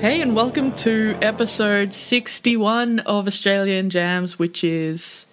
Hey, 0.00 0.22
and 0.22 0.34
welcome 0.34 0.72
to 0.76 1.14
episode 1.20 1.92
61 1.92 3.00
of 3.00 3.26
Australian 3.26 3.90
Jams, 3.90 4.38
which 4.38 4.64
is 4.64 5.26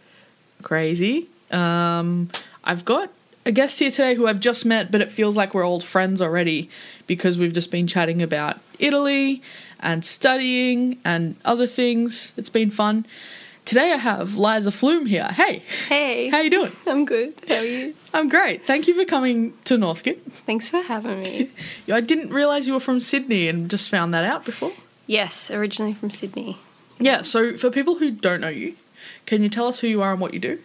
crazy. 0.61 1.29
Um, 1.51 2.29
I've 2.65 2.83
got 2.83 3.09
a 3.45 3.53
guest 3.53 3.79
here 3.79 3.89
today 3.91 4.15
who 4.15 4.27
I've 4.27 4.41
just 4.41 4.65
met, 4.65 4.91
but 4.91 4.99
it 4.99 5.09
feels 5.09 5.37
like 5.37 5.53
we're 5.53 5.63
old 5.63 5.85
friends 5.85 6.21
already 6.21 6.69
because 7.07 7.37
we've 7.37 7.53
just 7.53 7.71
been 7.71 7.87
chatting 7.87 8.21
about 8.21 8.59
Italy 8.77 9.41
and 9.79 10.03
studying 10.03 10.99
and 11.05 11.37
other 11.45 11.65
things. 11.65 12.33
It's 12.35 12.49
been 12.49 12.69
fun. 12.69 13.05
Today 13.67 13.91
I 13.91 13.97
have 13.97 14.37
Liza 14.37 14.71
Flume 14.71 15.05
here. 15.07 15.25
Hey, 15.25 15.61
Hey. 15.89 16.29
how 16.29 16.39
you 16.39 16.49
doing? 16.49 16.71
I'm 16.87 17.03
good. 17.03 17.33
How 17.49 17.55
are 17.55 17.65
you? 17.65 17.95
I'm 18.13 18.29
great. 18.29 18.65
Thank 18.65 18.87
you 18.87 18.95
for 18.95 19.03
coming 19.03 19.53
to 19.65 19.77
Northcote. 19.77 20.21
Thanks 20.45 20.69
for 20.69 20.81
having 20.81 21.21
me. 21.21 21.49
I 21.91 21.99
didn't 21.99 22.29
realize 22.31 22.65
you 22.65 22.73
were 22.73 22.79
from 22.79 23.01
Sydney 23.01 23.49
and 23.49 23.69
just 23.69 23.89
found 23.89 24.13
that 24.13 24.23
out 24.23 24.45
before. 24.45 24.71
yes, 25.05 25.51
originally 25.51 25.93
from 25.93 26.11
Sydney. 26.11 26.57
Yeah, 26.97 27.21
so 27.23 27.57
for 27.57 27.69
people 27.69 27.95
who 27.95 28.09
don't 28.09 28.39
know 28.39 28.47
you, 28.47 28.75
can 29.25 29.43
you 29.43 29.49
tell 29.49 29.67
us 29.67 29.79
who 29.79 29.87
you 29.87 30.01
are 30.01 30.13
and 30.13 30.21
what 30.21 30.33
you 30.33 30.39
do? 30.39 30.59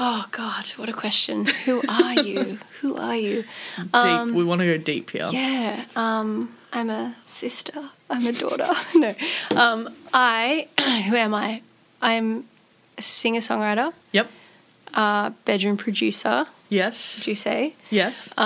Oh 0.00 0.26
God, 0.30 0.66
what 0.76 0.88
a 0.88 0.92
question. 0.92 1.44
Who 1.64 1.82
are 1.88 2.14
you? 2.14 2.58
Who 2.80 2.96
are 2.96 3.16
you? 3.16 3.44
Deep. 3.76 4.30
we 4.34 4.44
want 4.44 4.60
to 4.60 4.66
go 4.66 4.76
deep 4.78 5.10
here. 5.10 5.28
Yeah. 5.32 5.84
Um, 5.96 6.54
I'm 6.72 6.88
a 6.88 7.16
sister. 7.26 7.90
I'm 8.08 8.24
a 8.26 8.32
daughter. 8.32 8.68
no. 8.94 9.14
Um, 9.56 9.92
I. 10.14 10.68
Who 11.08 11.16
am 11.16 11.34
I? 11.34 11.62
I'm 12.00 12.44
a 12.96 13.02
singer 13.02 13.40
songwriter, 13.40 13.92
Yep. 14.12 14.30
uh, 14.94 15.30
bedroom 15.44 15.76
producer. 15.76 16.46
Yes. 16.68 17.18
Would 17.20 17.26
you 17.28 17.34
say? 17.34 17.74
Yes. 17.90 18.32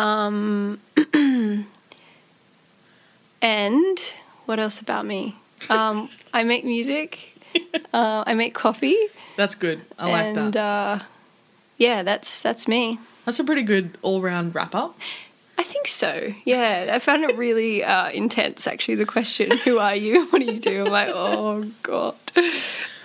And 3.42 3.98
what 4.46 4.58
else 4.60 4.78
about 4.80 5.04
me? 5.04 5.34
Um, 5.68 6.08
I 6.32 6.44
make 6.44 6.64
music. 6.64 7.28
Uh, 7.92 8.24
I 8.26 8.32
make 8.32 8.54
coffee. 8.54 8.96
That's 9.36 9.54
good. 9.54 9.82
I 9.98 10.10
like 10.10 10.36
and 10.36 10.52
that. 10.54 10.56
uh, 10.56 10.98
yeah, 11.78 12.02
that's 12.02 12.40
that's 12.42 12.66
me. 12.68 12.98
That's 13.24 13.38
a 13.38 13.44
pretty 13.44 13.62
good 13.62 13.96
all-round 14.02 14.54
wrap 14.54 14.74
up. 14.74 14.98
I 15.58 15.62
think 15.62 15.86
so. 15.86 16.32
Yeah, 16.44 16.90
I 16.92 16.98
found 16.98 17.24
it 17.24 17.36
really 17.36 17.84
uh, 17.84 18.10
intense. 18.10 18.66
Actually, 18.66 18.96
the 18.96 19.06
question, 19.06 19.56
"Who 19.64 19.78
are 19.78 19.94
you? 19.94 20.26
What 20.26 20.40
do 20.40 20.46
you 20.52 20.58
do?" 20.60 20.86
I'm 20.86 20.92
like, 20.92 21.08
oh 21.12 21.64
god. 21.82 22.14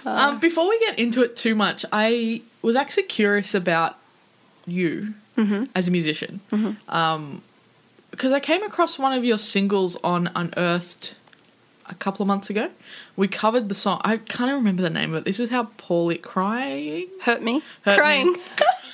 um, 0.06 0.40
before 0.40 0.68
we 0.70 0.80
get 0.80 0.98
into 0.98 1.22
it 1.22 1.36
too 1.36 1.54
much, 1.56 1.86
I 1.92 2.42
was 2.62 2.76
actually 2.76 3.04
curious 3.04 3.54
about 3.54 3.98
you 4.66 5.14
Mm-hmm. 5.38 5.66
as 5.76 5.88
a 5.88 5.92
musician, 5.92 6.40
um, 6.90 7.44
because 8.10 8.34
I 8.34 8.40
came 8.40 8.64
across 8.64 8.98
one 8.98 9.14
of 9.14 9.24
your 9.24 9.38
singles 9.38 9.96
on 10.04 10.32
Unearthed 10.36 11.14
a 11.90 11.96
couple 11.96 12.24
of 12.24 12.28
months 12.28 12.50
ago. 12.50 12.70
We 13.16 13.28
covered 13.28 13.70
the 13.70 13.76
song. 13.76 14.02
I 14.04 14.18
can't 14.18 14.54
remember 14.54 14.82
the 14.82 14.90
name 14.90 15.14
of 15.14 15.20
it. 15.20 15.26
This 15.26 15.40
is 15.40 15.50
how 15.50 15.70
poorly 15.78 16.18
crying. 16.18 17.08
Hurt 17.22 17.42
me. 17.42 17.62
Hurt 17.84 17.98
Crying. 17.98 18.34
Me. 18.34 18.40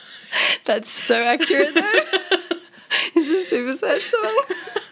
that's 0.65 0.89
so 0.89 1.15
accurate 1.15 1.73
though. 1.73 1.81
it's 3.15 3.29
a 3.29 3.43
super 3.43 3.77
sad 3.77 4.01
song. 4.01 4.43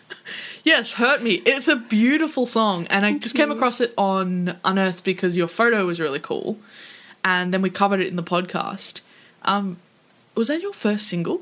Yes, 0.63 0.94
Hurt 0.94 1.23
Me. 1.23 1.41
It's 1.44 1.67
a 1.67 1.75
beautiful 1.75 2.45
song, 2.45 2.85
and 2.91 3.03
I 3.03 3.17
just 3.17 3.35
came 3.35 3.50
across 3.50 3.81
it 3.81 3.95
on 3.97 4.59
Unearthed 4.63 5.03
because 5.03 5.35
your 5.35 5.47
photo 5.47 5.88
was 5.88 6.00
really 6.00 6.19
cool, 6.19 6.59
and 7.23 7.51
then 7.51 7.63
we 7.63 7.72
covered 7.72 8.00
it 8.00 8.07
in 8.07 8.16
the 8.16 8.23
podcast. 8.23 9.01
Um, 9.41 9.78
was 10.35 10.50
that 10.50 10.61
your 10.61 10.72
first 10.72 11.07
single? 11.07 11.41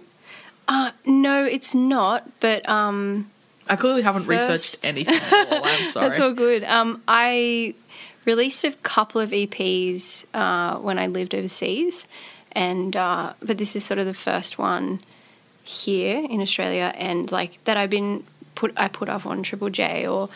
Uh, 0.69 0.92
no, 1.06 1.44
it's 1.44 1.75
not. 1.75 2.30
But 2.40 2.68
um, 2.69 3.30
I 3.69 3.75
clearly 3.75 4.02
haven't 4.02 4.25
researched 4.25 4.78
First. 4.78 4.85
anything 4.85 5.16
at 5.16 5.53
all. 5.53 5.63
I'm 5.63 5.85
sorry. 5.85 6.07
That's 6.09 6.19
all 6.19 6.34
good. 6.34 6.63
Um, 6.63 7.02
I 7.07 7.75
released 8.25 8.63
a 8.63 8.72
couple 8.72 9.22
of 9.22 9.30
EPs 9.30 10.25
uh, 10.34 10.78
when 10.80 10.97
I 10.97 11.07
lived 11.07 11.35
overseas, 11.35 12.07
and 12.52 12.96
uh, 12.96 13.34
but 13.41 13.57
this 13.57 13.75
is 13.75 13.85
sort 13.85 14.00
of 14.00 14.06
the 14.06 14.13
first 14.13 14.57
one 14.57 15.00
here 15.63 16.25
in 16.28 16.41
Australia, 16.41 16.94
and 16.96 17.31
like 17.31 17.63
that 17.66 17.78
I've 17.78 17.91
been 17.91 18.24
put 18.56 18.74
I 18.75 18.88
put 18.88 19.07
up 19.07 19.25
on 19.25 19.44
Triple 19.44 19.69
J 19.69 20.07
or 20.07 20.30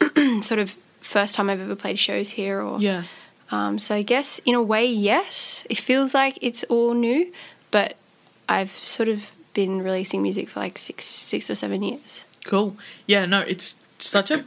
sort 0.42 0.60
of 0.60 0.76
first 1.00 1.34
time 1.34 1.48
I've 1.50 1.60
ever 1.60 1.76
played 1.76 1.98
shows 1.98 2.30
here, 2.30 2.60
or 2.60 2.80
yeah. 2.80 3.04
um, 3.50 3.78
so 3.78 3.94
I 3.94 4.02
guess 4.02 4.40
in 4.40 4.54
a 4.54 4.62
way, 4.62 4.84
yes, 4.86 5.66
it 5.70 5.78
feels 5.78 6.14
like 6.14 6.38
it's 6.42 6.64
all 6.64 6.92
new, 6.94 7.32
but 7.70 7.96
I've 8.48 8.74
sort 8.76 9.08
of 9.08 9.30
been 9.54 9.82
releasing 9.82 10.22
music 10.22 10.48
for 10.48 10.60
like 10.60 10.78
six 10.78 11.04
six 11.04 11.48
or 11.48 11.54
seven 11.54 11.82
years. 11.82 12.24
Cool. 12.44 12.76
Yeah, 13.06 13.26
no, 13.26 13.40
it's 13.40 13.76
such 13.98 14.30
a 14.30 14.44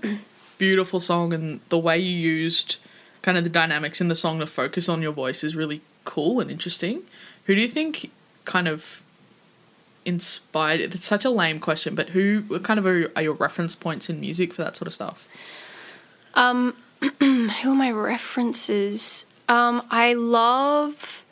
beautiful 0.57 0.99
song, 0.99 1.33
and 1.33 1.59
the 1.69 1.77
way 1.77 1.99
you 1.99 2.15
used 2.15 2.77
kind 3.21 3.37
of 3.37 3.43
the 3.43 3.49
dynamics 3.49 3.99
in 3.99 4.07
the 4.07 4.15
song 4.15 4.39
to 4.39 4.47
focus 4.47 4.87
on 4.87 5.01
your 5.01 5.11
voice 5.11 5.43
is 5.43 5.55
really 5.55 5.81
cool 6.05 6.39
and 6.39 6.49
interesting. 6.49 7.01
Who 7.45 7.55
do 7.55 7.61
you 7.61 7.67
think 7.67 8.11
kind 8.45 8.67
of 8.67 9.03
inspired? 10.05 10.79
It's 10.79 11.03
such 11.03 11.25
a 11.25 11.29
lame 11.29 11.59
question, 11.59 11.95
but 11.95 12.09
who 12.09 12.59
kind 12.59 12.79
of 12.79 12.85
are, 12.85 13.11
are 13.15 13.21
your 13.21 13.33
reference 13.33 13.75
points 13.75 14.09
in 14.09 14.19
music 14.19 14.53
for 14.53 14.63
that 14.63 14.77
sort 14.77 14.87
of 14.87 14.93
stuff? 14.93 15.27
Um, 16.35 16.75
Who 17.19 17.71
are 17.71 17.75
my 17.75 17.91
references? 17.91 19.25
Um, 19.49 19.85
I 19.91 20.13
love. 20.13 21.23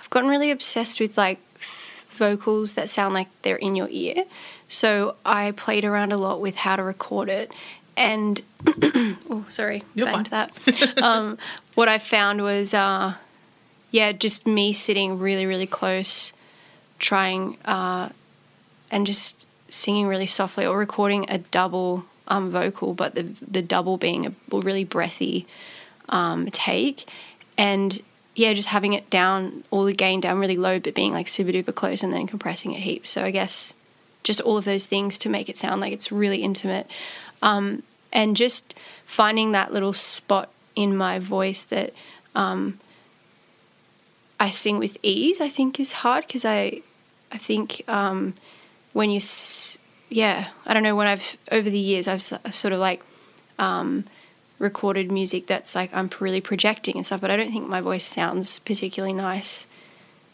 I've 0.00 0.10
gotten 0.10 0.28
really 0.28 0.50
obsessed 0.50 1.00
with 1.00 1.16
like 1.16 1.38
vocals 2.12 2.74
that 2.74 2.88
sound 2.90 3.14
like 3.14 3.28
they're 3.42 3.56
in 3.56 3.76
your 3.76 3.88
ear. 3.90 4.24
So 4.68 5.16
I 5.24 5.52
played 5.52 5.84
around 5.84 6.12
a 6.12 6.16
lot 6.16 6.40
with 6.40 6.56
how 6.56 6.76
to 6.76 6.82
record 6.82 7.28
it, 7.28 7.52
and 7.96 8.40
oh, 8.66 9.44
sorry, 9.48 9.84
You're 9.94 10.06
banged 10.06 10.26
that. 10.26 10.52
um, 11.02 11.38
what 11.74 11.88
I 11.88 11.98
found 11.98 12.42
was, 12.42 12.72
uh, 12.72 13.14
yeah, 13.90 14.12
just 14.12 14.46
me 14.46 14.72
sitting 14.72 15.18
really, 15.18 15.46
really 15.46 15.66
close, 15.66 16.32
trying 16.98 17.58
uh, 17.64 18.08
and 18.90 19.06
just 19.06 19.46
singing 19.68 20.06
really 20.06 20.26
softly 20.26 20.66
or 20.66 20.78
recording 20.78 21.26
a 21.28 21.38
double 21.38 22.04
um, 22.28 22.50
vocal, 22.50 22.94
but 22.94 23.14
the 23.14 23.26
the 23.46 23.62
double 23.62 23.96
being 23.96 24.26
a 24.26 24.32
really 24.50 24.84
breathy 24.84 25.46
um, 26.08 26.50
take, 26.50 27.08
and 27.58 28.00
yeah, 28.34 28.52
just 28.54 28.68
having 28.68 28.92
it 28.94 29.10
down, 29.10 29.64
all 29.70 29.84
the 29.84 29.92
gain 29.92 30.20
down 30.20 30.38
really 30.38 30.56
low, 30.56 30.78
but 30.78 30.94
being 30.94 31.12
like 31.12 31.28
super 31.28 31.50
duper 31.52 31.74
close, 31.74 32.02
and 32.02 32.12
then 32.12 32.26
compressing 32.26 32.72
it 32.72 32.80
heaps. 32.80 33.10
So 33.10 33.24
I 33.24 33.30
guess 33.30 33.74
just 34.24 34.40
all 34.40 34.56
of 34.56 34.64
those 34.64 34.86
things 34.86 35.18
to 35.18 35.28
make 35.28 35.48
it 35.48 35.56
sound 35.56 35.80
like 35.80 35.92
it's 35.92 36.10
really 36.12 36.42
intimate, 36.42 36.86
um, 37.42 37.82
and 38.12 38.36
just 38.36 38.74
finding 39.04 39.52
that 39.52 39.72
little 39.72 39.92
spot 39.92 40.48
in 40.74 40.96
my 40.96 41.18
voice 41.18 41.62
that 41.64 41.92
um, 42.34 42.78
I 44.40 44.50
sing 44.50 44.78
with 44.78 44.96
ease. 45.02 45.40
I 45.40 45.48
think 45.48 45.78
is 45.78 45.92
hard 45.92 46.26
because 46.26 46.44
I, 46.44 46.82
I 47.30 47.38
think 47.38 47.82
um, 47.88 48.34
when 48.92 49.10
you, 49.10 49.16
s- 49.18 49.78
yeah, 50.08 50.48
I 50.66 50.74
don't 50.74 50.82
know 50.82 50.96
when 50.96 51.06
I've 51.06 51.36
over 51.50 51.68
the 51.68 51.78
years 51.78 52.08
I've, 52.08 52.22
I've 52.44 52.56
sort 52.56 52.72
of 52.72 52.80
like 52.80 53.02
um, 53.58 54.04
recorded 54.62 55.10
music 55.10 55.46
that's 55.48 55.74
like 55.74 55.90
I'm 55.92 56.08
really 56.20 56.40
projecting 56.40 56.96
and 56.96 57.04
stuff, 57.04 57.20
but 57.20 57.30
I 57.30 57.36
don't 57.36 57.50
think 57.52 57.68
my 57.68 57.80
voice 57.80 58.06
sounds 58.06 58.60
particularly 58.60 59.12
nice 59.12 59.66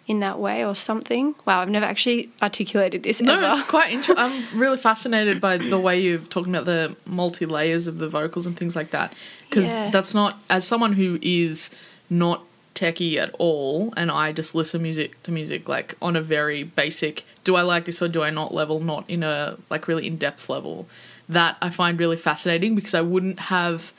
in 0.06 0.20
that 0.20 0.38
way 0.38 0.64
or 0.64 0.74
something. 0.74 1.34
Wow, 1.46 1.60
I've 1.60 1.68
never 1.70 1.84
actually 1.86 2.30
articulated 2.40 3.02
this 3.02 3.20
No, 3.20 3.34
ever. 3.34 3.46
it's 3.52 3.62
quite 3.62 3.90
interesting. 3.92 4.16
I'm 4.52 4.58
really 4.58 4.78
fascinated 4.78 5.40
by 5.40 5.56
the 5.58 5.78
way 5.78 6.00
you're 6.00 6.18
talking 6.18 6.54
about 6.54 6.66
the 6.66 6.96
multi 7.06 7.46
layers 7.46 7.86
of 7.86 7.98
the 7.98 8.08
vocals 8.08 8.46
and 8.46 8.56
things 8.56 8.76
like 8.76 8.90
that. 8.90 9.12
Because 9.48 9.66
Yeah. 9.66 9.90
that's 9.90 10.14
not, 10.14 10.38
as 10.48 10.66
someone 10.66 10.92
who 10.94 11.18
is 11.22 11.70
not 12.10 12.42
techie 12.74 13.16
at 13.16 13.34
all, 13.38 13.92
and 13.96 14.10
I 14.10 14.32
just 14.32 14.54
listen 14.54 14.82
music 14.82 15.20
to 15.24 15.32
music 15.32 15.68
like 15.68 15.94
on 16.00 16.16
a 16.16 16.22
very 16.22 16.62
basic, 16.62 17.24
do 17.44 17.56
I 17.56 17.62
like 17.62 17.84
this 17.86 18.00
or 18.00 18.08
do 18.08 18.22
I 18.22 18.30
not 18.30 18.54
level, 18.54 18.78
not 18.80 19.04
in 19.08 19.22
a 19.22 19.56
like 19.68 19.88
really 19.88 20.06
in 20.06 20.16
depth 20.16 20.48
level. 20.48 20.86
That 21.28 21.58
I 21.60 21.68
find 21.68 21.98
really 21.98 22.16
fascinating 22.16 22.74
because 22.74 22.94
I 22.94 23.02
wouldn't 23.02 23.38
have 23.40 23.92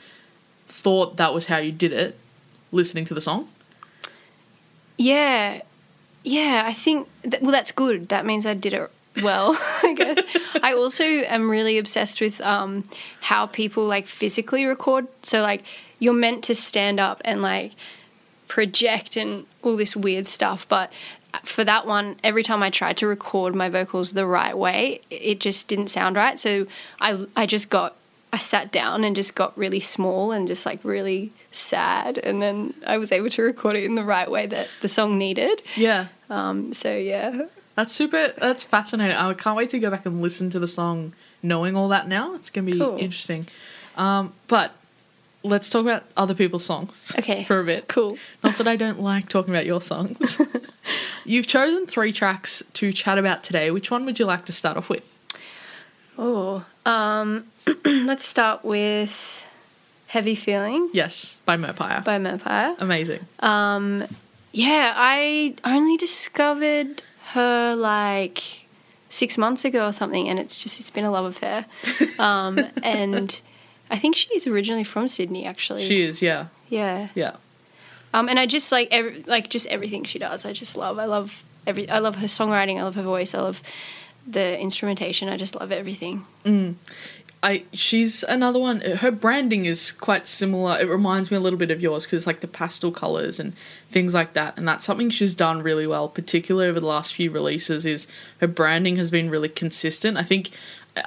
thought 0.80 1.16
that 1.16 1.34
was 1.34 1.46
how 1.46 1.58
you 1.58 1.72
did 1.72 1.92
it 1.92 2.18
listening 2.72 3.04
to 3.06 3.14
the 3.14 3.20
song. 3.20 3.48
Yeah, 4.96 5.62
yeah. 6.24 6.64
I 6.66 6.72
think 6.72 7.08
that, 7.22 7.42
well, 7.42 7.52
that's 7.52 7.72
good. 7.72 8.08
That 8.08 8.26
means 8.26 8.46
I 8.46 8.54
did 8.54 8.74
it 8.74 8.90
well. 9.22 9.56
I 9.82 9.94
guess. 9.94 10.18
I 10.62 10.74
also 10.74 11.04
am 11.04 11.50
really 11.50 11.78
obsessed 11.78 12.20
with 12.20 12.40
um, 12.40 12.84
how 13.20 13.46
people 13.46 13.86
like 13.86 14.06
physically 14.06 14.64
record. 14.64 15.06
So 15.22 15.42
like 15.42 15.64
you're 15.98 16.14
meant 16.14 16.44
to 16.44 16.54
stand 16.54 17.00
up 17.00 17.20
and 17.24 17.42
like 17.42 17.72
project 18.48 19.16
and 19.16 19.46
all 19.62 19.76
this 19.76 19.94
weird 19.94 20.26
stuff, 20.26 20.66
but 20.68 20.90
for 21.44 21.64
that 21.64 21.86
one, 21.86 22.16
every 22.24 22.42
time 22.42 22.62
I 22.62 22.70
tried 22.70 22.96
to 22.98 23.06
record 23.06 23.54
my 23.54 23.68
vocals 23.68 24.12
the 24.12 24.26
right 24.26 24.56
way, 24.56 25.00
it 25.10 25.40
just 25.40 25.68
didn't 25.68 25.88
sound 25.88 26.16
right. 26.16 26.38
So 26.38 26.66
I 27.00 27.26
I 27.36 27.46
just 27.46 27.70
got 27.70 27.96
I 28.32 28.38
sat 28.38 28.70
down 28.70 29.02
and 29.04 29.16
just 29.16 29.34
got 29.34 29.56
really 29.58 29.80
small 29.80 30.30
and 30.32 30.46
just 30.46 30.64
like 30.64 30.84
really 30.84 31.32
sad, 31.52 32.16
and 32.18 32.40
then 32.40 32.74
I 32.86 32.96
was 32.98 33.10
able 33.10 33.28
to 33.30 33.42
record 33.42 33.76
it 33.76 33.84
in 33.84 33.94
the 33.96 34.04
right 34.04 34.30
way 34.30 34.46
that 34.46 34.68
the 34.82 34.88
song 34.88 35.18
needed. 35.18 35.62
Yeah. 35.76 36.06
Um, 36.28 36.72
so 36.72 36.96
yeah, 36.96 37.42
That's 37.74 37.92
super. 37.92 38.32
That's 38.38 38.62
fascinating. 38.62 39.16
I 39.16 39.32
can't 39.34 39.56
wait 39.56 39.70
to 39.70 39.78
go 39.80 39.90
back 39.90 40.06
and 40.06 40.20
listen 40.22 40.48
to 40.50 40.58
the 40.60 40.68
song, 40.68 41.12
knowing 41.42 41.76
all 41.76 41.88
that 41.88 42.06
now. 42.08 42.34
It's 42.34 42.50
gonna 42.50 42.70
be 42.70 42.78
Cool. 42.78 42.96
interesting. 42.98 43.48
Um, 43.96 44.32
but 44.46 44.72
let's 45.42 45.68
talk 45.70 45.82
about 45.82 46.04
other 46.16 46.34
people's 46.34 46.64
songs. 46.64 47.12
Okay. 47.18 47.42
For 47.44 47.58
a 47.60 47.64
bit. 47.64 47.88
Cool. 47.88 48.16
Not 48.44 48.58
that 48.58 48.68
I 48.68 48.76
don't 48.76 49.00
like 49.00 49.28
talking 49.28 49.52
about 49.52 49.66
your 49.66 49.80
songs. 49.82 50.40
You've 51.24 51.46
chosen 51.46 51.86
three 51.86 52.12
tracks 52.12 52.62
to 52.74 52.92
chat 52.92 53.18
about 53.18 53.42
today. 53.42 53.70
Which 53.70 53.90
one 53.90 54.04
would 54.04 54.18
you 54.18 54.26
like 54.26 54.44
to 54.46 54.52
start 54.52 54.76
off 54.76 54.88
with? 54.88 55.02
Oh, 56.22 56.62
um, 56.84 57.46
let's 57.84 58.26
start 58.26 58.62
with 58.62 59.42
"Heavy 60.08 60.34
Feeling" 60.34 60.90
Yes, 60.92 61.38
by 61.46 61.56
Merpire. 61.56 62.04
by 62.04 62.18
Vampire. 62.18 62.76
Amazing. 62.78 63.20
Yeah, 64.52 64.92
I 64.96 65.54
only 65.64 65.96
discovered 65.96 67.02
her 67.32 67.74
like 67.74 68.42
six 69.08 69.38
months 69.38 69.64
ago 69.64 69.86
or 69.86 69.92
something, 69.92 70.28
and 70.28 70.38
it's 70.38 70.62
just 70.62 70.78
it's 70.78 70.90
been 70.90 71.04
a 71.04 71.10
love 71.10 71.24
affair. 71.24 71.66
Um, 72.20 72.58
and 72.82 73.40
I 73.90 73.98
think 73.98 74.14
she's 74.14 74.46
originally 74.46 74.84
from 74.84 75.08
Sydney, 75.08 75.46
actually. 75.46 75.84
She 75.84 76.02
is. 76.02 76.20
Yeah. 76.20 76.48
yeah. 76.68 77.08
Yeah. 77.14 77.36
Um, 78.12 78.28
and 78.28 78.38
I 78.38 78.44
just 78.44 78.70
like 78.70 78.88
every, 78.90 79.22
like 79.22 79.48
just 79.48 79.64
everything 79.68 80.04
she 80.04 80.18
does. 80.18 80.44
I 80.44 80.52
just 80.52 80.76
love. 80.76 80.98
I 80.98 81.06
love 81.06 81.32
every. 81.66 81.88
I 81.88 81.98
love 81.98 82.16
her 82.16 82.26
songwriting. 82.26 82.78
I 82.78 82.82
love 82.82 82.96
her 82.96 83.02
voice. 83.02 83.34
I 83.34 83.40
love 83.40 83.62
the 84.26 84.58
instrumentation. 84.58 85.28
I 85.28 85.36
just 85.36 85.54
love 85.54 85.72
everything. 85.72 86.26
I 87.42 87.64
she's 87.72 88.22
another 88.24 88.58
one. 88.58 88.80
Her 88.80 89.10
branding 89.10 89.64
is 89.64 89.92
quite 89.92 90.26
similar. 90.26 90.78
It 90.78 90.88
reminds 90.88 91.30
me 91.30 91.38
a 91.38 91.40
little 91.40 91.58
bit 91.58 91.70
of 91.70 91.80
yours 91.80 92.04
because 92.04 92.26
like 92.26 92.40
the 92.40 92.48
pastel 92.48 92.92
colors 92.92 93.40
and 93.40 93.54
things 93.88 94.12
like 94.12 94.34
that. 94.34 94.58
And 94.58 94.68
that's 94.68 94.84
something 94.84 95.08
she's 95.08 95.34
done 95.34 95.62
really 95.62 95.86
well, 95.86 96.08
particularly 96.08 96.68
over 96.68 96.80
the 96.80 96.86
last 96.86 97.14
few 97.14 97.30
releases. 97.30 97.86
Is 97.86 98.06
her 98.40 98.46
branding 98.46 98.96
has 98.96 99.10
been 99.10 99.30
really 99.30 99.48
consistent. 99.48 100.18
I 100.18 100.22
think 100.22 100.50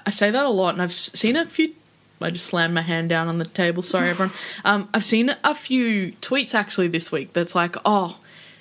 I 0.06 0.10
say 0.10 0.32
that 0.32 0.46
a 0.46 0.50
lot, 0.50 0.74
and 0.74 0.82
I've 0.82 0.94
seen 0.94 1.36
a 1.36 1.46
few. 1.46 1.74
I 2.22 2.30
just 2.30 2.46
slammed 2.46 2.74
my 2.74 2.82
hand 2.82 3.10
down 3.10 3.28
on 3.28 3.38
the 3.38 3.46
table. 3.46 3.84
Sorry, 3.84 4.10
everyone. 4.10 4.34
Um, 4.66 4.88
I've 4.94 5.04
seen 5.04 5.36
a 5.44 5.54
few 5.54 6.14
tweets 6.14 6.56
actually 6.56 6.88
this 6.88 7.12
week. 7.12 7.34
That's 7.34 7.54
like, 7.54 7.76
oh, 7.84 8.18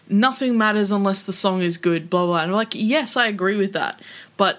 nothing 0.08 0.58
matters 0.58 0.90
unless 0.90 1.22
the 1.22 1.32
song 1.32 1.62
is 1.62 1.78
good. 1.78 2.10
Blah 2.10 2.26
blah. 2.26 2.38
And 2.38 2.50
I'm 2.50 2.56
like, 2.56 2.74
yes, 2.74 3.16
I 3.16 3.28
agree 3.28 3.56
with 3.56 3.72
that, 3.72 4.00
but 4.42 4.58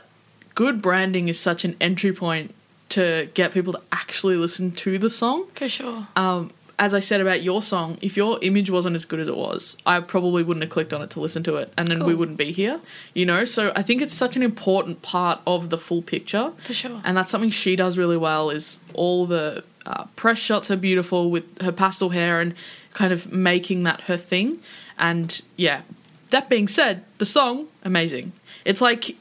good 0.56 0.82
branding 0.82 1.28
is 1.28 1.38
such 1.38 1.66
an 1.66 1.76
entry 1.82 2.14
point 2.14 2.56
to 2.88 3.30
get 3.34 3.52
people 3.52 3.74
to 3.74 3.82
actually 3.92 4.38
listen 4.38 4.72
to 4.72 4.98
the 4.98 5.10
song. 5.10 5.46
For 5.56 5.68
sure. 5.68 6.08
Um, 6.16 6.52
as 6.80 6.94
I 6.94 7.02
said 7.02 7.20
about 7.20 7.44
your 7.44 7.62
song, 7.62 7.98
if 8.02 8.16
your 8.16 8.40
image 8.42 8.70
wasn't 8.70 8.96
as 8.96 9.04
good 9.04 9.20
as 9.20 9.28
it 9.28 9.36
was, 9.36 9.76
I 9.86 10.00
probably 10.00 10.42
wouldn't 10.42 10.64
have 10.64 10.70
clicked 10.70 10.94
on 10.94 11.02
it 11.02 11.10
to 11.10 11.20
listen 11.20 11.44
to 11.44 11.58
it, 11.58 11.74
and 11.78 11.92
then 11.92 12.06
we 12.06 12.16
wouldn't 12.16 12.38
be 12.38 12.54
here, 12.54 12.80
you 13.14 13.26
know. 13.26 13.44
So 13.44 13.74
I 13.76 13.82
think 13.82 14.02
it's 14.02 14.14
such 14.14 14.38
an 14.38 14.42
important 14.42 15.02
part 15.02 15.42
of 15.46 15.70
the 15.70 15.78
full 15.78 16.02
picture, 16.02 16.54
For 16.60 16.74
sure. 16.74 17.02
and 17.04 17.18
that's 17.18 17.30
something 17.30 17.50
she 17.50 17.76
does 17.76 17.98
really 17.98 18.16
well. 18.16 18.50
Is 18.52 18.80
all 18.94 19.26
the 19.26 19.66
uh, 19.86 20.06
press 20.16 20.38
shots 20.38 20.72
are 20.72 20.78
beautiful 20.78 21.30
with 21.30 21.62
her 21.62 21.74
pastel 21.74 22.12
hair 22.12 22.40
and 22.40 22.56
kind 22.94 23.12
of 23.12 23.34
making 23.34 23.84
that 23.84 24.00
her 24.02 24.16
thing. 24.16 24.60
And 24.98 25.42
yeah, 25.58 25.82
that 26.30 26.48
being 26.48 26.70
said, 26.70 27.04
the 27.18 27.26
song 27.26 27.68
amazing. 27.84 28.32
It's 28.64 28.80
like 28.80 29.18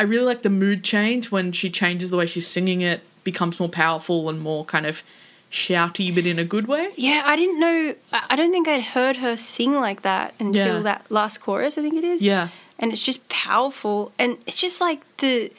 I 0.00 0.04
really 0.04 0.24
like 0.24 0.40
the 0.42 0.50
mood 0.50 0.82
change 0.82 1.30
when 1.30 1.52
she 1.52 1.68
changes 1.68 2.08
the 2.10 2.16
way 2.16 2.24
she's 2.26 2.46
singing 2.46 2.80
it, 2.80 3.02
becomes 3.22 3.60
more 3.60 3.68
powerful 3.68 4.30
and 4.30 4.40
more 4.40 4.64
kind 4.64 4.86
of 4.86 5.02
shouty, 5.50 6.14
but 6.14 6.24
in 6.24 6.38
a 6.38 6.44
good 6.44 6.66
way. 6.66 6.88
Yeah, 6.96 7.22
I 7.26 7.36
didn't 7.36 7.60
know. 7.60 7.94
I 8.12 8.34
don't 8.34 8.50
think 8.50 8.66
I'd 8.66 8.82
heard 8.82 9.16
her 9.16 9.36
sing 9.36 9.74
like 9.74 10.00
that 10.02 10.32
until 10.40 10.76
Yeah. 10.78 10.82
that 10.90 11.10
last 11.10 11.38
chorus. 11.42 11.76
I 11.76 11.82
think 11.82 11.94
it 11.94 12.04
is. 12.04 12.22
Yeah. 12.22 12.48
and 12.78 12.92
it's 12.94 13.02
just 13.02 13.28
powerful, 13.28 14.10
and 14.18 14.38
it's 14.46 14.56
just 14.56 14.80
like 14.80 15.00
the. 15.18 15.52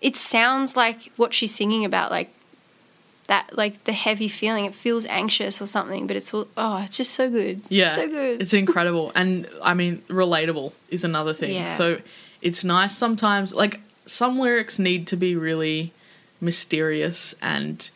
It 0.00 0.16
sounds 0.16 0.74
like 0.74 1.12
what 1.16 1.34
she's 1.34 1.54
singing 1.54 1.84
about, 1.84 2.10
like 2.10 2.30
that, 3.26 3.54
like 3.62 3.84
the 3.84 3.92
heavy 3.92 4.28
feeling. 4.28 4.64
It 4.64 4.74
feels 4.74 5.04
anxious 5.06 5.60
or 5.60 5.66
something, 5.66 6.06
but 6.06 6.16
it's 6.16 6.32
all. 6.32 6.46
Oh, 6.56 6.78
it's 6.86 6.96
just 6.96 7.12
so 7.12 7.28
good. 7.28 7.60
Yeah. 7.68 7.94
so 7.94 8.08
good. 8.08 8.40
It's 8.40 8.54
incredible. 8.54 9.12
And 9.14 9.46
I 9.62 9.74
mean, 9.74 10.00
relatable 10.08 10.72
is 10.88 11.04
another 11.04 11.34
thing. 11.34 11.52
Yeah. 11.54 11.76
So 11.76 11.98
it's 12.46 12.62
nice 12.62 12.96
sometimes. 12.96 13.52
Like, 13.52 13.80
some 14.06 14.38
lyrics 14.38 14.78
need 14.78 15.08
to 15.08 15.16
be 15.16 15.34
really 15.34 15.92
mysterious 16.40 17.34
and 17.42 17.90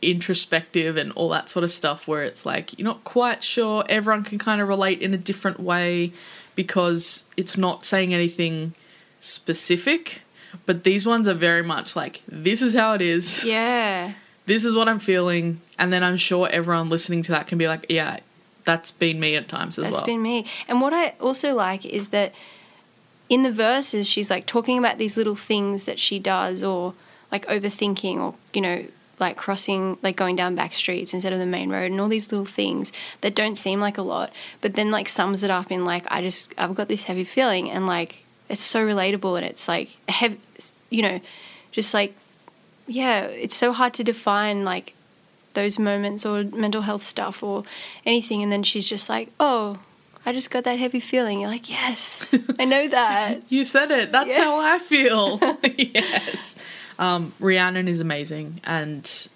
introspective 0.00 0.96
and 0.96 1.10
all 1.12 1.28
that 1.30 1.48
sort 1.48 1.64
of 1.64 1.72
stuff 1.72 2.06
where 2.06 2.22
it's 2.22 2.46
like 2.46 2.78
you're 2.78 2.84
not 2.84 3.02
quite 3.02 3.42
sure 3.42 3.82
everyone 3.88 4.22
can 4.22 4.38
kind 4.38 4.60
of 4.60 4.68
relate 4.68 5.00
in 5.00 5.14
a 5.14 5.16
different 5.16 5.58
way 5.58 6.12
because 6.54 7.24
it's 7.36 7.56
not 7.56 7.84
saying 7.84 8.12
anything 8.12 8.74
specific 9.22 10.20
but 10.66 10.84
these 10.84 11.06
ones 11.06 11.26
are 11.26 11.34
very 11.34 11.62
much 11.62 11.96
like 11.96 12.20
this 12.28 12.60
is 12.60 12.74
how 12.74 12.92
it 12.92 13.00
is 13.00 13.42
yeah, 13.42 14.12
this 14.44 14.66
is 14.66 14.74
what 14.74 14.86
i'm 14.86 14.98
feeling 14.98 15.58
and 15.78 15.90
then 15.90 16.04
i'm 16.04 16.18
sure 16.18 16.46
everyone 16.52 16.90
listening 16.90 17.22
to 17.22 17.32
that 17.32 17.46
can 17.46 17.56
be 17.56 17.66
like 17.66 17.86
yeah 17.88 18.18
that's 18.66 18.90
been 18.90 19.18
me 19.18 19.34
at 19.34 19.48
times 19.48 19.78
as 19.78 19.84
that's 19.84 19.92
well 19.92 20.00
that's 20.02 20.06
been 20.06 20.20
me. 20.20 20.44
And 20.68 20.82
what 20.82 20.92
I 20.92 21.14
also 21.20 21.54
like 21.54 21.86
is 21.86 22.08
that 22.08 22.34
in 23.28 23.42
the 23.42 23.52
verses, 23.52 24.08
she's 24.08 24.30
like 24.30 24.46
talking 24.46 24.78
about 24.78 24.98
these 24.98 25.16
little 25.16 25.36
things 25.36 25.84
that 25.86 25.98
she 25.98 26.18
does, 26.18 26.62
or 26.62 26.94
like 27.32 27.46
overthinking, 27.46 28.18
or 28.18 28.34
you 28.52 28.60
know, 28.60 28.84
like 29.18 29.36
crossing, 29.36 29.98
like 30.02 30.14
going 30.14 30.36
down 30.36 30.54
back 30.54 30.74
streets 30.74 31.12
instead 31.12 31.32
of 31.32 31.38
the 31.38 31.46
main 31.46 31.70
road, 31.70 31.90
and 31.90 32.00
all 32.00 32.08
these 32.08 32.30
little 32.30 32.46
things 32.46 32.92
that 33.22 33.34
don't 33.34 33.56
seem 33.56 33.80
like 33.80 33.98
a 33.98 34.02
lot, 34.02 34.30
but 34.60 34.74
then 34.74 34.90
like 34.90 35.08
sums 35.08 35.42
it 35.42 35.50
up 35.50 35.72
in 35.72 35.84
like, 35.84 36.04
I 36.08 36.22
just, 36.22 36.52
I've 36.56 36.74
got 36.74 36.88
this 36.88 37.04
heavy 37.04 37.24
feeling, 37.24 37.70
and 37.70 37.86
like 37.86 38.24
it's 38.48 38.62
so 38.62 38.86
relatable, 38.86 39.36
and 39.36 39.46
it's 39.46 39.66
like 39.66 39.96
heavy, 40.08 40.40
you 40.90 41.02
know, 41.02 41.20
just 41.72 41.92
like, 41.94 42.14
yeah, 42.86 43.22
it's 43.22 43.56
so 43.56 43.72
hard 43.72 43.94
to 43.94 44.04
define 44.04 44.64
like 44.64 44.94
those 45.54 45.78
moments 45.78 46.24
or 46.24 46.44
mental 46.44 46.82
health 46.82 47.02
stuff 47.02 47.42
or 47.42 47.64
anything, 48.04 48.42
and 48.42 48.52
then 48.52 48.62
she's 48.62 48.88
just 48.88 49.08
like, 49.08 49.30
oh. 49.40 49.80
I 50.26 50.32
just 50.32 50.50
got 50.50 50.64
that 50.64 50.78
heavy 50.78 50.98
feeling. 50.98 51.40
You're 51.40 51.50
like, 51.50 51.70
yes, 51.70 52.34
I 52.58 52.64
know 52.64 52.88
that. 52.98 53.40
You 53.48 53.64
said 53.64 53.90
it. 53.92 54.10
That's 54.10 54.36
Yeah. 54.36 54.42
how 54.44 54.58
I 54.60 54.78
feel. 54.80 55.38
yes. 55.76 56.56
Um, 56.98 57.32
Rhiannon 57.38 57.86
is 57.88 58.00
amazing, 58.00 58.60
and 58.64 59.28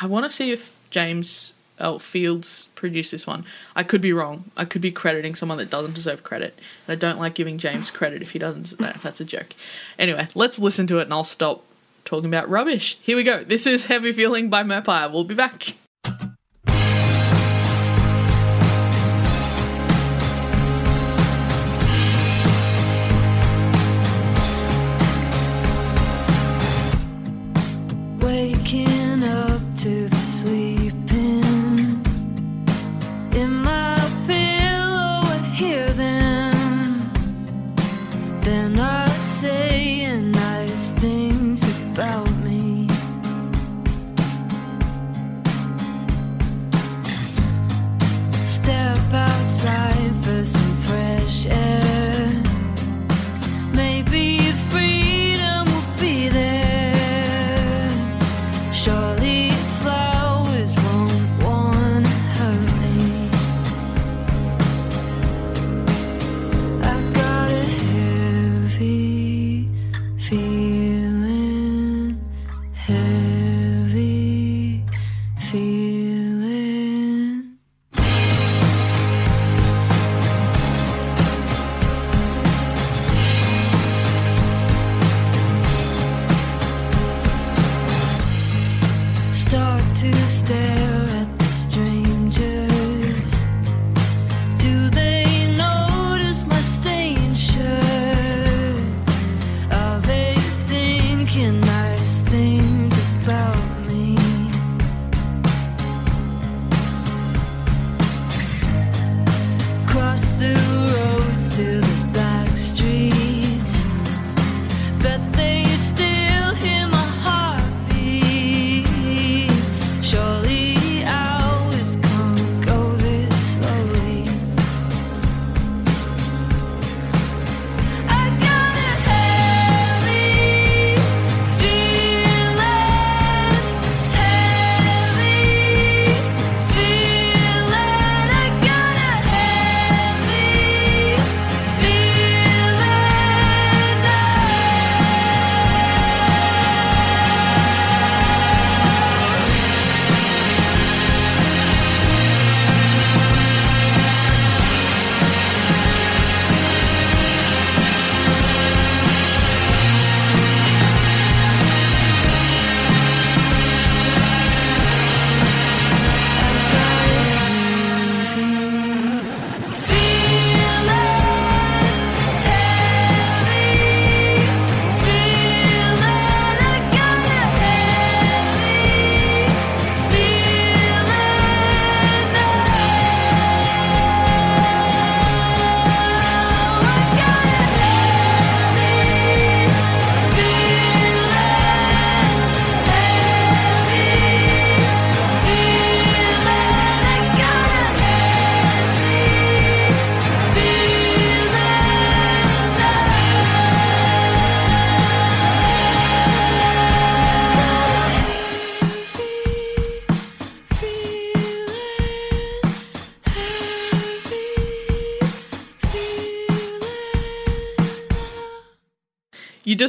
I 0.00 0.06
want 0.06 0.24
to 0.24 0.30
see 0.30 0.50
if 0.50 0.74
James 0.90 1.52
oh, 1.78 1.98
Fields 1.98 2.68
produced 2.74 3.10
this 3.10 3.26
one. 3.26 3.44
I 3.76 3.82
could 3.82 4.00
be 4.00 4.12
wrong. 4.12 4.44
I 4.56 4.64
could 4.64 4.80
be 4.80 4.90
crediting 4.90 5.34
someone 5.34 5.58
that 5.58 5.70
doesn't 5.70 5.94
deserve 5.94 6.22
credit. 6.22 6.58
And 6.86 6.92
I 6.92 6.98
don't 6.98 7.18
like 7.18 7.34
giving 7.34 7.58
James 7.58 7.90
credit 7.98 8.22
if 8.22 8.30
he 8.30 8.38
doesn't. 8.38 8.78
That's 8.78 9.20
a 9.20 9.24
joke. 9.24 9.54
Anyway, 9.98 10.28
let's 10.34 10.58
listen 10.58 10.86
to 10.86 10.98
it, 10.98 11.02
and 11.02 11.12
I'll 11.12 11.24
stop 11.24 11.64
talking 12.06 12.30
about 12.30 12.48
rubbish. 12.48 12.96
Here 13.02 13.16
we 13.16 13.24
go. 13.24 13.44
This 13.44 13.66
is 13.66 13.86
Heavy 13.86 14.12
Feeling 14.12 14.48
by 14.48 14.62
Merpire. 14.62 15.12
We'll 15.12 15.24
be 15.24 15.34
back. 15.34 15.76
in 33.32 33.62
my 33.62 33.89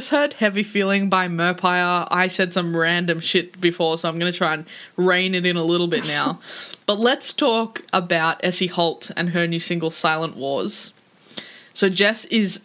just 0.02 0.10
heard 0.10 0.32
Heavy 0.32 0.64
Feeling 0.64 1.08
by 1.08 1.28
Merpire. 1.28 2.08
I 2.10 2.26
said 2.26 2.52
some 2.52 2.76
random 2.76 3.20
shit 3.20 3.60
before, 3.60 3.96
so 3.96 4.08
I'm 4.08 4.18
going 4.18 4.32
to 4.32 4.36
try 4.36 4.52
and 4.52 4.66
rein 4.96 5.32
it 5.32 5.46
in 5.46 5.56
a 5.56 5.62
little 5.62 5.86
bit 5.86 6.04
now. 6.04 6.40
but 6.86 6.98
let's 6.98 7.32
talk 7.32 7.84
about 7.92 8.40
Essie 8.42 8.66
Holt 8.66 9.12
and 9.16 9.30
her 9.30 9.46
new 9.46 9.60
single 9.60 9.92
Silent 9.92 10.36
Wars. 10.36 10.92
So 11.72 11.88
Jess 11.88 12.24
is 12.24 12.62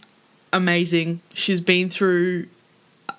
amazing. 0.51 1.22
She's 1.36 1.62
been 1.62 1.91
through 1.91 2.48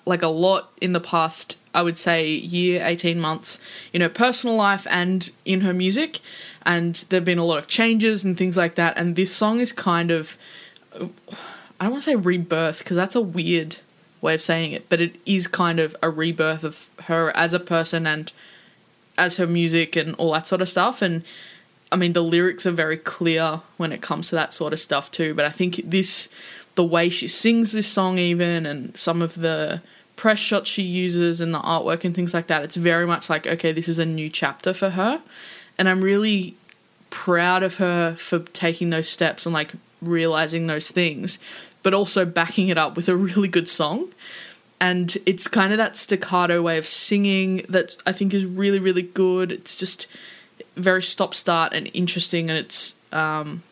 like 0.04 0.22
a 0.22 0.26
lot 0.26 0.72
in 0.80 0.94
the 0.94 1.00
past, 1.00 1.56
I 1.72 1.82
would 1.82 1.96
say, 1.96 2.28
year, 2.28 2.84
18 2.84 3.20
months 3.20 3.60
in 3.92 4.00
her 4.00 4.08
personal 4.08 4.56
life 4.56 4.84
and 4.90 5.30
in 5.44 5.60
her 5.60 5.72
music. 5.72 6.18
And 6.66 6.96
there 7.08 7.18
have 7.18 7.24
been 7.24 7.38
a 7.38 7.44
lot 7.44 7.58
of 7.58 7.68
changes 7.68 8.24
and 8.24 8.36
things 8.36 8.56
like 8.56 8.74
that. 8.74 8.98
And 8.98 9.14
this 9.14 9.32
song 9.32 9.60
is 9.60 9.70
kind 9.70 10.10
of, 10.10 10.36
I 10.92 11.06
don't 11.84 11.92
want 11.92 12.02
to 12.02 12.10
say 12.10 12.16
rebirth 12.16 12.80
because 12.80 12.96
that's 12.96 13.14
a 13.14 13.20
weird 13.20 13.76
way 14.20 14.34
of 14.34 14.42
saying 14.42 14.72
it, 14.72 14.88
but 14.88 15.00
it 15.00 15.16
is 15.26 15.46
kind 15.46 15.78
of 15.78 15.94
a 16.02 16.10
rebirth 16.10 16.64
of 16.64 16.88
her 17.04 17.34
as 17.36 17.52
a 17.52 17.60
person 17.60 18.06
and 18.06 18.32
as 19.16 19.36
her 19.36 19.46
music 19.46 19.96
and 19.96 20.14
all 20.16 20.32
that 20.32 20.46
sort 20.46 20.62
of 20.62 20.68
stuff. 20.68 21.02
And 21.02 21.24
I 21.90 21.96
mean, 21.96 22.12
the 22.12 22.22
lyrics 22.22 22.66
are 22.66 22.72
very 22.72 22.96
clear 22.96 23.60
when 23.76 23.92
it 23.92 24.02
comes 24.02 24.28
to 24.28 24.34
that 24.36 24.52
sort 24.52 24.72
of 24.72 24.80
stuff 24.80 25.10
too. 25.10 25.34
But 25.34 25.44
I 25.44 25.50
think 25.50 25.80
this, 25.84 26.28
the 26.74 26.84
way 26.84 27.08
she 27.08 27.28
sings 27.28 27.72
this 27.72 27.88
song, 27.88 28.18
even, 28.18 28.66
and 28.66 28.96
some 28.96 29.22
of 29.22 29.36
the 29.36 29.82
press 30.16 30.38
shots 30.38 30.68
she 30.68 30.82
uses 30.82 31.40
and 31.40 31.54
the 31.54 31.60
artwork 31.60 32.04
and 32.04 32.14
things 32.14 32.34
like 32.34 32.48
that, 32.48 32.62
it's 32.62 32.76
very 32.76 33.06
much 33.06 33.30
like, 33.30 33.46
okay, 33.46 33.72
this 33.72 33.88
is 33.88 33.98
a 33.98 34.04
new 34.04 34.28
chapter 34.28 34.74
for 34.74 34.90
her. 34.90 35.22
And 35.78 35.88
I'm 35.88 36.02
really 36.02 36.56
proud 37.10 37.62
of 37.62 37.76
her 37.76 38.14
for 38.16 38.40
taking 38.40 38.90
those 38.90 39.08
steps 39.08 39.46
and 39.46 39.52
like 39.54 39.72
realizing 40.02 40.66
those 40.66 40.90
things, 40.90 41.38
but 41.82 41.94
also 41.94 42.24
backing 42.24 42.68
it 42.68 42.78
up 42.78 42.96
with 42.96 43.08
a 43.08 43.16
really 43.16 43.48
good 43.48 43.68
song. 43.68 44.12
And 44.80 45.16
it's 45.26 45.48
kind 45.48 45.72
of 45.72 45.78
that 45.78 45.96
staccato 45.96 46.62
way 46.62 46.78
of 46.78 46.86
singing 46.86 47.64
that 47.68 47.96
I 48.06 48.12
think 48.12 48.32
is 48.32 48.44
really, 48.44 48.78
really 48.78 49.02
good. 49.02 49.50
It's 49.50 49.74
just 49.74 50.06
very 50.76 51.02
stop 51.02 51.34
start 51.34 51.72
and 51.72 51.90
interesting, 51.92 52.48
and 52.48 52.58
it's 52.58 52.94
um, 53.12 53.62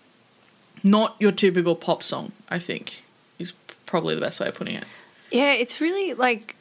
not 0.83 1.15
your 1.21 1.31
typical 1.31 1.77
pop 1.77 2.03
song, 2.03 2.33
I 2.49 2.59
think, 2.59 3.05
is 3.39 3.53
probably 3.87 4.17
the 4.17 4.21
best 4.21 4.41
way 4.41 4.49
of 4.49 4.55
putting 4.57 4.75
it. 4.75 4.85
Yeah, 5.31 5.53
it's 5.53 5.81
really 5.81 6.15
like 6.15 6.57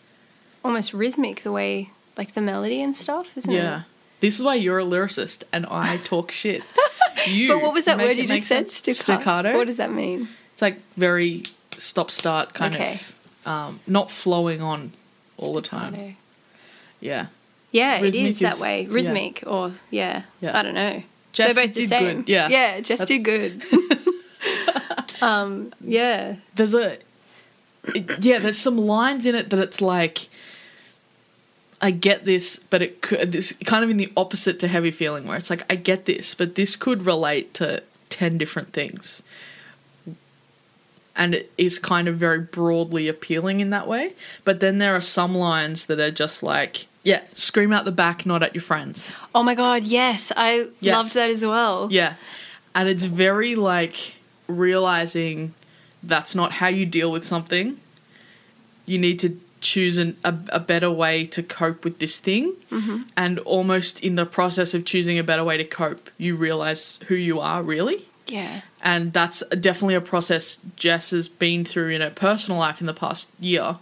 almost 0.64 0.94
rhythmic 0.94 1.42
the 1.42 1.52
way 1.52 1.92
like 2.18 2.34
the 2.34 2.42
melody 2.42 2.82
and 2.82 2.96
stuff, 2.96 3.36
isn't 3.38 3.52
it? 3.52 3.58
Yeah. 3.58 3.84
This 4.20 4.40
is 4.40 4.46
why 4.46 4.56
you're 4.56 4.80
a 4.80 4.84
lyricist 4.84 5.44
and 5.52 5.66
I 5.68 5.98
talk 5.98 6.32
shit. 6.32 6.64
You 7.28 7.54
But 7.54 7.64
what 7.64 7.74
was 7.74 7.86
that 7.86 7.98
word 7.98 8.18
you 8.18 8.28
just 8.28 8.46
said? 8.46 8.70
Staccato. 8.70 9.02
Staccato. 9.02 9.54
What 9.54 9.68
does 9.68 9.78
that 9.78 9.92
mean? 9.92 10.28
It's 10.56 10.62
like 10.62 10.80
very 10.96 11.44
stop 11.78 12.10
start 12.10 12.54
kind 12.54 12.74
Okay. 12.74 12.94
of 13.44 13.48
um, 13.48 13.80
not 13.86 14.10
flowing 14.10 14.62
on 14.62 14.94
all 15.36 15.52
the 15.54 15.62
time. 15.62 15.94
Staccato. 15.94 16.16
Yeah. 17.02 17.26
Yeah, 17.72 17.98
it 17.98 18.04
Rhythmic 18.04 18.26
is 18.30 18.40
that 18.40 18.54
is- 18.56 18.60
way. 18.62 18.82
yeah. 18.84 18.88
Rhythmic 18.94 19.44
or 19.46 19.74
yeah. 19.92 20.22
Yeah. 20.40 20.58
I 20.58 20.62
don't 20.64 20.74
know. 20.74 21.04
Jess 21.34 21.54
They're 21.54 21.68
both 21.68 21.76
the 21.76 21.86
same. 21.88 22.22
good. 22.22 22.30
Yeah. 22.30 22.48
Yeah, 22.48 22.80
just 22.80 23.00
That's- 23.06 23.18
do 23.18 23.22
good. 23.22 23.62
um, 25.22 25.74
yeah. 25.82 26.36
There's 26.56 26.74
a 26.74 26.94
it- 27.94 28.24
yeah, 28.24 28.40
there's 28.40 28.58
some 28.58 28.78
lines 28.78 29.26
in 29.26 29.36
it 29.36 29.50
that 29.50 29.60
it's 29.60 29.82
like 29.82 30.30
I 31.82 31.92
get 31.92 32.24
this, 32.24 32.58
but 32.58 32.82
it 32.82 33.02
could 33.02 33.34
this 33.34 33.52
kind 33.66 33.84
of 33.84 33.90
in 33.90 33.98
the 33.98 34.12
opposite 34.16 34.58
to 34.60 34.68
heavy 34.70 34.92
feeling 34.92 35.28
where 35.28 35.36
it's 35.38 35.50
like 35.50 35.66
I 35.70 35.76
get 35.76 36.06
this, 36.06 36.34
but 36.34 36.56
this 36.56 36.76
could 36.78 37.06
relate 37.06 37.54
to 37.56 37.84
10 38.10 38.38
different 38.38 38.72
things. 38.72 39.22
And 41.18 41.34
it 41.34 41.52
is 41.58 41.80
kind 41.80 42.08
of 42.08 42.18
very 42.18 42.40
broadly 42.40 43.08
appealing 43.08 43.60
in 43.62 43.70
that 43.70 43.88
way. 43.88 44.14
But 44.44 44.60
then 44.60 44.80
there 44.80 44.96
are 44.96 45.02
some 45.02 45.34
lines 45.36 45.86
that 45.86 46.00
are 46.00 46.12
just 46.12 46.44
like, 46.44 46.88
yeah, 47.04 47.22
scream 47.36 47.72
out 47.72 47.86
the 47.86 47.92
back, 47.92 48.26
not 48.26 48.44
at 48.44 48.54
your 48.54 48.62
friends. 48.62 49.16
Oh 49.34 49.44
my 49.44 49.56
god, 49.56 49.84
yes. 49.84 50.32
I 50.36 50.68
Yes. 50.82 50.94
loved 50.96 51.14
that 51.14 51.30
as 51.30 51.46
well. 51.46 51.88
Yeah. 51.92 52.16
And 52.74 52.90
it's 52.90 53.06
very 53.06 53.56
like 53.56 54.16
realizing 54.48 55.54
that's 56.04 56.36
not 56.36 56.52
how 56.54 56.68
you 56.68 56.86
deal 56.86 57.12
with 57.12 57.24
something. 57.26 57.78
You 58.86 58.98
need 58.98 59.20
to 59.20 59.40
choose 59.62 59.98
an, 59.98 60.18
a, 60.24 60.34
a 60.50 60.60
better 60.60 60.92
way 60.92 61.26
to 61.28 61.42
cope 61.42 61.84
with 61.84 62.00
this 62.00 62.20
thing. 62.20 62.54
Mm-hmm. 62.72 63.04
And 63.16 63.40
almost 63.40 64.00
in 64.02 64.16
the 64.16 64.26
process 64.26 64.74
of 64.74 64.86
choosing 64.86 65.18
a 65.18 65.24
better 65.24 65.44
way 65.44 65.58
to 65.58 65.64
cope, 65.64 66.10
you 66.18 66.36
realize 66.36 67.00
who 67.08 67.16
you 67.16 67.40
are 67.40 67.64
really. 67.64 68.06
Yeah. 68.28 68.62
And 68.86 69.12
that's 69.14 69.44
definitely 69.60 69.96
a 69.96 70.02
process 70.02 70.60
Jess 70.78 71.10
has 71.10 71.28
been 71.28 71.66
through 71.66 71.90
in 71.90 72.02
her 72.02 72.12
personal 72.12 72.60
life 72.60 72.80
in 72.80 72.88
the 72.88 72.94
past 72.94 73.30
year. 73.40 73.78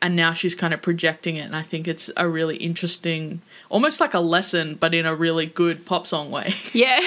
and 0.00 0.14
now 0.16 0.32
she's 0.32 0.54
kind 0.54 0.74
of 0.74 0.82
projecting 0.82 1.36
it 1.36 1.46
and 1.46 1.56
i 1.56 1.62
think 1.62 1.88
it's 1.88 2.10
a 2.16 2.28
really 2.28 2.56
interesting 2.58 3.40
almost 3.70 4.00
like 4.00 4.12
a 4.12 4.20
lesson 4.20 4.74
but 4.74 4.92
in 4.94 5.06
a 5.06 5.14
really 5.14 5.46
good 5.46 5.86
pop 5.86 6.06
song 6.06 6.30
way 6.30 6.52
Yeah. 6.74 7.00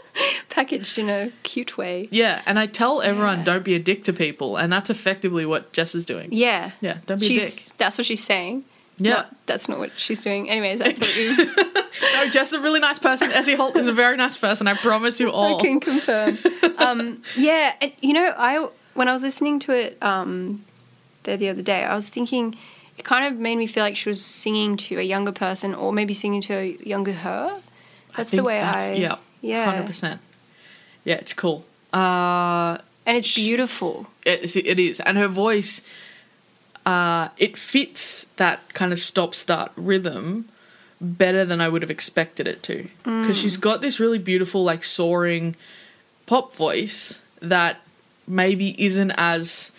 Packaged 0.48 0.98
in 0.98 1.08
a 1.10 1.30
cute 1.42 1.76
way. 1.76 2.08
yeah 2.10 2.40
and 2.46 2.58
i 2.58 2.66
tell 2.66 3.02
everyone 3.02 3.38
Yeah. 3.38 3.44
don't 3.44 3.64
be 3.64 3.74
a 3.74 3.78
dick 3.78 4.04
to 4.04 4.12
people 4.12 4.56
and 4.56 4.72
that's 4.72 4.90
effectively 4.90 5.44
what 5.46 5.72
jess 5.72 5.94
is 5.94 6.06
doing 6.06 6.28
Yeah. 6.32 6.70
Yeah, 6.80 6.98
don't 7.06 7.20
be 7.20 7.36
a 7.36 7.40
dick. 7.40 7.54
That's 7.76 7.98
what 7.98 8.06
she's 8.06 8.24
saying. 8.24 8.64
Yeah. 9.00 9.12
Not- 9.14 9.36
that's 9.46 9.68
not 9.68 9.78
what 9.78 9.90
she's 9.98 10.20
doing. 10.22 10.48
Anyways, 10.48 10.80
I 10.80 10.92
thought 10.92 11.16
you. 11.16 11.36
no 12.14 12.28
jess 12.30 12.48
is 12.48 12.54
a 12.54 12.60
really 12.60 12.78
nice 12.80 12.98
person 13.00 13.32
essie 13.32 13.54
holt 13.56 13.74
is 13.76 13.88
a 13.88 13.92
very 13.92 14.16
nice 14.16 14.36
person 14.36 14.68
i 14.68 14.74
promise 14.74 15.18
you 15.18 15.28
all 15.30 15.58
I 15.58 15.62
can 15.62 15.80
confirm. 15.80 16.38
um, 16.78 17.22
yeah, 17.36 17.74
and 17.80 17.92
you 18.00 18.12
know, 18.12 18.32
I 18.36 18.68
when 18.94 19.08
I 19.08 19.12
was 19.12 19.22
listening 19.22 19.58
to 19.60 19.72
it 19.72 19.98
um, 20.02 20.64
there 21.24 21.36
the 21.36 21.48
other 21.48 21.62
day, 21.62 21.84
I 21.84 21.94
was 21.96 22.08
thinking 22.08 22.56
it 22.98 23.04
kind 23.04 23.24
of 23.26 23.40
made 23.40 23.56
me 23.56 23.66
feel 23.66 23.82
like 23.82 23.96
she 23.96 24.08
was 24.08 24.24
singing 24.24 24.76
to 24.76 24.98
a 24.98 25.02
younger 25.02 25.32
person, 25.32 25.74
or 25.74 25.92
maybe 25.92 26.14
singing 26.14 26.42
to 26.42 26.54
a 26.54 26.76
younger 26.84 27.12
her. 27.12 27.60
That's 28.16 28.30
the 28.30 28.42
way 28.44 28.60
that's- 28.60 28.90
I. 28.90 28.94
yeah 28.94 29.16
yeah, 29.42 29.82
100% 29.86 30.18
yeah 31.04 31.14
it's 31.14 31.32
cool 31.32 31.64
uh 31.94 32.76
and 33.06 33.16
it's 33.16 33.26
Sh- 33.26 33.36
beautiful. 33.36 34.06
it, 34.26 34.54
it 34.54 34.78
is 34.78 35.00
and 35.00 35.16
her 35.16 35.28
voice 35.28 35.80
uh 36.86 37.28
it 37.36 37.56
fits 37.56 38.26
that 38.36 38.72
kind 38.74 38.92
of 38.92 38.98
stop 38.98 39.34
start 39.34 39.70
rhythm 39.76 40.48
better 41.00 41.44
than 41.44 41.60
i 41.60 41.68
would 41.68 41.82
have 41.82 41.90
expected 41.90 42.46
it 42.46 42.62
to. 42.62 42.88
Because 43.04 43.36
she's 43.38 43.56
got 43.56 43.80
this 43.80 43.98
really 43.98 44.18
beautiful 44.18 44.62
like 44.62 44.84
soaring 44.84 45.56
pop 46.26 46.54
voice 46.54 47.20
that 47.40 47.80
maybe 48.26 48.74
isn't 48.82 49.10
as 49.12 49.72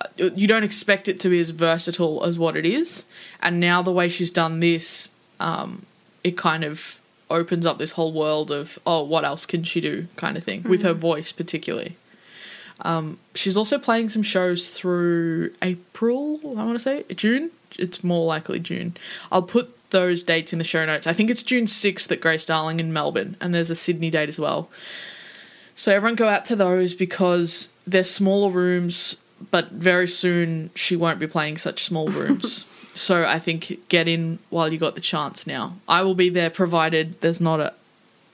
uh, 0.00 0.30
you 0.34 0.46
don't 0.48 0.64
expect 0.64 1.08
it 1.08 1.20
to 1.20 1.28
be 1.28 1.38
as 1.40 1.50
versatile 1.50 2.24
as 2.24 2.38
what 2.38 2.56
it 2.56 2.64
is. 2.64 3.04
And 3.40 3.60
now 3.60 3.82
the 3.82 3.92
way 3.92 4.08
she's 4.08 4.30
done 4.30 4.60
this 4.60 5.10
um 5.38 5.84
it 6.24 6.36
kind 6.36 6.64
of 6.64 6.96
opens 7.30 7.64
up 7.64 7.78
this 7.78 7.92
whole 7.92 8.12
world 8.12 8.50
of 8.50 8.78
oh 8.86 9.02
what 9.02 9.24
else 9.24 9.46
can 9.46 9.62
she 9.62 9.80
do 9.80 10.06
kind 10.16 10.36
of 10.36 10.44
thing 10.44 10.62
with 10.64 10.82
her 10.82 10.92
voice 10.92 11.32
particularly 11.32 11.96
She's 13.34 13.56
also 13.56 13.78
playing 13.78 14.08
some 14.08 14.22
shows 14.22 14.68
through 14.68 15.52
April, 15.62 16.40
I 16.44 16.64
want 16.64 16.74
to 16.74 16.80
say. 16.80 17.04
June? 17.14 17.50
It's 17.78 18.02
more 18.02 18.26
likely 18.26 18.58
June. 18.58 18.96
I'll 19.30 19.42
put 19.42 19.76
those 19.90 20.22
dates 20.22 20.52
in 20.52 20.58
the 20.58 20.64
show 20.64 20.84
notes. 20.84 21.06
I 21.06 21.12
think 21.12 21.30
it's 21.30 21.42
June 21.42 21.66
6th 21.66 22.10
at 22.10 22.20
Grace 22.20 22.44
Darling 22.44 22.80
in 22.80 22.92
Melbourne, 22.92 23.36
and 23.40 23.54
there's 23.54 23.70
a 23.70 23.74
Sydney 23.74 24.10
date 24.10 24.28
as 24.28 24.38
well. 24.38 24.68
So 25.74 25.92
everyone 25.92 26.16
go 26.16 26.28
out 26.28 26.44
to 26.46 26.56
those 26.56 26.94
because 26.94 27.70
they're 27.86 28.04
smaller 28.04 28.50
rooms, 28.50 29.16
but 29.50 29.70
very 29.70 30.08
soon 30.08 30.70
she 30.74 30.96
won't 30.96 31.18
be 31.18 31.26
playing 31.26 31.58
such 31.58 31.84
small 31.84 32.08
rooms. 32.10 32.66
so 32.94 33.24
I 33.24 33.38
think 33.38 33.88
get 33.88 34.08
in 34.08 34.38
while 34.50 34.72
you 34.72 34.78
got 34.78 34.94
the 34.94 35.00
chance 35.00 35.46
now. 35.46 35.76
I 35.88 36.02
will 36.02 36.14
be 36.14 36.28
there 36.28 36.50
provided 36.50 37.20
there's 37.20 37.40
not 37.40 37.60
a 37.60 37.74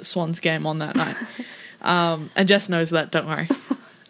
Swans 0.03 0.41
game 0.41 0.67
on 0.67 0.79
that 0.81 0.97
night. 0.97 1.17
um, 1.83 2.31
and 2.35 2.49
Jess 2.49 2.69
knows 2.69 2.91
that, 2.91 3.11
don't 3.11 3.27
worry. 3.27 3.49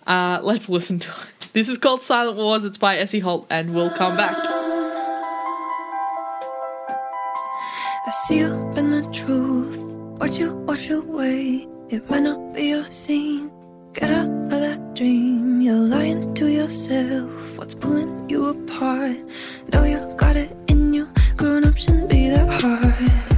Uh, 0.07 0.38
let's 0.42 0.69
listen 0.69 0.99
to 1.01 1.11
it. 1.11 1.49
This 1.53 1.69
is 1.69 1.79
called 1.79 2.03
Silent 2.03 2.37
Wars. 2.37 2.64
It's 2.64 2.77
by 2.79 2.99
Essie 2.99 3.19
Holt, 3.19 3.47
and 3.51 3.75
we'll 3.75 3.90
come 3.90 4.16
back. 4.16 4.37
I 8.07 8.11
see 8.27 8.38
you 8.38 8.53
in 8.77 8.90
the 8.90 9.03
truth. 9.12 9.79
Watch 10.21 10.38
you 10.38 10.55
wash 10.55 10.90
away. 10.90 11.66
It 11.88 12.09
might 12.09 12.23
not 12.23 12.55
be 12.55 12.69
your 12.69 12.90
scene. 12.92 13.51
Get 13.95 14.11
out 14.11 14.29
of 14.29 14.51
that 14.51 14.95
dream. 14.95 15.61
You're 15.61 15.75
lying 15.75 16.35
to 16.35 16.47
yourself. 16.47 17.59
What's 17.59 17.75
pulling 17.75 18.29
you 18.31 18.47
apart? 18.47 19.16
Know 19.73 19.85
you 19.85 20.14
got 20.16 20.37
it 20.37 20.57
in 20.69 20.95
you. 20.95 21.09
Growing 21.37 21.66
up 21.66 21.77
shouldn't 21.77 22.09
be 22.09 22.29
that 22.29 22.62
hard. 22.62 23.36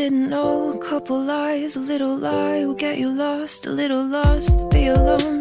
Didn't 0.00 0.30
know. 0.30 0.72
A 0.72 0.78
couple 0.78 1.22
lies, 1.22 1.76
a 1.76 1.78
little 1.78 2.16
lie 2.16 2.64
will 2.64 2.74
get 2.74 2.96
you 2.96 3.10
lost. 3.10 3.66
A 3.66 3.70
little 3.70 4.02
lost 4.02 4.56
be 4.70 4.86
alone. 4.86 5.39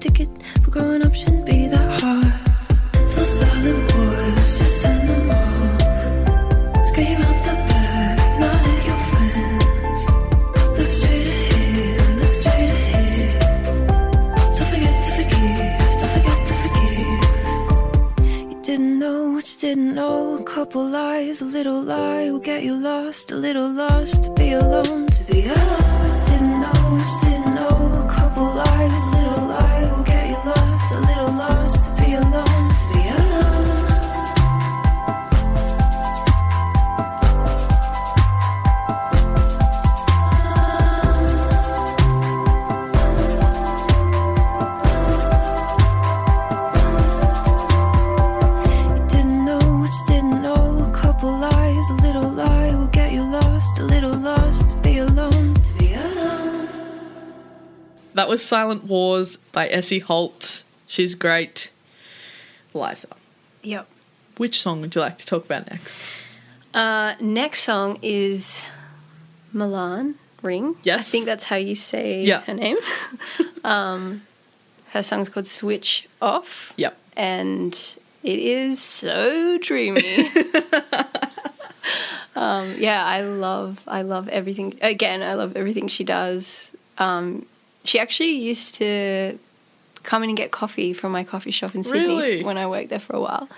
Ticket, 0.00 0.30
Silent 58.50 58.82
Wars 58.82 59.36
by 59.36 59.68
Essie 59.68 60.00
Holt. 60.00 60.64
She's 60.88 61.14
great. 61.14 61.70
Liza, 62.74 63.06
Yep. 63.62 63.86
which 64.38 64.60
song 64.60 64.80
would 64.80 64.92
you 64.92 65.00
like 65.00 65.18
to 65.18 65.24
talk 65.24 65.44
about 65.44 65.70
next? 65.70 66.10
Uh, 66.74 67.14
next 67.20 67.62
song 67.62 68.00
is 68.02 68.64
Milan 69.52 70.16
Ring. 70.42 70.74
Yes. 70.82 70.98
I 70.98 71.02
think 71.12 71.26
that's 71.26 71.44
how 71.44 71.54
you 71.54 71.76
say 71.76 72.24
Yeah. 72.24 72.40
her 72.40 72.54
name. 72.54 72.76
um, 73.64 74.22
her 74.94 75.04
song's 75.04 75.28
called 75.28 75.46
Switch 75.46 76.08
Off. 76.20 76.72
Yep. 76.76 76.96
and 77.16 77.74
it 78.24 78.38
is 78.40 78.82
so 78.82 79.58
dreamy. 79.58 80.26
um, 82.34 82.74
yeah, 82.78 83.06
I 83.06 83.20
love, 83.20 83.84
I 83.86 84.02
love 84.02 84.28
everything. 84.28 84.76
Again, 84.82 85.22
I 85.22 85.34
love 85.34 85.56
everything 85.56 85.86
she 85.86 86.02
does. 86.02 86.72
Um, 86.98 87.46
she 87.84 87.98
actually 87.98 88.30
used 88.32 88.74
to 88.76 89.38
come 90.02 90.22
in 90.22 90.30
and 90.30 90.36
get 90.36 90.50
coffee 90.50 90.92
from 90.92 91.12
my 91.12 91.24
coffee 91.24 91.50
shop 91.50 91.74
in 91.74 91.82
Sydney 91.82 92.00
Really? 92.16 92.44
when 92.44 92.56
I 92.58 92.66
worked 92.66 92.88
there 92.90 92.98
for 93.00 93.14
a 93.16 93.20
while, 93.20 93.48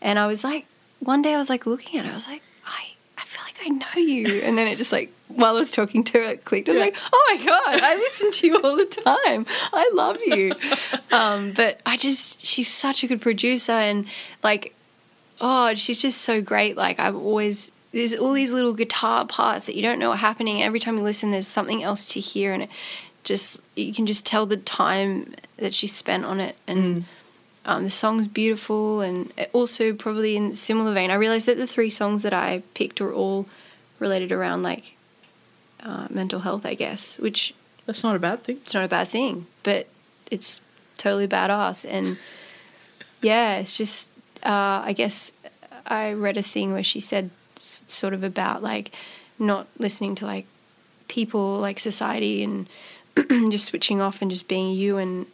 and 0.00 0.18
I 0.18 0.26
was 0.26 0.42
like, 0.44 0.66
one 1.00 1.22
day 1.22 1.34
I 1.34 1.38
was 1.38 1.48
like 1.50 1.66
looking 1.66 1.98
at 1.98 2.06
her, 2.06 2.12
I 2.12 2.14
was 2.14 2.26
like, 2.26 2.42
I, 2.66 2.92
I 3.18 3.24
feel 3.24 3.42
like 3.44 3.56
I 3.64 3.68
know 3.68 4.00
you, 4.02 4.40
and 4.42 4.56
then 4.56 4.68
it 4.68 4.78
just 4.78 4.92
like 4.92 5.12
while 5.28 5.56
I 5.56 5.58
was 5.60 5.70
talking 5.70 6.04
to 6.04 6.18
her, 6.18 6.24
it 6.24 6.44
clicked. 6.44 6.68
I 6.68 6.72
was 6.72 6.78
Yeah. 6.78 6.84
like, 6.86 6.96
oh 7.12 7.36
my 7.38 7.44
god, 7.44 7.80
I 7.82 7.96
listen 7.96 8.30
to 8.32 8.46
you 8.46 8.60
all 8.62 8.76
the 8.76 8.84
time. 8.84 9.46
I 9.72 9.90
love 9.94 10.18
you. 10.26 10.54
um, 11.10 11.52
but 11.52 11.80
I 11.86 11.96
just, 11.96 12.44
she's 12.44 12.70
such 12.70 13.02
a 13.02 13.06
good 13.06 13.20
producer, 13.22 13.72
and 13.72 14.06
like, 14.42 14.74
oh, 15.40 15.74
she's 15.74 16.00
just 16.02 16.20
so 16.20 16.40
great. 16.42 16.76
Like 16.76 16.98
I've 17.00 17.16
always. 17.16 17.70
There's 17.92 18.14
all 18.14 18.32
these 18.32 18.52
little 18.52 18.72
guitar 18.72 19.26
parts 19.26 19.66
that 19.66 19.74
you 19.74 19.82
don't 19.82 19.98
know 19.98 20.12
are 20.12 20.16
happening. 20.16 20.62
Every 20.62 20.80
time 20.80 20.96
you 20.96 21.02
listen, 21.02 21.30
there's 21.30 21.46
something 21.46 21.82
else 21.82 22.06
to 22.06 22.20
hear, 22.20 22.52
and 22.54 22.62
it 22.62 22.70
just 23.24 23.60
you 23.74 23.92
can 23.94 24.06
just 24.06 24.26
tell 24.26 24.46
the 24.46 24.56
time 24.56 25.34
that 25.58 25.74
she 25.74 25.86
spent 25.86 26.24
on 26.24 26.40
it, 26.40 26.56
and 26.66 27.04
um, 27.64 27.84
the 27.84 27.90
song's 27.90 28.28
beautiful, 28.28 29.00
and 29.00 29.32
also 29.52 29.92
probably 29.92 30.36
in 30.36 30.52
similar 30.52 30.92
vein. 30.92 31.10
I 31.10 31.14
realized 31.14 31.46
that 31.46 31.56
the 31.56 31.66
three 31.66 31.90
songs 31.90 32.22
that 32.22 32.32
I 32.32 32.62
picked 32.74 33.00
were 33.00 33.12
all 33.12 33.46
related 33.98 34.32
around 34.32 34.62
like 34.62 34.96
uh, 35.82 36.06
mental 36.10 36.40
health, 36.40 36.66
I 36.66 36.74
guess, 36.74 37.18
which 37.18 37.54
That's 37.86 38.02
not 38.02 38.16
a 38.16 38.18
bad 38.18 38.42
thing. 38.42 38.58
it's 38.64 38.74
not 38.74 38.84
a 38.84 38.88
bad 38.88 39.08
thing, 39.08 39.46
but 39.62 39.86
it's 40.30 40.60
totally 40.98 41.28
badass. 41.28 41.86
And 41.88 42.16
yeah, 43.20 43.58
it's 43.58 43.76
just, 43.76 44.08
uh, 44.44 44.82
I 44.84 44.92
guess 44.92 45.32
I 45.86 46.12
read 46.12 46.36
a 46.36 46.42
thing 46.42 46.72
where 46.72 46.84
she 46.84 47.00
said 47.00 47.30
sort 47.56 48.14
of 48.14 48.24
about 48.24 48.62
like 48.62 48.90
not 49.38 49.66
listening 49.78 50.14
to 50.16 50.26
like 50.26 50.46
people, 51.08 51.58
like 51.58 51.78
society, 51.78 52.42
and 52.42 52.68
just 53.50 53.66
switching 53.66 54.00
off 54.00 54.22
and 54.22 54.30
just 54.30 54.48
being 54.48 54.72
you. 54.72 54.98
And 54.98 55.26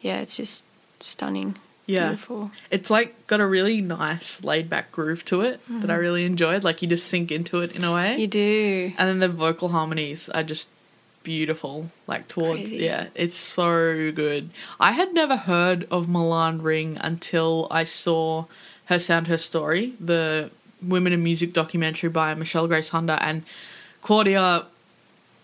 yeah, 0.00 0.20
it's 0.20 0.36
just 0.36 0.64
stunning. 1.00 1.56
Yeah. 1.86 2.08
Beautiful. 2.08 2.50
It's 2.70 2.88
like 2.88 3.26
got 3.26 3.40
a 3.40 3.46
really 3.46 3.80
nice 3.80 4.42
laid 4.42 4.70
back 4.70 4.90
groove 4.90 5.24
to 5.26 5.42
it 5.42 5.60
that 5.68 5.90
I 5.90 5.94
mm. 5.94 6.00
really 6.00 6.24
enjoyed. 6.24 6.64
Like 6.64 6.80
you 6.80 6.88
just 6.88 7.06
sink 7.06 7.30
into 7.30 7.60
it 7.60 7.72
in 7.72 7.84
a 7.84 7.92
way. 7.92 8.16
You 8.16 8.26
do. 8.26 8.92
And 8.96 9.08
then 9.08 9.18
the 9.18 9.28
vocal 9.28 9.68
harmonies 9.68 10.28
are 10.30 10.42
just 10.42 10.70
beautiful. 11.24 11.90
Like 12.06 12.28
towards 12.28 12.70
Crazy. 12.70 12.84
yeah, 12.84 13.08
it's 13.14 13.36
so 13.36 14.12
good. 14.12 14.50
I 14.80 14.92
had 14.92 15.12
never 15.12 15.36
heard 15.36 15.86
of 15.90 16.08
Milan 16.08 16.62
Ring 16.62 16.96
until 17.00 17.66
I 17.70 17.84
saw 17.84 18.46
Her 18.86 18.98
Sound 18.98 19.26
Her 19.26 19.38
Story, 19.38 19.94
the 20.00 20.50
women 20.80 21.12
in 21.12 21.22
music 21.22 21.52
documentary 21.52 22.10
by 22.10 22.34
Michelle 22.34 22.68
Grace 22.68 22.90
Hunter 22.90 23.18
and 23.20 23.42
Claudia 24.00 24.66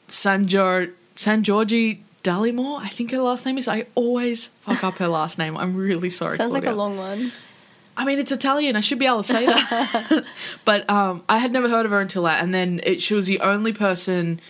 Sanjor 0.09 0.92
San 1.14 1.44
Giorgi 1.44 2.01
Dallimore, 2.23 2.85
I 2.85 2.88
think 2.88 3.11
her 3.12 3.20
last 3.20 3.46
name 3.46 3.59
is. 3.59 3.66
I 3.68 3.87
always 3.94 4.49
fuck 4.62 4.85
up 4.85 4.94
her 4.99 5.09
last 5.09 5.38
name. 5.38 5.57
I'm 5.57 5.77
really 5.77 6.11
sorry. 6.11 6.37
Sounds 6.37 6.53
like 6.53 6.66
a 6.66 6.73
long 6.73 6.96
one. 6.96 7.33
I 7.96 8.05
mean, 8.05 8.18
it's 8.18 8.33
Italian. 8.33 8.77
I 8.77 8.81
should 8.81 8.99
be 8.99 9.07
able 9.07 9.23
to 9.23 9.33
say 9.33 9.46
that. 9.46 10.25
but 10.64 10.88
um, 10.88 11.23
I 11.29 11.38
had 11.38 11.53
never 11.53 11.68
heard 11.68 11.87
of 11.87 11.92
her 11.92 12.01
until 12.01 12.23
that, 12.25 12.42
and 12.42 12.55
then 12.55 12.81
it, 12.83 13.03
she 13.03 13.14
was 13.14 13.27
the 13.27 13.40
only 13.40 13.73
person 13.73 14.40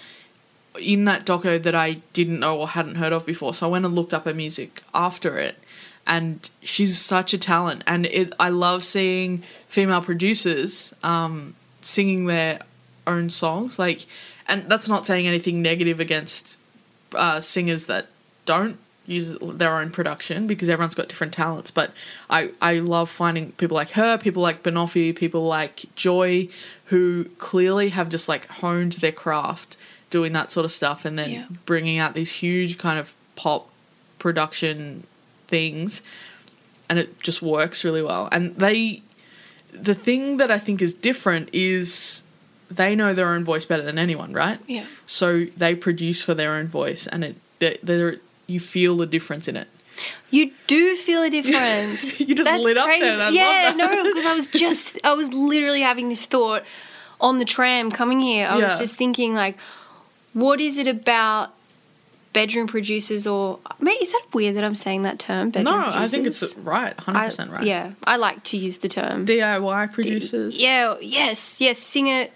in 0.80 1.04
that 1.06 1.26
doco 1.26 1.60
that 1.62 1.74
I 1.74 1.94
didn't 2.12 2.40
know 2.40 2.58
or 2.58 2.68
hadn't 2.68 2.96
heard 2.96 3.12
of 3.12 3.26
before. 3.26 3.54
So 3.54 3.66
I 3.66 3.70
went 3.70 3.84
and 3.84 3.94
looked 3.94 4.14
up 4.14 4.24
her 4.24 4.34
music 4.34 4.82
after 4.94 5.38
it, 5.38 5.58
and 6.06 6.48
she's 6.62 6.98
such 6.98 7.32
a 7.32 7.38
talent. 7.38 7.82
And 7.86 8.06
it, 8.06 8.32
I 8.38 8.50
love 8.50 8.84
seeing 8.84 9.42
female 9.68 10.02
producers 10.02 10.94
um, 11.02 11.54
singing 11.80 12.26
their 12.26 12.60
own 13.06 13.30
songs. 13.30 13.78
Like, 13.78 14.06
and 14.50 14.68
that's 14.68 14.88
not 14.88 15.06
saying 15.06 15.26
anything 15.26 15.62
negative 15.62 16.00
against 16.00 16.56
uh, 17.14 17.40
singers 17.40 17.86
that 17.86 18.08
don't 18.44 18.78
use 19.06 19.36
their 19.40 19.76
own 19.78 19.90
production 19.90 20.46
because 20.46 20.68
everyone's 20.68 20.94
got 20.94 21.08
different 21.08 21.32
talents. 21.32 21.70
But 21.70 21.92
I, 22.28 22.50
I 22.60 22.74
love 22.78 23.10
finding 23.10 23.52
people 23.52 23.76
like 23.76 23.90
her, 23.92 24.18
people 24.18 24.42
like 24.42 24.62
Banoffee, 24.62 25.14
people 25.16 25.46
like 25.46 25.84
Joy, 25.96 26.48
who 26.86 27.24
clearly 27.38 27.88
have 27.90 28.08
just 28.08 28.28
like 28.28 28.46
honed 28.46 28.94
their 28.94 29.12
craft 29.12 29.76
doing 30.10 30.32
that 30.32 30.50
sort 30.50 30.64
of 30.64 30.72
stuff 30.72 31.04
and 31.04 31.18
then 31.18 31.30
Yeah. 31.30 31.44
bringing 31.66 31.98
out 31.98 32.14
these 32.14 32.32
huge 32.32 32.78
kind 32.78 32.98
of 32.98 33.14
pop 33.36 33.68
production 34.18 35.06
things 35.48 36.02
and 36.88 36.98
it 36.98 37.20
just 37.20 37.40
works 37.40 37.84
really 37.84 38.02
well. 38.02 38.28
And 38.30 38.56
they, 38.56 39.02
the 39.72 39.94
thing 39.94 40.36
that 40.38 40.50
I 40.50 40.58
think 40.58 40.82
is 40.82 40.92
different 40.92 41.48
is 41.52 42.22
they 42.70 42.94
know 42.94 43.12
their 43.14 43.28
own 43.28 43.44
voice 43.44 43.64
better 43.64 43.82
than 43.82 43.98
anyone, 43.98 44.32
right? 44.32 44.58
Yeah. 44.66 44.84
So 45.06 45.46
they 45.56 45.74
produce 45.74 46.22
for 46.22 46.34
their 46.34 46.52
own 46.54 46.66
voice, 46.68 47.06
and 47.06 47.24
it 47.24 47.36
they 47.58 47.78
they're, 47.82 48.16
you 48.46 48.60
feel 48.60 48.96
the 48.96 49.06
difference 49.06 49.48
in 49.48 49.56
it. 49.56 49.68
You 50.30 50.52
do 50.66 50.96
feel 50.96 51.22
a 51.22 51.30
difference. 51.30 52.18
You 52.26 52.34
just 52.34 52.50
lit 52.50 52.76
up 52.78 52.86
there, 52.86 53.12
and 53.12 53.22
I 53.22 53.30
yeah, 53.30 53.72
no, 53.76 54.04
because 54.04 54.24
I 54.24 54.34
was 54.34 54.46
just, 54.46 54.98
I 55.04 55.12
was 55.12 55.32
literally 55.32 55.82
having 55.82 56.08
this 56.08 56.24
thought 56.24 56.62
on 57.20 57.38
the 57.38 57.44
tram 57.44 57.90
coming 57.90 58.20
here. 58.20 58.46
I 58.46 58.58
Yeah. 58.58 58.68
was 58.70 58.78
just 58.78 58.96
thinking, 58.96 59.34
like, 59.34 59.58
what 60.32 60.60
is 60.60 60.78
it 60.78 60.86
about 60.88 61.50
bedroom 62.32 62.68
producers 62.68 63.26
or, 63.26 63.58
mate, 63.80 64.00
is 64.00 64.12
that 64.12 64.22
weird 64.32 64.54
that 64.56 64.62
I'm 64.64 64.76
saying 64.76 65.02
that 65.02 65.18
term? 65.18 65.50
Bedroom 65.50 65.74
no, 65.80 65.90
I 65.92 66.06
think 66.06 66.26
it's 66.26 66.56
right, 66.58 66.98
hundred 66.98 67.24
percent 67.26 67.50
right. 67.50 67.64
Yeah, 67.64 67.90
I 68.06 68.16
like 68.16 68.44
to 68.44 68.56
use 68.56 68.78
the 68.78 68.88
term. 68.88 69.26
DIY 69.26 69.92
producers. 69.92 70.58
Yeah, 70.60 70.96
yes, 71.00 71.60
yes, 71.60 71.78
singer, 71.78 72.28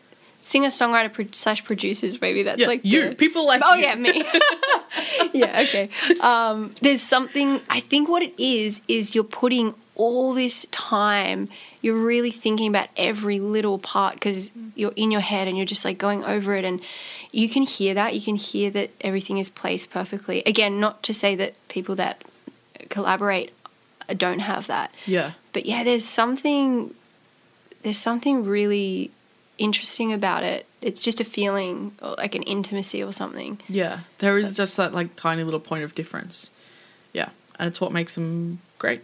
singer, 0.45 0.69
songwriter 0.69 1.13
pro- 1.13 1.27
slash 1.33 1.65
producers. 1.65 2.21
Maybe 2.21 2.43
that's 2.43 2.61
Yeah, 2.61 2.67
like 2.67 2.81
you 2.85 3.11
the- 3.11 3.15
people 3.17 3.47
like 3.47 3.63
Oh 3.65 3.75
you. 3.75 3.83
yeah, 3.85 3.95
me. 3.95 4.13
yeah, 5.33 5.61
okay. 5.67 5.89
Um, 6.21 6.75
there's 6.83 7.03
something. 7.03 7.61
I 7.69 7.81
think 7.81 8.09
what 8.09 8.23
it 8.23 8.35
is 8.39 8.81
is 8.89 9.15
you're 9.15 9.25
putting 9.25 9.75
all 9.97 10.35
this 10.35 10.67
time. 10.71 11.49
You're 11.83 11.97
really 11.97 12.31
thinking 12.31 12.69
about 12.69 12.89
every 12.97 13.39
little 13.41 13.79
part 13.79 14.15
because 14.15 14.51
you're 14.75 14.93
in 14.97 15.11
your 15.11 15.21
head 15.21 15.49
and 15.49 15.57
you're 15.57 15.67
just 15.67 15.85
like 15.85 15.99
going 15.99 16.25
over 16.25 16.55
it, 16.55 16.65
and 16.65 16.81
you 17.33 17.49
can 17.49 17.63
hear 17.65 17.95
that. 17.95 18.15
You 18.15 18.21
can 18.23 18.37
hear 18.37 18.71
that 18.71 18.91
everything 19.01 19.39
is 19.39 19.49
placed 19.49 19.91
perfectly. 19.91 20.43
Again, 20.47 20.81
not 20.81 21.03
to 21.05 21.13
say 21.15 21.35
that 21.37 21.55
people 21.69 21.95
that 21.97 22.23
collaborate 22.91 23.53
don't 24.19 24.41
have 24.41 24.67
that 24.67 24.91
yeah, 25.07 25.33
but 25.55 25.65
yeah 25.65 25.83
there's 25.83 26.05
something 26.05 26.93
there's 27.83 27.97
something 27.99 28.45
really 28.45 29.11
interesting 29.59 30.13
about 30.13 30.43
it 30.43 30.67
it's 30.83 31.01
just 31.03 31.21
a 31.21 31.25
feeling 31.25 31.93
or 32.03 32.15
like 32.19 32.35
an 32.35 32.43
intimacy 32.43 33.03
or 33.03 33.13
something 33.13 33.59
yeah. 33.69 34.01
There 34.19 34.37
is 34.39 34.49
That's- 34.49 34.57
just 34.57 34.77
that 34.77 34.93
like 34.93 35.15
tiny 35.17 35.43
little 35.45 35.61
point 35.61 35.85
of 35.85 35.95
difference. 35.95 36.51
Yeah, 37.13 37.29
and 37.59 37.69
it's 37.69 37.81
what 37.81 37.93
makes 37.93 38.15
them 38.17 38.61
great. 38.79 39.01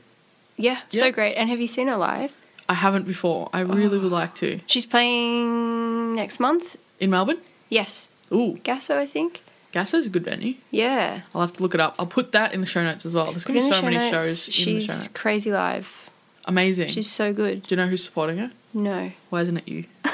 yeah, 0.56 0.80
Yeah. 0.90 1.00
so 1.02 1.12
great 1.12 1.34
and 1.36 1.48
have 1.48 1.60
you 1.60 1.66
seen 1.68 1.86
her 1.88 1.96
live 1.96 2.32
I 2.68 2.74
haven't 2.74 3.06
before. 3.06 3.48
I 3.52 3.60
really 3.60 3.98
would 3.98 4.12
like 4.12 4.34
to. 4.36 4.60
she's 4.66 4.86
playing 4.86 6.14
next 6.14 6.38
month 6.40 6.76
In 6.98 7.10
Melbourne. 7.10 7.38
yes 7.68 8.08
Ooh, 8.32 8.58
Gaso 8.64 8.96
i 8.96 9.06
think 9.06 9.40
Gaso's 9.72 10.06
a 10.06 10.08
good 10.10 10.24
venue. 10.24 10.54
yeah 10.72 11.20
I'll 11.32 11.40
have 11.42 11.52
to 11.54 11.62
look 11.62 11.74
it 11.74 11.80
up. 11.80 11.94
I'll 11.98 12.06
put 12.06 12.32
that 12.32 12.52
in 12.54 12.60
the 12.60 12.66
show 12.66 12.82
notes 12.82 13.06
as 13.06 13.14
well. 13.14 13.26
There's 13.30 13.44
gonna 13.44 13.60
be 13.60 13.68
so 13.68 13.74
show 13.76 13.82
many 13.82 13.96
notes. 13.98 14.10
shows 14.10 14.48
in 14.48 14.52
the 14.52 14.52
show 14.52 14.64
she's 14.64 14.88
notes. 14.88 15.08
crazy 15.14 15.52
live 15.52 16.10
Amazing. 16.46 16.88
she's 16.88 17.10
so 17.10 17.32
good 17.32 17.62
Do 17.64 17.74
you 17.74 17.80
know 17.80 17.86
who's 17.88 18.02
supporting 18.04 18.38
her? 18.38 18.50
no 18.74 19.12
Why 19.30 19.42
isn't 19.42 19.56
it 19.58 19.68
you? 19.68 19.84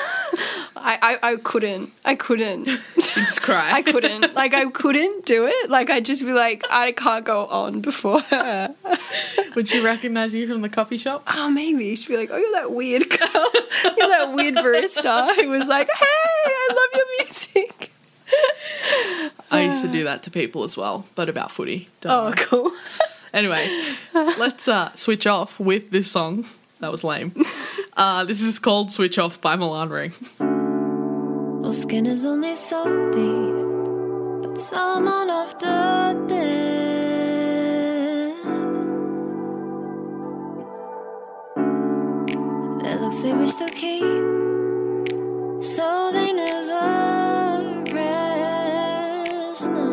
I, 0.79 1.19
I, 1.23 1.31
I 1.33 1.37
couldn't. 1.37 1.93
I 2.05 2.15
couldn't. 2.15 2.67
You 2.67 2.79
just 3.15 3.43
cry. 3.43 3.73
I 3.73 3.83
couldn't. 3.83 4.35
Like 4.35 4.55
I 4.55 4.69
couldn't 4.71 5.25
do 5.25 5.47
it. 5.47 5.71
Like 5.71 5.89
I'd 5.91 6.05
just 6.05 6.23
be 6.25 6.33
like, 6.33 6.65
I 6.71 6.93
can't 6.93 7.25
go 7.25 7.47
on 7.47 7.81
before 7.81 8.21
her. 8.21 8.75
Would 9.55 9.69
she 9.69 9.81
recognize 9.81 10.35
you 10.35 10.47
from 10.47 10.61
the 10.63 10.69
coffee 10.69 10.99
shop? 10.99 11.23
oh, 11.27 11.49
maybe 11.49 11.97
she'd 11.97 12.09
be 12.09 12.17
like, 12.17 12.31
oh, 12.31 12.37
you're 12.37 12.53
that 12.53 12.73
weird 12.73 13.09
girl. 13.09 13.19
you're 13.97 14.09
that 14.09 14.33
weird 14.35 14.55
barista 14.57 15.35
who 15.37 15.49
was 15.49 15.67
like, 15.67 15.89
hey, 15.89 16.05
I 16.07 16.69
love 16.71 17.01
your 17.01 17.25
music. 17.27 17.93
I 19.51 19.63
used 19.63 19.83
to 19.83 19.89
do 19.89 20.05
that 20.05 20.23
to 20.25 20.31
people 20.31 20.65
as 20.65 20.77
well, 20.77 21.07
but 21.15 21.29
about 21.29 21.51
footy. 21.53 21.89
Don't 22.01 22.13
Oh, 22.13 22.25
worry. 22.27 22.35
cool. 22.37 22.73
Anyway, 23.33 23.69
let's 24.15 24.67
uh, 24.69 24.95
switch 24.95 25.27
off 25.27 25.59
with 25.61 25.91
this 25.91 26.11
song. 26.11 26.45
That 26.81 26.91
was 26.91 27.03
lame. 27.05 27.33
Uh, 27.97 28.25
this 28.25 28.43
is 28.43 28.59
called 28.59 28.93
Switch 28.93 29.19
Off 29.19 29.41
by 29.41 29.57
Milan 29.57 29.89
Ring. 29.89 30.13
Vår 31.67 31.73
skin 31.73 32.07
is 32.07 32.25
only 32.25 32.55
so 32.55 32.85
deep, 33.13 33.55
but 34.43 34.57
someone 34.57 35.31
after 35.31 36.15
this. 36.29 36.37
Their 42.83 42.99
looks 43.01 43.17
they 43.17 43.33
wish 43.33 43.55
to 43.55 43.67
keep, 43.81 44.05
so 45.61 46.11
they 46.13 46.33
never 46.33 47.83
rest. 47.93 49.69
No. 49.73 49.89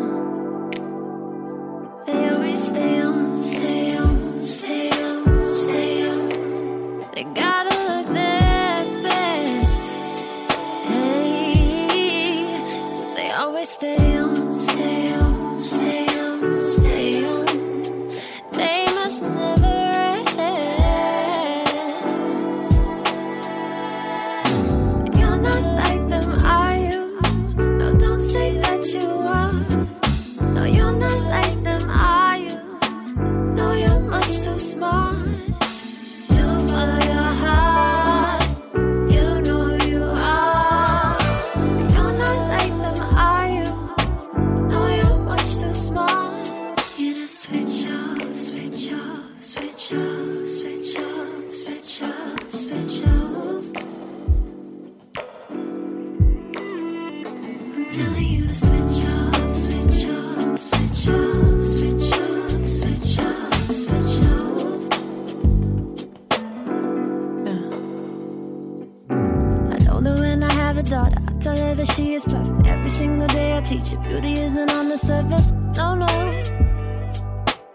They 2.06 2.28
always 2.30 2.62
stay 2.68 3.00
on, 3.02 3.36
stay 3.36 3.96
on, 3.96 4.40
stay 4.40 4.83
stay 13.74 14.13
she 71.94 72.14
is 72.14 72.24
perfect. 72.24 72.66
Every 72.66 72.88
single 72.88 73.28
day 73.28 73.56
I 73.56 73.60
teach 73.60 73.90
her 73.90 73.98
beauty 73.98 74.32
isn't 74.40 74.70
on 74.70 74.88
the 74.88 74.98
surface. 74.98 75.52
No, 75.76 75.94
no. 75.94 76.06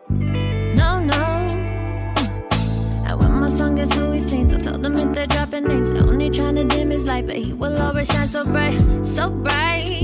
No, 0.09 0.99
no. 0.99 1.23
And 3.07 3.19
when 3.19 3.33
my 3.39 3.49
son 3.49 3.75
gets 3.75 3.91
to 3.91 4.11
his 4.11 4.25
teens, 4.25 4.53
I've 4.53 4.61
told 4.61 4.83
them 4.83 4.95
if 4.97 5.13
they're 5.13 5.27
dropping 5.27 5.65
names, 5.65 5.91
they're 5.91 6.03
only 6.03 6.29
trying 6.29 6.55
to 6.55 6.65
dim 6.65 6.89
his 6.89 7.05
light, 7.05 7.27
but 7.27 7.37
he 7.37 7.53
will 7.53 7.81
always 7.81 8.07
shine 8.07 8.27
so 8.27 8.43
bright, 8.43 8.79
so 9.05 9.29
bright. 9.29 9.98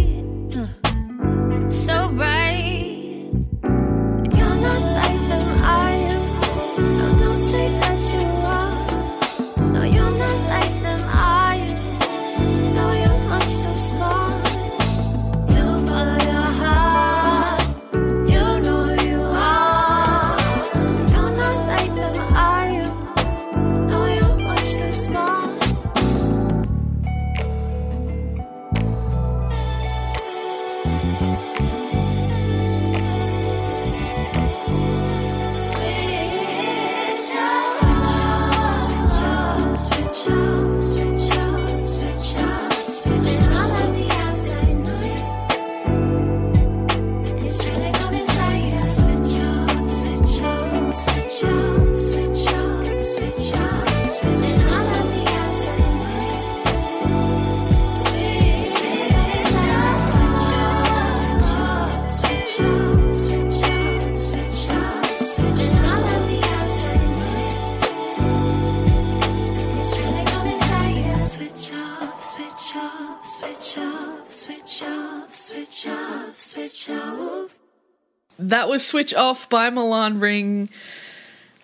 That 78.49 78.69
was 78.69 78.85
Switch 78.85 79.11
Off 79.11 79.49
by 79.49 79.71
Milan 79.71 80.19
Ring, 80.19 80.69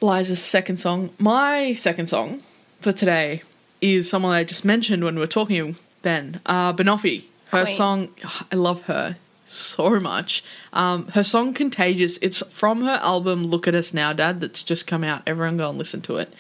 Liza's 0.02 0.42
second 0.42 0.78
song. 0.78 1.12
My 1.20 1.74
second 1.74 2.08
song 2.08 2.42
for 2.80 2.92
today 2.92 3.44
is 3.82 4.10
someone 4.10 4.32
I 4.32 4.44
just 4.44 4.66
mentioned 4.66 5.04
when 5.04 5.14
we 5.14 5.20
were 5.22 5.28
talking 5.28 5.76
then, 6.02 6.42
uh, 6.48 6.74
Banoffee. 6.74 7.26
Her 7.50 7.66
Queen. 7.66 7.76
song, 7.76 8.10
I 8.52 8.56
love 8.56 8.82
her 8.86 9.18
so 9.46 10.00
much. 10.00 10.44
Um, 10.74 11.10
her 11.10 11.24
song 11.24 11.54
Contagious, 11.54 12.18
it's 12.18 12.42
from 12.50 12.82
her 12.82 13.00
album 13.04 13.46
Look 13.46 13.68
at 13.68 13.76
Us 13.76 13.94
Now, 13.94 14.12
Dad, 14.12 14.42
that's 14.42 14.64
just 14.64 14.88
come 14.88 15.04
out. 15.04 15.22
Everyone 15.28 15.58
go 15.58 15.70
and 15.70 15.78
listen 15.78 16.02
to 16.02 16.16
it. 16.16 16.34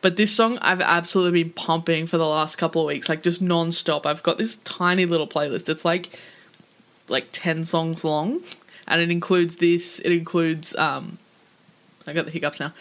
But 0.00 0.16
this 0.16 0.34
song 0.34 0.56
I've 0.62 0.80
absolutely 0.80 1.42
been 1.42 1.52
pumping 1.52 2.06
for 2.06 2.16
the 2.16 2.26
last 2.26 2.56
couple 2.56 2.80
of 2.80 2.86
weeks, 2.86 3.10
like 3.10 3.22
just 3.22 3.42
non-stop. 3.42 4.06
I've 4.06 4.22
got 4.22 4.38
this 4.38 4.56
tiny 4.64 5.04
little 5.04 5.28
playlist. 5.28 5.68
It's 5.68 5.84
like 5.84 6.18
like 7.08 7.28
10 7.32 7.66
songs 7.66 8.04
long 8.04 8.40
and 8.86 9.00
it 9.00 9.10
includes 9.10 9.56
this 9.56 9.98
it 10.00 10.12
includes 10.12 10.74
um 10.76 11.18
i 12.06 12.12
got 12.12 12.24
the 12.24 12.30
hiccups 12.30 12.60
now. 12.60 12.72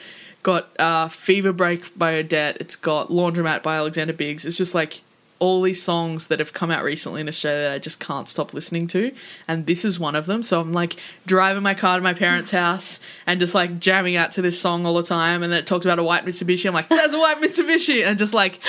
Got 0.43 0.69
uh 0.79 1.07
fever 1.07 1.53
break 1.53 1.97
by 1.97 2.15
odette. 2.15 2.57
It's 2.59 2.75
got 2.75 3.09
laundromat 3.09 3.61
by 3.61 3.75
alexander 3.75 4.13
biggs. 4.13 4.45
It's 4.45 4.57
just 4.57 4.73
like 4.73 5.01
all 5.37 5.63
these 5.63 5.81
songs 5.81 6.27
that 6.27 6.37
have 6.37 6.53
come 6.53 6.69
out 6.69 6.83
recently 6.83 7.19
in 7.19 7.27
australia 7.27 7.63
that 7.63 7.73
i 7.73 7.79
just 7.79 7.99
can't 7.99 8.27
stop 8.27 8.53
listening 8.53 8.87
to. 8.87 9.11
And 9.47 9.65
this 9.65 9.83
is 9.85 9.99
one 9.99 10.15
of 10.15 10.25
them. 10.25 10.41
So 10.43 10.59
i'm 10.59 10.73
like 10.73 10.97
driving 11.25 11.63
my 11.63 11.73
car 11.75 11.97
to 11.97 12.01
my 12.03 12.13
parents 12.13 12.51
house 12.63 12.99
and 13.27 13.39
just 13.39 13.53
like 13.55 13.79
jamming 13.79 14.15
out 14.15 14.31
to 14.33 14.41
this 14.41 14.59
song 14.59 14.85
all 14.85 14.95
the 14.95 15.03
time. 15.03 15.43
And 15.43 15.51
then 15.51 15.59
it 15.59 15.67
talks 15.67 15.85
about 15.85 15.99
a 15.99 16.03
white 16.03 16.25
mitsubishi. 16.25 16.67
I'm 16.67 16.73
like 16.73 16.89
there's 16.89 17.13
a 17.13 17.19
white 17.19 17.37
mitsubishi! 17.41 18.05
And 18.05 18.17
just 18.17 18.33
like 18.33 18.59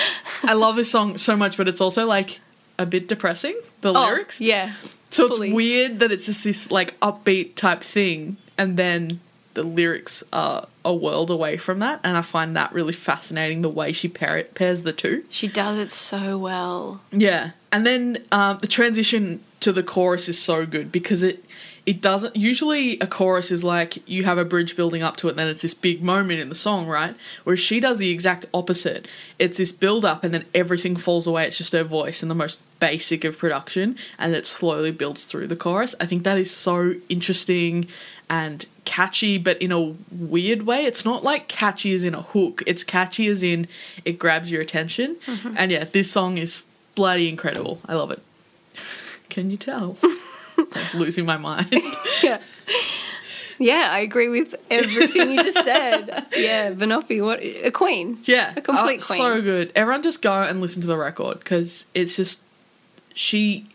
i 0.43 0.53
love 0.53 0.77
this 0.77 0.91
song 0.91 1.17
so 1.19 1.37
much 1.37 1.57
but 1.57 1.69
it's 1.69 1.81
also 1.81 2.07
like 2.07 2.41
a 2.79 2.87
bit 2.87 3.07
depressing 3.09 3.59
the 3.83 3.91
Oh, 3.95 4.07
lyrics. 4.07 4.41
Yeah. 4.41 4.75
So 5.13 5.29
Fully. 5.29 5.49
it's 5.49 5.55
weird 5.55 6.01
that 6.01 6.11
it's 6.11 6.27
just 6.27 6.45
this 6.45 6.71
like 6.71 6.99
upbeat 7.01 7.55
type 7.55 7.83
thing, 7.83 8.39
and 8.57 8.77
then 8.77 9.21
the 9.55 9.63
lyrics 9.63 10.25
are 10.33 10.67
a 10.85 10.95
world 10.95 11.31
away 11.31 11.59
from 11.59 11.79
that, 11.81 12.01
and 12.03 12.17
I 12.17 12.23
find 12.23 12.57
that 12.57 12.73
really 12.73 12.95
fascinating 12.95 13.61
the 13.63 13.69
way 13.69 13.93
she 13.93 14.09
pair 14.09 14.43
pairs 14.45 14.83
the 14.83 14.93
two. 14.93 15.25
She 15.29 15.49
does 15.49 15.79
it 15.79 15.91
so 15.91 16.39
well. 16.39 17.03
Yeah, 17.13 17.51
and 17.71 17.87
then 17.87 18.25
um, 18.33 18.59
the 18.59 18.67
transition 18.67 19.43
to 19.61 19.73
the 19.73 19.83
chorus 19.83 20.29
is 20.29 20.41
so 20.41 20.65
good 20.67 20.91
because 20.91 21.23
it 21.23 21.45
it 21.85 22.01
doesn't 22.01 22.37
usually 22.37 22.99
a 23.01 23.07
chorus 23.07 23.51
is 23.51 23.65
like 23.65 24.07
you 24.09 24.25
have 24.25 24.39
a 24.39 24.45
bridge 24.45 24.77
building 24.77 25.03
up 25.03 25.17
to 25.17 25.27
it 25.27 25.31
and 25.31 25.39
then 25.39 25.49
it's 25.49 25.63
this 25.63 25.75
big 25.75 26.03
moment 26.03 26.39
in 26.39 26.49
the 26.49 26.55
song 26.55 26.87
right? 26.87 27.17
Whereas 27.43 27.61
she 27.61 27.81
does 27.81 27.99
the 27.99 28.11
exact 28.11 28.47
opposite. 28.55 29.09
It's 29.39 29.59
this 29.59 29.73
build 29.73 30.05
up 30.05 30.23
and 30.23 30.33
then 30.33 30.45
everything 30.55 30.95
falls 30.95 31.27
away. 31.27 31.47
It's 31.47 31.59
just 31.59 31.73
her 31.73 31.83
voice 31.83 32.23
and 32.23 32.31
the 32.31 32.37
most 32.37 32.61
basic 32.79 33.25
of 33.25 33.37
production 33.37 33.97
and 34.17 34.33
it 34.33 34.47
slowly 34.47 34.93
builds 34.93 35.25
through 35.25 35.49
the 35.49 35.57
chorus. 35.57 35.95
I 35.99 36.07
think 36.07 36.23
that 36.23 36.39
is 36.39 36.53
so 36.53 36.95
interesting 37.09 37.89
and 38.31 38.65
catchy 38.85 39.37
but 39.37 39.61
in 39.61 39.73
a 39.73 39.95
weird 40.13 40.63
way. 40.63 40.85
It's 40.85 41.05
not 41.05 41.25
like 41.25 41.49
catchy 41.49 41.93
as 41.95 42.05
in 42.05 42.15
a 42.15 42.23
hook. 42.23 42.63
It's 42.65 42.85
catchy 42.85 43.27
as 43.27 43.43
in 43.43 43.67
it 44.05 44.21
grabs 44.21 44.53
your 44.53 44.63
attention. 44.63 45.17
Mm-hmm. 45.27 45.55
And 45.59 45.73
yeah 45.73 45.85
this 45.85 46.13
song 46.13 46.39
is 46.39 46.63
bloody 46.95 47.29
incredible. 47.29 47.81
I 47.87 47.95
love 47.95 48.13
it. 48.13 48.23
Can 49.29 49.51
you 49.51 49.57
tell 49.57 49.97
I'm 50.59 50.67
losing 50.95 51.27
my 51.27 51.37
mind 51.37 51.75
Yeah. 52.23 52.41
Yeah, 53.59 53.91
I 53.93 54.01
agree 54.01 54.29
with 54.29 54.57
everything 54.71 55.31
you 55.31 55.43
just 55.43 55.63
said. 55.63 56.27
Yeah, 56.37 56.73
Banoffee, 56.73 57.25
what 57.25 57.41
a 57.41 57.71
queen. 57.71 58.19
Yeah, 58.25 58.55
A 58.57 58.61
complete 58.61 59.03
oh, 59.05 59.07
queen. 59.07 59.19
So 59.19 59.43
good. 59.43 59.73
Everyone 59.77 60.03
just 60.03 60.21
go 60.21 60.43
and 60.43 60.61
listen 60.61 60.81
to 60.83 60.89
the 60.89 60.97
record 60.97 61.39
because 61.39 61.87
it's 61.95 62.17
just 62.17 62.41
she 63.15 63.67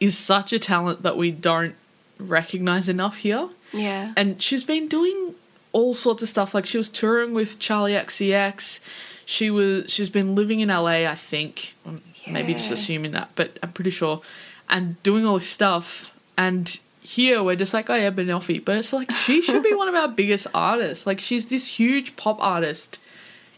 is 0.00 0.16
such 0.16 0.52
a 0.52 0.58
talent 0.58 1.02
that 1.02 1.16
we 1.16 1.30
don't 1.30 1.74
recognize 2.18 2.88
enough 2.88 3.16
here. 3.16 3.48
Yeah. 3.72 4.12
And 4.16 4.40
she's 4.40 4.64
been 4.64 4.88
doing 4.88 5.34
all 5.72 5.94
sorts 5.94 6.22
of 6.22 6.28
stuff. 6.28 6.54
Like 6.54 6.64
she 6.64 6.78
was 6.78 6.88
touring 6.88 7.34
with 7.34 7.58
Charli 7.58 8.00
XCX. 8.00 8.80
She 9.26 9.50
was 9.50 9.90
she's 9.92 10.08
been 10.08 10.34
living 10.34 10.60
in 10.60 10.68
LA, 10.68 11.06
I 11.06 11.14
think. 11.14 11.74
Um, 11.84 12.00
Maybe 12.26 12.54
just 12.54 12.70
assuming 12.70 13.10
that, 13.10 13.28
but 13.34 13.58
I'm 13.62 13.72
pretty 13.72 13.90
sure. 13.90 14.22
And 14.68 15.02
doing 15.02 15.26
all 15.26 15.34
this 15.34 15.48
stuff. 15.48 16.10
And 16.36 16.78
here 17.02 17.42
we're 17.42 17.56
just 17.56 17.74
like, 17.74 17.88
oh 17.90 17.94
yeah, 17.94 18.10
Banoffee. 18.10 18.64
But 18.64 18.76
it's 18.78 18.92
like 18.92 19.10
she 19.12 19.42
should 19.42 19.62
be 19.62 19.74
one 19.82 19.88
of 19.88 19.94
our 19.94 20.08
biggest 20.08 20.46
artists. 20.54 21.06
Like 21.06 21.20
she's 21.20 21.46
this 21.46 21.66
huge 21.78 22.16
pop 22.16 22.42
artist 22.42 22.98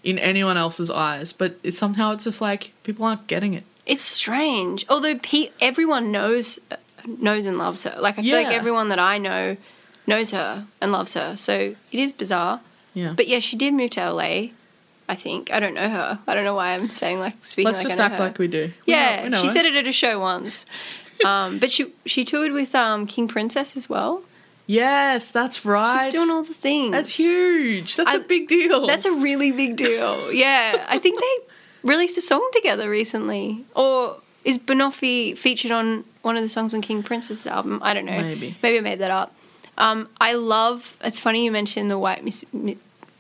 in 0.05 0.19
anyone 0.19 0.57
else's 0.57 0.91
eyes, 0.91 1.33
but 1.33 1.59
it's 1.63 1.79
somehow 1.79 2.13
it's 2.13 2.25
just 2.25 2.41
like 2.41 2.73
people 2.85 3.05
aren't 3.05 3.27
getting 3.27 3.55
it. 3.55 3.65
It's 3.87 4.05
strange. 4.05 4.85
Although 4.89 5.17
pe- 5.19 5.51
everyone 5.61 6.11
knows 6.13 6.59
knows 7.07 7.47
and 7.47 7.57
loves 7.59 7.85
her. 7.85 7.95
Like 8.01 8.19
I 8.19 8.23
feel 8.23 8.37
like 8.37 8.49
everyone 8.55 8.89
that 8.89 8.99
I 8.99 9.19
know 9.19 9.57
knows 10.07 10.31
her 10.33 10.67
and 10.81 10.93
loves 10.93 11.15
her. 11.15 11.37
So 11.37 11.55
it 11.93 11.99
is 11.99 12.13
bizarre. 12.13 12.61
Yeah. 12.95 13.13
But 13.17 13.29
yeah, 13.29 13.39
she 13.41 13.57
did 13.57 13.75
move 13.75 13.91
to 13.91 14.11
LA. 14.11 14.49
I 15.09 15.15
think 15.15 15.53
I 15.53 15.61
don't 15.61 15.75
know 15.75 15.89
her. 15.89 16.19
I 16.27 16.35
don't 16.35 16.43
know 16.45 16.55
why 16.57 16.75
I'm 16.75 16.91
saying 16.91 17.21
like 17.21 17.45
speaking 17.45 17.67
Let's 17.67 17.79
like 17.79 17.89
just 17.89 18.01
act 18.01 18.17
her. 18.19 18.25
like 18.25 18.39
we 18.39 18.49
do. 18.49 18.73
We 18.87 18.93
Yeah, 18.93 19.23
know- 19.25 19.29
know 19.29 19.41
she 19.43 19.47
her. 19.49 19.53
said 19.53 19.67
it 19.67 19.75
at 19.77 19.87
a 19.87 19.93
show 19.93 20.19
once. 20.19 20.67
Um, 21.25 21.59
but 21.59 21.71
she 21.71 21.93
she 22.05 22.25
toured 22.25 22.53
with 22.53 22.75
um, 22.75 23.07
King 23.07 23.29
Princess 23.29 23.77
as 23.77 23.89
well. 23.89 24.23
Yes, 24.69 25.31
that's 25.31 25.65
right. 25.65 26.07
She's 26.07 26.15
doing 26.15 26.31
all 26.31 26.43
the 26.43 26.53
things. 26.55 26.91
That's 26.93 27.17
huge. 27.17 27.95
That's 27.97 28.09
a 28.11 28.15
I- 28.15 28.19
big 28.19 28.49
deal. 28.49 28.87
That's 28.87 29.05
a 29.05 29.13
really 29.13 29.53
big 29.53 29.77
deal. 29.77 30.33
Yeah, 30.33 30.85
I 30.89 30.99
think 30.99 31.21
they 31.21 31.37
released 31.89 32.19
a 32.19 32.21
song 32.23 32.49
together 32.53 32.91
recently. 32.91 33.65
Or 33.77 34.17
is 34.45 34.59
Banoffee 34.59 35.39
featured 35.39 35.71
on 35.71 36.05
one 36.23 36.37
of 36.37 36.43
the 36.43 36.49
songs 36.49 36.75
on 36.75 36.81
King 36.81 37.03
Princess' 37.05 37.47
album? 37.47 37.79
I 37.83 37.95
don't 37.95 38.07
know. 38.07 38.21
Maybe. 38.21 38.57
Maybe 38.63 38.79
I 38.79 38.81
made 38.81 38.99
that 38.99 39.13
up. 39.13 39.35
Um, 39.79 40.09
I 40.21 40.33
love. 40.35 40.97
It's 41.03 41.21
funny 41.21 41.45
you 41.45 41.53
mentioned 41.53 41.89
the 41.91 41.99
white 41.99 42.25
mis- 42.25 42.45
mi- 42.53 42.79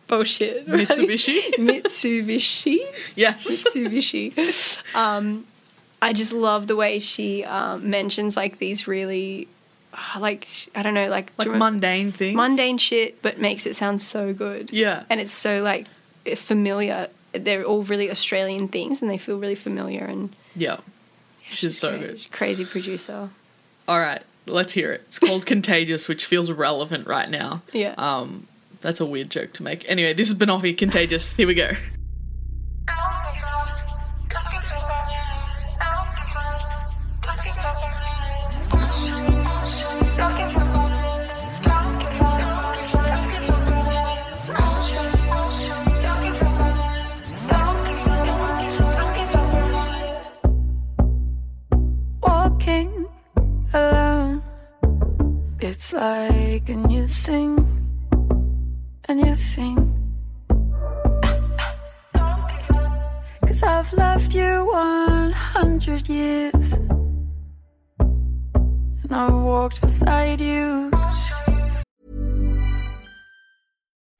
bullshit 0.08 0.66
right? 0.66 0.88
Mitsubishi? 0.88 1.40
Mitsubishi. 1.58 2.78
yes. 3.14 3.46
Mitsubishi. 3.46 4.78
Um, 4.96 5.46
I 6.06 6.12
just 6.12 6.32
love 6.32 6.66
the 6.66 6.76
way 6.76 6.98
she 6.98 7.44
um, 7.44 7.88
mentions 7.90 8.36
like 8.36 8.58
these 8.58 8.86
really, 8.86 9.48
uh, 9.92 10.18
like 10.20 10.48
I 10.74 10.82
don't 10.82 10.94
know, 10.94 11.08
like 11.08 11.32
Like 11.36 11.48
do 11.48 11.54
mundane 11.54 12.12
things. 12.12 12.36
mundane 12.36 12.78
shit, 12.78 13.20
but 13.22 13.38
makes 13.38 13.66
it 13.66 13.76
sound 13.76 14.00
so 14.02 14.32
good. 14.32 14.70
Yeah. 14.72 15.04
and 15.10 15.20
it's 15.20 15.32
so 15.34 15.62
like 15.62 15.86
familiar. 16.36 17.08
They're 17.32 17.64
all 17.64 17.82
really 17.82 18.10
Australian 18.10 18.68
things, 18.68 19.02
and 19.02 19.10
they 19.10 19.18
feel 19.18 19.38
really 19.38 19.54
familiar. 19.54 20.04
And 20.04 20.34
Yeah. 20.54 20.78
She's 21.50 21.78
so 21.78 21.90
cra- 21.98 22.06
good. 22.08 22.30
crazy 22.32 22.64
producer. 22.64 23.28
All 23.86 24.00
right, 24.00 24.22
let's 24.46 24.72
hear 24.72 24.92
it. 24.92 25.02
It's 25.08 25.18
called 25.20 25.46
Contagious, 25.54 26.08
which 26.08 26.24
feels 26.24 26.50
relevant 26.50 27.06
right 27.06 27.28
now. 27.30 27.62
Yeah. 27.72 27.94
Um, 27.98 28.48
that's 28.80 29.00
a 29.00 29.06
weird 29.06 29.30
joke 29.30 29.52
to 29.54 29.62
make. 29.62 29.88
Anyway, 29.88 30.12
this 30.12 30.28
is 30.30 30.34
Banoffee 30.36 30.76
Contagious. 30.76 31.36
Here 31.36 31.46
we 31.46 31.54
go. 31.54 31.72
it's 55.86 55.94
like 55.94 56.68
a 56.68 56.74
new 56.74 57.06
thing, 57.06 57.64
a 59.08 59.14
new 59.14 59.34
thing. 59.36 59.76
Cause 63.46 63.62
I've 63.62 63.92
loved 63.92 64.34
you 64.34 64.66
100 64.66 66.08
years, 66.08 66.72
and 66.72 66.90
I've 69.12 69.32
walked 69.32 69.80
beside 69.80 70.40
you. 70.40 70.90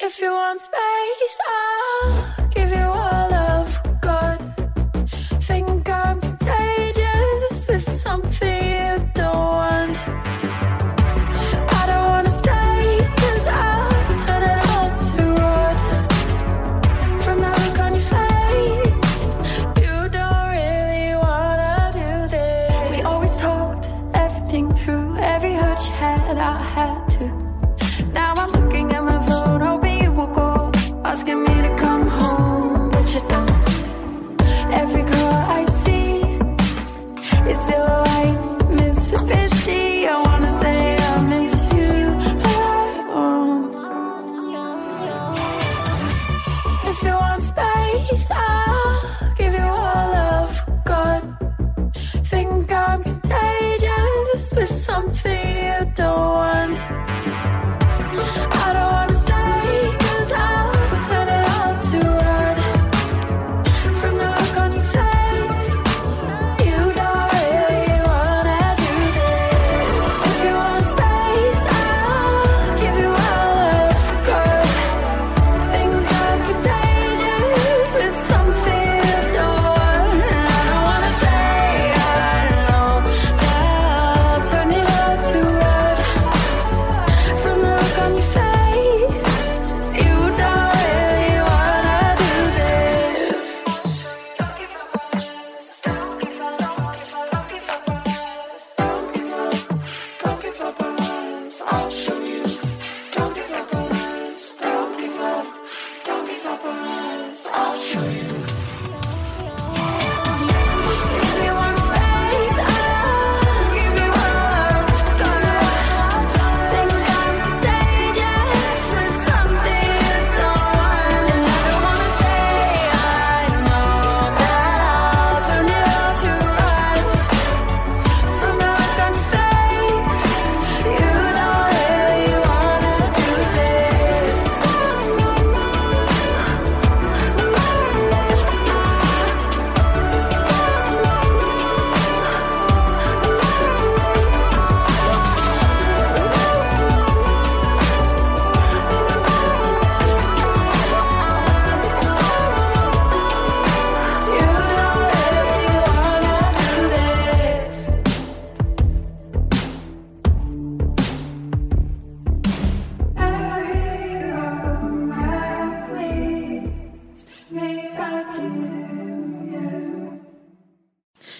If 0.00 0.20
you 0.20 0.32
want 0.32 0.60
space, 0.60 1.38
I'll 1.46 2.17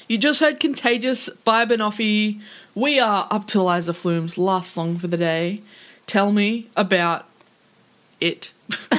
You 0.09 0.17
just 0.17 0.41
heard 0.41 0.59
Contagious 0.59 1.29
by 1.29 1.67
Banoffee. 1.67 2.41
We 2.75 2.99
are 2.99 3.29
up 3.31 3.47
to 3.49 3.63
Liza 3.63 3.93
Flume's 3.93 4.39
last 4.39 4.73
song 4.73 4.99
for 4.99 5.07
the 5.07 5.19
day. 5.19 5.61
Tell 6.07 6.33
me 6.33 6.69
about 6.75 7.27
it. 8.19 8.55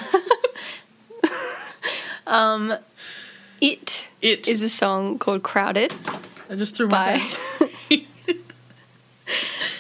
um, 2.28 2.78
It 3.60 4.08
It 4.22 4.48
is 4.48 4.62
a 4.62 4.70
song 4.70 5.18
called 5.18 5.42
Crowded 5.42 5.96
I 6.48 6.56
just 6.56 6.76
threw 6.76 6.88
my 6.88 6.98
by 6.98 7.18
hands. 7.18 7.40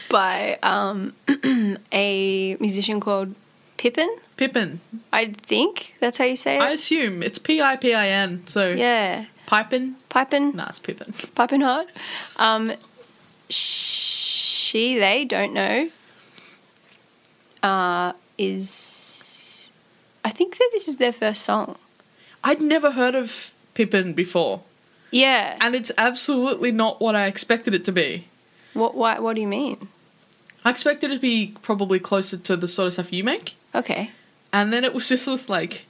by 0.09 0.57
um, 0.63 1.13
a 1.91 2.55
musician 2.59 2.99
called 2.99 3.35
Pippin. 3.77 4.09
Pippin. 4.35 4.81
I 5.13 5.27
think 5.27 5.93
that's 5.99 6.17
how 6.17 6.25
you 6.25 6.37
say 6.37 6.57
it. 6.57 6.61
I 6.61 6.71
assume 6.71 7.21
it's 7.21 7.37
P 7.37 7.61
I 7.61 7.75
P 7.75 7.93
I 7.93 8.07
N. 8.07 8.47
So 8.47 8.71
yeah, 8.71 9.25
Pipin. 9.49 9.95
Pipin, 10.09 10.53
Nah, 10.53 10.67
it's 10.69 10.77
Pippin. 10.79 11.11
Pipin 11.35 11.63
hard. 11.63 11.87
Um, 12.37 12.71
she, 13.49 14.99
they 14.99 15.25
don't 15.25 15.53
know. 15.53 15.89
Uh, 17.63 18.13
is 18.37 19.71
I 20.23 20.29
think 20.29 20.57
that 20.57 20.69
this 20.71 20.87
is 20.87 20.97
their 20.97 21.11
first 21.11 21.41
song. 21.43 21.75
I'd 22.43 22.61
never 22.61 22.91
heard 22.91 23.15
of 23.15 23.51
Pippin 23.73 24.13
before, 24.13 24.61
Yeah. 25.11 25.57
and 25.59 25.75
it's 25.75 25.91
absolutely 25.97 26.71
not 26.71 27.01
what 27.01 27.15
I 27.15 27.25
expected 27.25 27.73
it 27.73 27.83
to 27.85 27.91
be. 27.91 28.27
What? 28.73 28.95
What? 28.95 29.21
What 29.21 29.35
do 29.35 29.41
you 29.41 29.47
mean? 29.47 29.89
I 30.63 30.69
expected 30.69 31.11
it 31.11 31.15
to 31.15 31.19
be 31.19 31.55
probably 31.61 31.99
closer 31.99 32.37
to 32.37 32.55
the 32.55 32.67
sort 32.67 32.87
of 32.87 32.93
stuff 32.93 33.11
you 33.11 33.23
make, 33.25 33.55
Okay. 33.75 34.11
and 34.53 34.71
then 34.71 34.85
it 34.85 34.93
was 34.93 35.09
just 35.09 35.25
this 35.25 35.49
like 35.49 35.85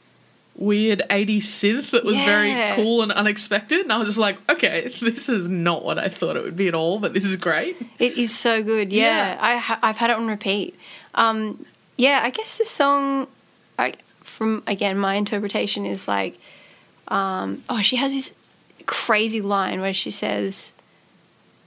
weird 0.62 1.02
80s 1.10 1.44
synth 1.44 1.92
that 1.92 2.04
was 2.04 2.18
Yeah. 2.18 2.26
very 2.26 2.76
cool 2.76 3.02
and 3.02 3.12
unexpected, 3.14 3.80
and 3.80 3.94
I 3.94 3.98
was 3.98 4.10
just 4.10 4.20
like, 4.20 4.38
okay, 4.52 4.90
this 5.02 5.30
is 5.30 5.48
not 5.48 5.86
what 5.86 5.98
I 5.98 6.10
thought 6.10 6.36
it 6.36 6.44
would 6.44 6.58
be 6.58 6.68
at 6.68 6.76
all, 6.76 7.00
but 7.00 7.14
this 7.14 7.24
is 7.24 7.38
great. 7.38 7.78
It 7.98 8.18
is 8.18 8.38
so 8.38 8.62
good. 8.62 8.92
Yeah, 8.92 9.36
Yeah. 9.36 9.38
I 9.40 9.56
ha- 9.58 9.80
I've 9.82 9.98
had 9.98 10.10
it 10.10 10.18
on 10.18 10.28
repeat. 10.28 10.78
Um, 11.16 11.66
yeah, 11.96 12.20
I 12.24 12.30
guess 12.30 12.58
the 12.58 12.66
song, 12.66 13.28
I, 13.78 13.94
from 14.24 14.62
again 14.68 14.98
my 14.98 15.16
interpretation 15.16 15.86
is 15.86 16.08
like, 16.08 16.38
um, 17.08 17.64
oh, 17.70 17.82
she 17.82 17.96
has 17.96 18.14
this 18.14 18.34
crazy 18.86 19.42
line 19.42 19.80
where 19.82 19.94
she 19.94 20.12
says, 20.12 20.74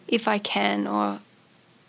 "If 0.08 0.28
I 0.28 0.38
can, 0.38 0.86
or 0.86 1.20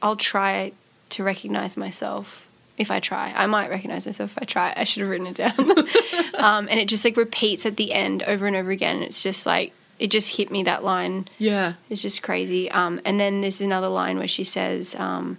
I'll 0.02 0.16
try 0.16 0.72
to 1.12 1.24
recognize 1.24 1.76
myself." 1.78 2.43
If 2.78 2.90
I 2.90 3.00
try, 3.00 3.32
I 3.36 3.46
might 3.46 3.70
recognize 3.70 4.06
myself 4.06 4.32
if 4.32 4.40
I 4.42 4.46
try. 4.46 4.74
I 4.76 4.84
should 4.84 5.02
have 5.02 5.10
written 5.10 5.28
it 5.28 5.36
down. 5.36 5.54
um, 6.44 6.68
and 6.70 6.80
it 6.80 6.88
just 6.88 7.06
like 7.06 7.16
repeats 7.18 7.66
at 7.68 7.78
the 7.78 7.94
end 7.94 8.24
over 8.24 8.48
and 8.48 8.56
over 8.56 8.72
again. 8.72 9.04
It's 9.04 9.22
just 9.22 9.46
like 9.46 9.74
it 10.00 10.08
just 10.08 10.38
hit 10.38 10.50
me 10.50 10.64
that 10.64 10.84
line 10.84 11.28
Yeah. 11.38 11.74
it's 11.90 12.02
just 12.02 12.24
crazy. 12.24 12.70
Um, 12.72 13.00
and 13.06 13.20
then 13.20 13.42
there's 13.42 13.62
another 13.62 13.88
line 13.90 14.18
where 14.18 14.28
she 14.28 14.44
says, 14.44 14.96
um, 14.96 15.38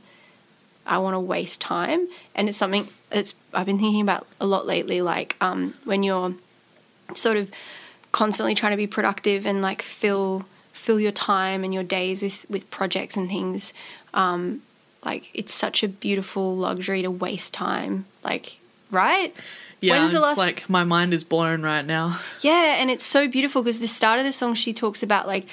"I 0.86 0.98
want 0.98 1.14
to 1.14 1.20
waste 1.20 1.60
time," 1.60 2.06
and 2.36 2.48
it's 2.48 2.56
something 2.58 2.86
that's 3.10 3.34
I've 3.52 3.66
been 3.66 3.78
thinking 3.80 4.00
about 4.00 4.26
a 4.40 4.46
lot 4.46 4.64
lately. 4.64 5.02
Like 5.02 5.36
um, 5.40 5.74
when 5.84 6.04
you're 6.04 6.34
sort 7.16 7.36
of 7.36 7.50
constantly 8.12 8.54
trying 8.54 8.70
to 8.72 8.76
be 8.76 8.86
productive 8.86 9.44
and 9.44 9.60
like 9.60 9.82
fill 9.82 10.44
fill 10.72 11.00
your 11.00 11.12
time 11.12 11.64
and 11.64 11.74
your 11.74 11.82
days 11.82 12.22
with 12.22 12.48
with 12.48 12.70
projects 12.70 13.16
and 13.16 13.28
things. 13.28 13.72
Um, 14.14 14.62
like 15.04 15.30
it's 15.34 15.52
such 15.52 15.82
a 15.82 15.88
beautiful 15.88 16.56
luxury 16.56 17.02
to 17.02 17.10
waste 17.10 17.54
time. 17.54 18.06
Like 18.22 18.58
right. 18.90 19.34
Yeah, 19.80 19.98
When's 19.98 20.12
the 20.12 20.18
it's 20.18 20.24
last 20.24 20.38
like 20.38 20.70
my 20.70 20.82
mind 20.84 21.12
is 21.12 21.24
blown 21.24 21.60
right 21.60 21.84
now. 21.84 22.18
yeah, 22.40 22.76
and 22.78 22.90
it's 22.90 23.04
so 23.04 23.28
beautiful 23.28 23.62
because 23.62 23.80
the 23.80 23.86
start 23.86 24.18
of 24.18 24.24
the 24.24 24.32
song 24.32 24.54
she 24.54 24.72
talks 24.72 25.02
about 25.02 25.26
like 25.26 25.46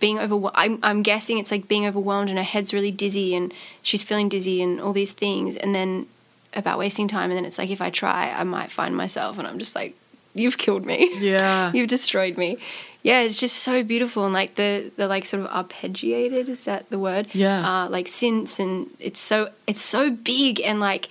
being 0.00 0.18
overwhelmed. 0.18 0.56
I'm, 0.56 0.78
I'm 0.82 1.02
guessing 1.02 1.38
it's 1.38 1.52
like 1.52 1.68
being 1.68 1.86
overwhelmed 1.86 2.28
and 2.28 2.38
her 2.38 2.44
head's 2.44 2.74
really 2.74 2.90
dizzy 2.90 3.36
and 3.36 3.54
she's 3.82 4.02
feeling 4.02 4.28
dizzy 4.28 4.60
and 4.62 4.80
all 4.80 4.92
these 4.92 5.12
things. 5.12 5.54
And 5.54 5.74
then 5.76 6.06
about 6.54 6.78
wasting 6.78 7.08
time. 7.08 7.30
And 7.30 7.36
then 7.36 7.44
it's 7.44 7.58
like, 7.58 7.70
if 7.70 7.80
I 7.80 7.90
try, 7.90 8.30
I 8.30 8.44
might 8.44 8.70
find 8.70 8.96
myself. 8.96 9.38
And 9.38 9.46
I'm 9.46 9.58
just 9.58 9.74
like, 9.74 9.94
you've 10.34 10.58
killed 10.58 10.84
me. 10.84 11.18
Yeah. 11.20 11.72
you've 11.74 11.88
destroyed 11.88 12.36
me. 12.36 12.58
Yeah, 13.02 13.20
it's 13.20 13.38
just 13.38 13.56
so 13.56 13.82
beautiful 13.82 14.24
and 14.24 14.34
like 14.34 14.56
the 14.56 14.90
the 14.96 15.06
like 15.06 15.24
sort 15.24 15.44
of 15.44 15.50
arpeggiated 15.50 16.48
is 16.48 16.64
that 16.64 16.90
the 16.90 16.98
word? 16.98 17.28
Yeah. 17.32 17.84
Uh, 17.84 17.88
like 17.88 18.06
synths 18.06 18.58
and 18.58 18.88
it's 18.98 19.20
so 19.20 19.50
it's 19.66 19.82
so 19.82 20.10
big 20.10 20.60
and 20.60 20.80
like 20.80 21.08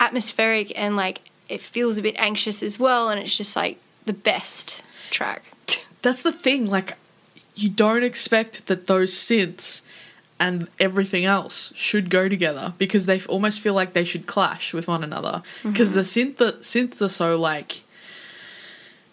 atmospheric 0.00 0.72
and 0.78 0.96
like 0.96 1.20
it 1.48 1.60
feels 1.60 1.98
a 1.98 2.02
bit 2.02 2.14
anxious 2.18 2.62
as 2.62 2.78
well 2.78 3.08
and 3.08 3.20
it's 3.20 3.36
just 3.36 3.54
like 3.54 3.78
the 4.06 4.12
best 4.12 4.82
track. 5.10 5.44
That's 6.02 6.22
the 6.22 6.32
thing, 6.32 6.66
like 6.66 6.96
you 7.54 7.68
don't 7.68 8.02
expect 8.02 8.66
that 8.66 8.86
those 8.86 9.12
synths 9.12 9.82
and 10.38 10.68
everything 10.78 11.24
else 11.24 11.72
should 11.74 12.10
go 12.10 12.28
together 12.28 12.74
because 12.78 13.06
they 13.06 13.20
almost 13.22 13.60
feel 13.60 13.74
like 13.74 13.94
they 13.94 14.04
should 14.04 14.26
clash 14.26 14.74
with 14.74 14.86
one 14.86 15.02
another 15.02 15.42
because 15.62 15.94
the 15.94 16.02
synth 16.02 16.36
the 16.36 16.52
synths 16.54 17.00
are 17.00 17.08
so 17.08 17.38
like 17.38 17.84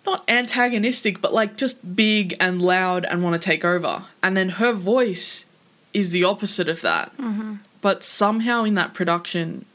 not 0.06 0.24
antagonistic 0.28 1.22
but 1.22 1.34
like 1.34 1.56
just 1.58 1.96
big 1.96 2.36
and 2.40 2.62
loud 2.62 3.06
and 3.06 3.24
want 3.24 3.40
to 3.40 3.46
take 3.46 3.64
over 3.64 4.04
and 4.22 4.36
then 4.36 4.50
her 4.50 4.74
voice 4.74 5.46
is 5.94 6.12
the 6.12 6.24
opposite 6.24 6.68
of 6.68 6.82
that 6.82 7.16
mm-hmm. 7.18 7.56
but 7.82 8.04
somehow 8.04 8.64
in 8.64 8.74
that 8.76 8.94
production 8.94 9.66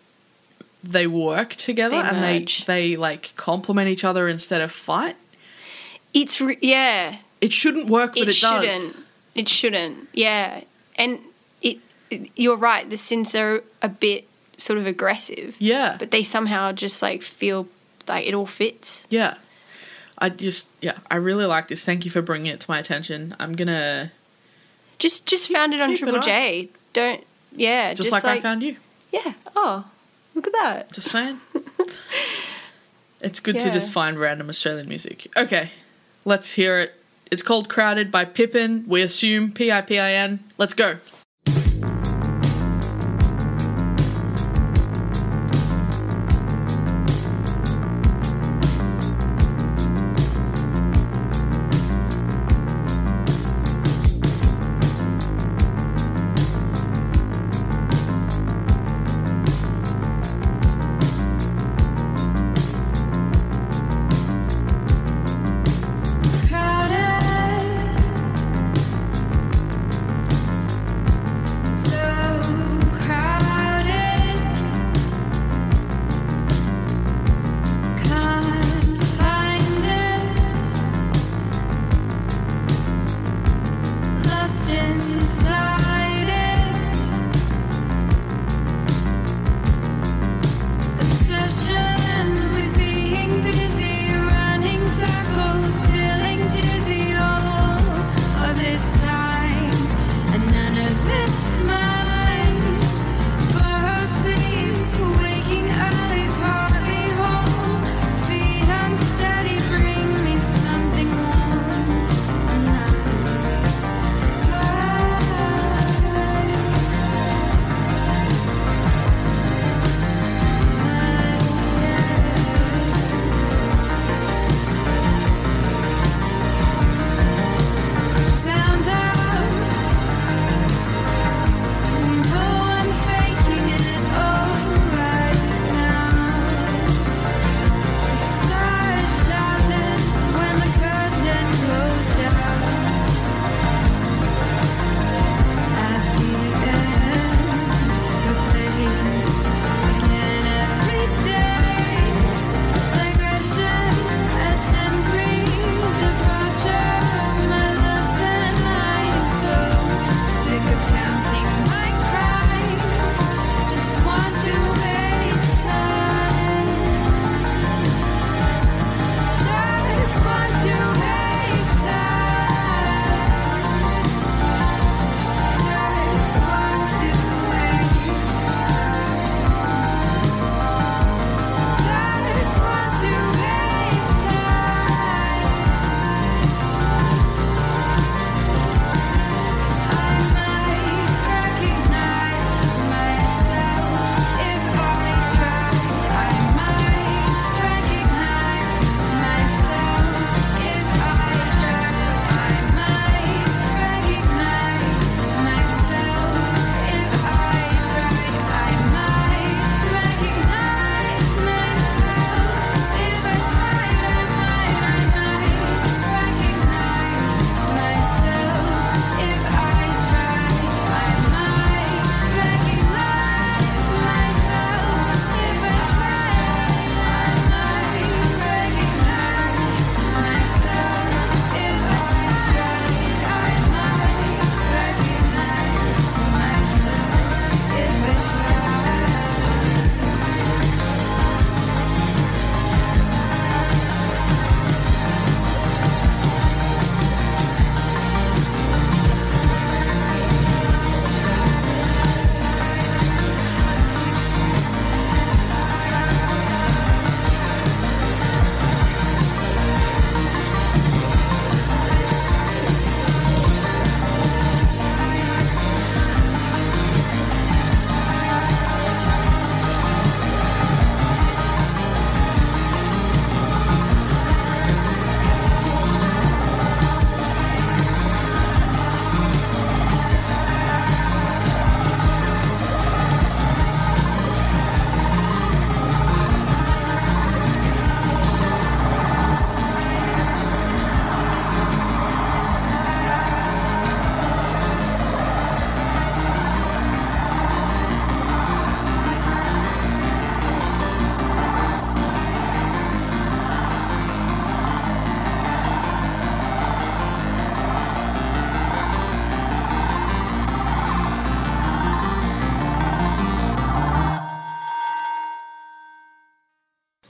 they 0.84 1.06
work 1.06 1.54
together 1.54 2.00
They 2.02 2.08
and 2.08 2.22
they 2.22 2.38
merge. 2.40 2.64
they 2.66 2.96
like 2.96 3.32
complement 3.36 3.88
each 3.88 4.04
other 4.04 4.28
instead 4.28 4.60
of 4.60 4.70
fight 4.72 5.16
It's 6.14 6.40
re- 6.40 6.58
yeah, 6.60 7.16
it 7.40 7.52
shouldn't 7.52 7.88
work 7.90 8.14
but 8.14 8.22
it, 8.22 8.26
does. 8.26 8.64
it, 8.64 8.70
shouldn't. 8.70 8.92
does 8.94 9.02
It 9.34 9.48
shouldn't. 9.48 10.08
Yeah. 10.12 10.62
And 10.96 11.20
it, 11.62 11.78
it 12.10 12.30
you're 12.36 12.56
right, 12.56 12.88
the 12.88 12.96
synths 12.96 13.38
are 13.38 13.62
a 13.82 13.88
bit 13.88 14.26
sort 14.56 14.78
of 14.78 14.86
aggressive. 14.86 15.54
yeah 15.58 15.96
But 15.98 16.10
they 16.10 16.22
somehow 16.24 16.72
just 16.72 17.02
like 17.02 17.22
feel 17.22 17.68
like 18.08 18.26
it 18.26 18.34
all 18.34 18.46
fits. 18.46 19.06
Yeah. 19.10 19.34
I 20.18 20.28
just, 20.30 20.66
yeah, 20.80 20.98
I 21.10 21.16
really 21.16 21.46
like 21.46 21.68
this. 21.68 21.84
Thank 21.84 22.04
you 22.04 22.10
for 22.10 22.22
bringing 22.22 22.52
it 22.52 22.60
to 22.60 22.70
my 22.70 22.78
attention. 22.78 23.36
I'm 23.38 23.54
gonna, 23.54 24.12
Just 24.98 25.26
just 25.26 25.50
found 25.50 25.74
it 25.74 25.80
on 25.80 25.90
keep 25.90 26.02
it 26.02 26.10
Triple. 26.10 26.20
J. 26.20 26.68
Don't 26.92 27.24
yeah, 27.52 27.94
just, 27.94 28.12
like, 28.12 28.24
I 28.24 28.40
found 28.40 28.62
you. 28.62 28.76
Yeah. 29.12 29.32
Oh, 29.56 29.86
look 30.34 30.46
at 30.46 30.52
that. 30.52 30.92
Just 30.92 31.10
saying. 31.10 31.40
it's 33.20 33.40
good 33.40 33.58
to 33.60 33.70
just 33.70 33.90
find 33.92 34.18
random 34.18 34.48
Australian 34.48 34.88
music. 34.88 35.28
Okay, 35.36 35.70
let's 36.24 36.52
hear 36.52 36.78
it. 36.78 36.94
It's 37.30 37.42
called 37.42 37.68
Crowded 37.68 38.10
by 38.10 38.24
Pippin. 38.24 38.84
We 38.86 39.02
assume 39.02 39.52
P 39.52 39.70
I 39.72 39.82
P 39.82 39.98
I 39.98 40.12
N. 40.12 40.40
Let's 40.56 40.74
go. 40.74 40.98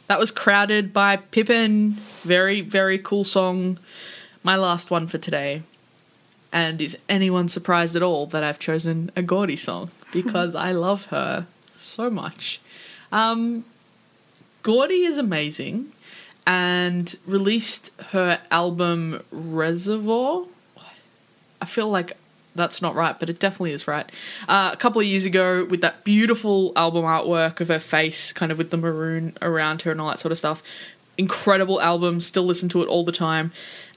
That 0.09 0.19
was 0.19 0.31
crowded 0.31 0.93
by 0.95 1.17
Pippin. 1.17 1.99
Very, 2.23 2.63
very 2.63 2.99
cool 2.99 3.25
song. 3.25 3.79
My 4.43 4.57
last 4.57 4.91
one 4.91 5.07
for 5.07 5.19
today. 5.19 5.63
And 6.51 6.81
is 6.81 6.97
anyone 7.11 7.49
surprised 7.49 7.95
at 7.95 8.03
all 8.03 8.25
that 8.29 8.43
I've 8.43 8.59
chosen 8.59 9.11
a 9.15 9.23
Gordi 9.23 9.59
song? 9.59 9.91
Because 10.11 10.55
I 10.55 10.73
love 10.73 11.07
her 11.07 11.47
so 11.77 12.09
much. 12.09 12.59
Um, 13.13 13.67
Gordi 14.63 15.05
is 15.05 15.19
amazing 15.19 15.93
and 16.47 17.15
released 17.27 17.91
her 18.13 18.41
album 18.51 19.23
Reservoir. 19.31 20.47
I 21.61 21.67
feel 21.67 21.91
like 21.91 22.17
that's 22.59 22.83
not 22.83 22.95
right, 22.95 23.19
but 23.19 23.31
it 23.31 23.39
definitely 23.39 23.73
is 23.73 23.89
right. 23.89 24.11
Uh, 24.49 24.71
a 24.73 24.77
couple 24.77 25.01
of 25.01 25.07
years 25.07 25.25
ago, 25.25 25.65
with 25.65 25.81
that 25.81 26.05
beautiful 26.05 26.73
album 26.77 27.05
artwork 27.05 27.61
of 27.61 27.69
her 27.69 27.81
face, 27.81 28.33
kind 28.33 28.53
of 28.53 28.59
with 28.59 28.71
the 28.71 28.77
maroon 28.77 29.37
around 29.41 29.83
her 29.83 29.93
and 29.93 30.01
all 30.01 30.09
that 30.09 30.21
sort 30.21 30.33
of 30.33 30.39
stuff. 30.39 30.63
Incredible 31.17 31.81
album, 31.81 32.21
still 32.21 32.45
listen 32.45 32.69
to 32.69 32.83
it 32.83 32.87
all 32.87 33.05
the 33.05 33.13
time. 33.13 33.53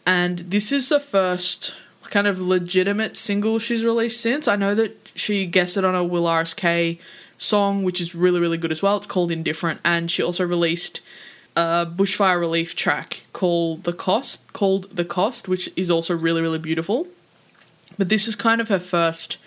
And 0.05 0.39
this 0.39 0.72
is 0.72 0.89
the 0.89 0.99
first 0.99 1.76
kind 2.09 2.28
of 2.28 2.39
legitimate 2.39 3.18
single 3.18 3.59
she's 3.59 3.84
released 3.84 4.22
since. 4.22 4.47
I 4.47 4.55
know 4.55 4.76
that 4.76 5.09
she 5.16 5.45
guested 5.45 5.84
on 5.84 5.95
a 5.95 6.03
Will 6.03 6.24
RSK 6.24 6.99
song, 7.38 7.84
which 7.84 7.99
is 7.99 8.14
really, 8.14 8.39
really 8.39 8.57
good 8.57 8.72
as 8.72 8.82
well. 8.82 8.97
It's 8.97 9.07
called 9.07 9.32
Indifferent. 9.32 9.82
And 9.84 10.12
she 10.12 10.22
also 10.22 10.45
released 10.45 11.01
a 11.55 11.86
bushfire 11.86 12.39
relief 12.39 12.76
track 12.76 13.26
called 13.34 13.84
The 13.84 13.93
Cost, 13.93 14.41
called 14.53 14.95
The 14.95 15.05
Cost, 15.05 15.47
which 15.47 15.70
is 15.76 15.89
also 15.89 16.16
really, 16.16 16.41
really 16.41 16.59
beautiful. 16.59 17.07
But 17.98 18.10
this 18.10 18.28
is 18.28 18.36
kind 18.36 18.62
of 18.62 18.70
her 18.70 18.80
first 18.80 19.38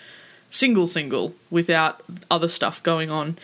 single 0.49 0.87
single 0.87 1.33
without 1.49 2.01
other 2.31 2.47
stuff 2.47 2.81
going 2.83 3.09
on 3.09 3.37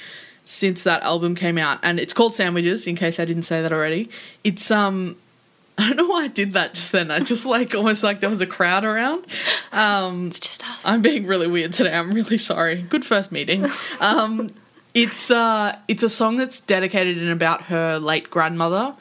since 0.45 0.83
that 0.83 1.01
album 1.03 1.35
came 1.35 1.57
out. 1.57 1.79
And 1.83 1.99
it's 1.99 2.13
called 2.13 2.33
Sandwiches, 2.33 2.87
in 2.87 2.95
case 2.95 3.19
I 3.19 3.25
didn't 3.25 3.43
say 3.43 3.61
that 3.61 3.71
already. 3.71 4.09
It's 4.43 4.71
um 4.71 5.17
I 5.77 5.87
don't 5.87 5.95
know 5.95 6.07
why 6.07 6.25
I 6.25 6.27
did 6.27 6.53
that 6.53 6.73
just 6.73 6.91
then. 6.91 7.09
I 7.11 7.19
just 7.19 7.45
like 7.45 7.73
almost 7.73 8.03
like 8.03 8.19
there 8.19 8.29
was 8.29 8.41
a 8.41 8.47
crowd 8.47 8.85
around. 8.85 9.25
Um 9.71 10.27
It's 10.27 10.39
just 10.39 10.67
us. 10.69 10.81
I'm 10.85 11.01
being 11.01 11.25
really 11.27 11.47
weird 11.47 11.73
today. 11.73 11.93
I'm 11.93 12.11
really 12.13 12.37
sorry. 12.37 12.81
Good 12.81 13.05
first 13.05 13.31
meeting. 13.31 13.67
Um, 13.99 14.51
it's 14.93 15.31
uh, 15.31 15.77
it's 15.87 16.03
a 16.03 16.09
song 16.09 16.35
that's 16.35 16.59
dedicated 16.59 17.17
and 17.17 17.29
about 17.29 17.63
her 17.63 17.97
late 17.97 18.29
grandmother, 18.29 18.93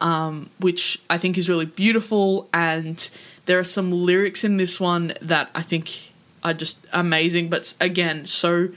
um, 0.00 0.50
which 0.60 1.00
I 1.08 1.16
think 1.16 1.38
is 1.38 1.48
really 1.48 1.64
beautiful. 1.64 2.48
And 2.52 3.08
there 3.48 3.58
are 3.58 3.64
some 3.64 3.90
lyrics 3.90 4.44
in 4.44 4.58
this 4.58 4.78
one 4.78 5.14
that 5.22 5.48
I 5.54 5.62
think 5.62 6.12
are 6.44 6.52
just 6.52 6.78
amazing. 6.92 7.48
But 7.48 7.74
again, 7.80 8.26
so 8.26 8.68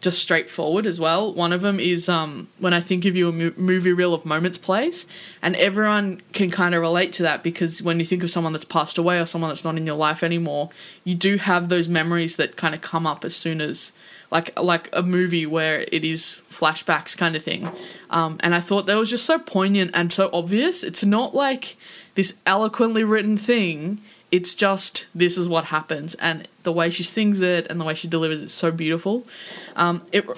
just 0.00 0.18
straightforward 0.18 0.86
as 0.86 0.98
well. 0.98 1.32
One 1.32 1.52
of 1.52 1.60
them 1.60 1.78
is 1.78 2.08
um, 2.08 2.48
when 2.58 2.74
I 2.74 2.80
think 2.80 3.04
of 3.04 3.14
you, 3.14 3.28
a 3.28 3.32
mo- 3.32 3.52
movie 3.56 3.92
reel 3.92 4.12
of 4.12 4.24
moments 4.24 4.58
plays, 4.58 5.06
and 5.40 5.54
everyone 5.54 6.20
can 6.32 6.50
kind 6.50 6.74
of 6.74 6.80
relate 6.80 7.12
to 7.14 7.22
that 7.22 7.44
because 7.44 7.80
when 7.80 8.00
you 8.00 8.06
think 8.06 8.24
of 8.24 8.30
someone 8.30 8.52
that's 8.52 8.64
passed 8.64 8.98
away 8.98 9.20
or 9.20 9.26
someone 9.26 9.50
that's 9.50 9.64
not 9.64 9.76
in 9.76 9.86
your 9.86 9.96
life 9.96 10.24
anymore, 10.24 10.70
you 11.04 11.14
do 11.14 11.36
have 11.36 11.68
those 11.68 11.88
memories 11.88 12.34
that 12.36 12.56
kind 12.56 12.74
of 12.74 12.80
come 12.80 13.06
up 13.06 13.24
as 13.24 13.36
soon 13.36 13.60
as 13.60 13.92
like 14.30 14.58
like 14.58 14.88
a 14.92 15.02
movie 15.02 15.46
where 15.46 15.86
it 15.90 16.04
is 16.04 16.40
flashbacks 16.50 17.16
kind 17.16 17.36
of 17.36 17.42
thing. 17.42 17.70
Um, 18.10 18.38
and 18.40 18.54
I 18.54 18.60
thought 18.60 18.86
that 18.86 18.96
was 18.96 19.10
just 19.10 19.24
so 19.24 19.38
poignant 19.38 19.90
and 19.94 20.12
so 20.12 20.30
obvious. 20.32 20.82
It's 20.82 21.04
not 21.04 21.34
like 21.34 21.76
this 22.14 22.34
eloquently 22.46 23.04
written 23.04 23.36
thing. 23.38 24.00
It's 24.30 24.52
just 24.52 25.06
this 25.14 25.38
is 25.38 25.48
what 25.48 25.66
happens, 25.66 26.14
and 26.16 26.46
the 26.62 26.72
way 26.72 26.90
she 26.90 27.02
sings 27.02 27.40
it 27.40 27.66
and 27.68 27.80
the 27.80 27.84
way 27.84 27.94
she 27.94 28.08
delivers 28.08 28.42
it's 28.42 28.52
so 28.52 28.70
beautiful. 28.70 29.26
Um, 29.74 30.02
it 30.12 30.28
r- 30.28 30.34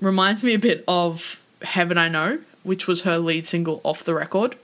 reminds 0.00 0.42
me 0.42 0.54
a 0.54 0.58
bit 0.58 0.82
of 0.88 1.40
Heaven 1.62 1.98
I 1.98 2.08
Know, 2.08 2.40
which 2.64 2.88
was 2.88 3.02
her 3.02 3.18
lead 3.18 3.46
single 3.46 3.80
off 3.84 4.02
the 4.02 4.14
record, 4.14 4.56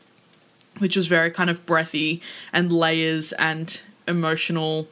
which 0.78 0.96
was 0.96 1.06
very 1.06 1.30
kind 1.30 1.50
of 1.50 1.64
breathy 1.66 2.20
and 2.52 2.72
layers 2.72 3.32
and 3.34 3.80
emotional 4.08 4.88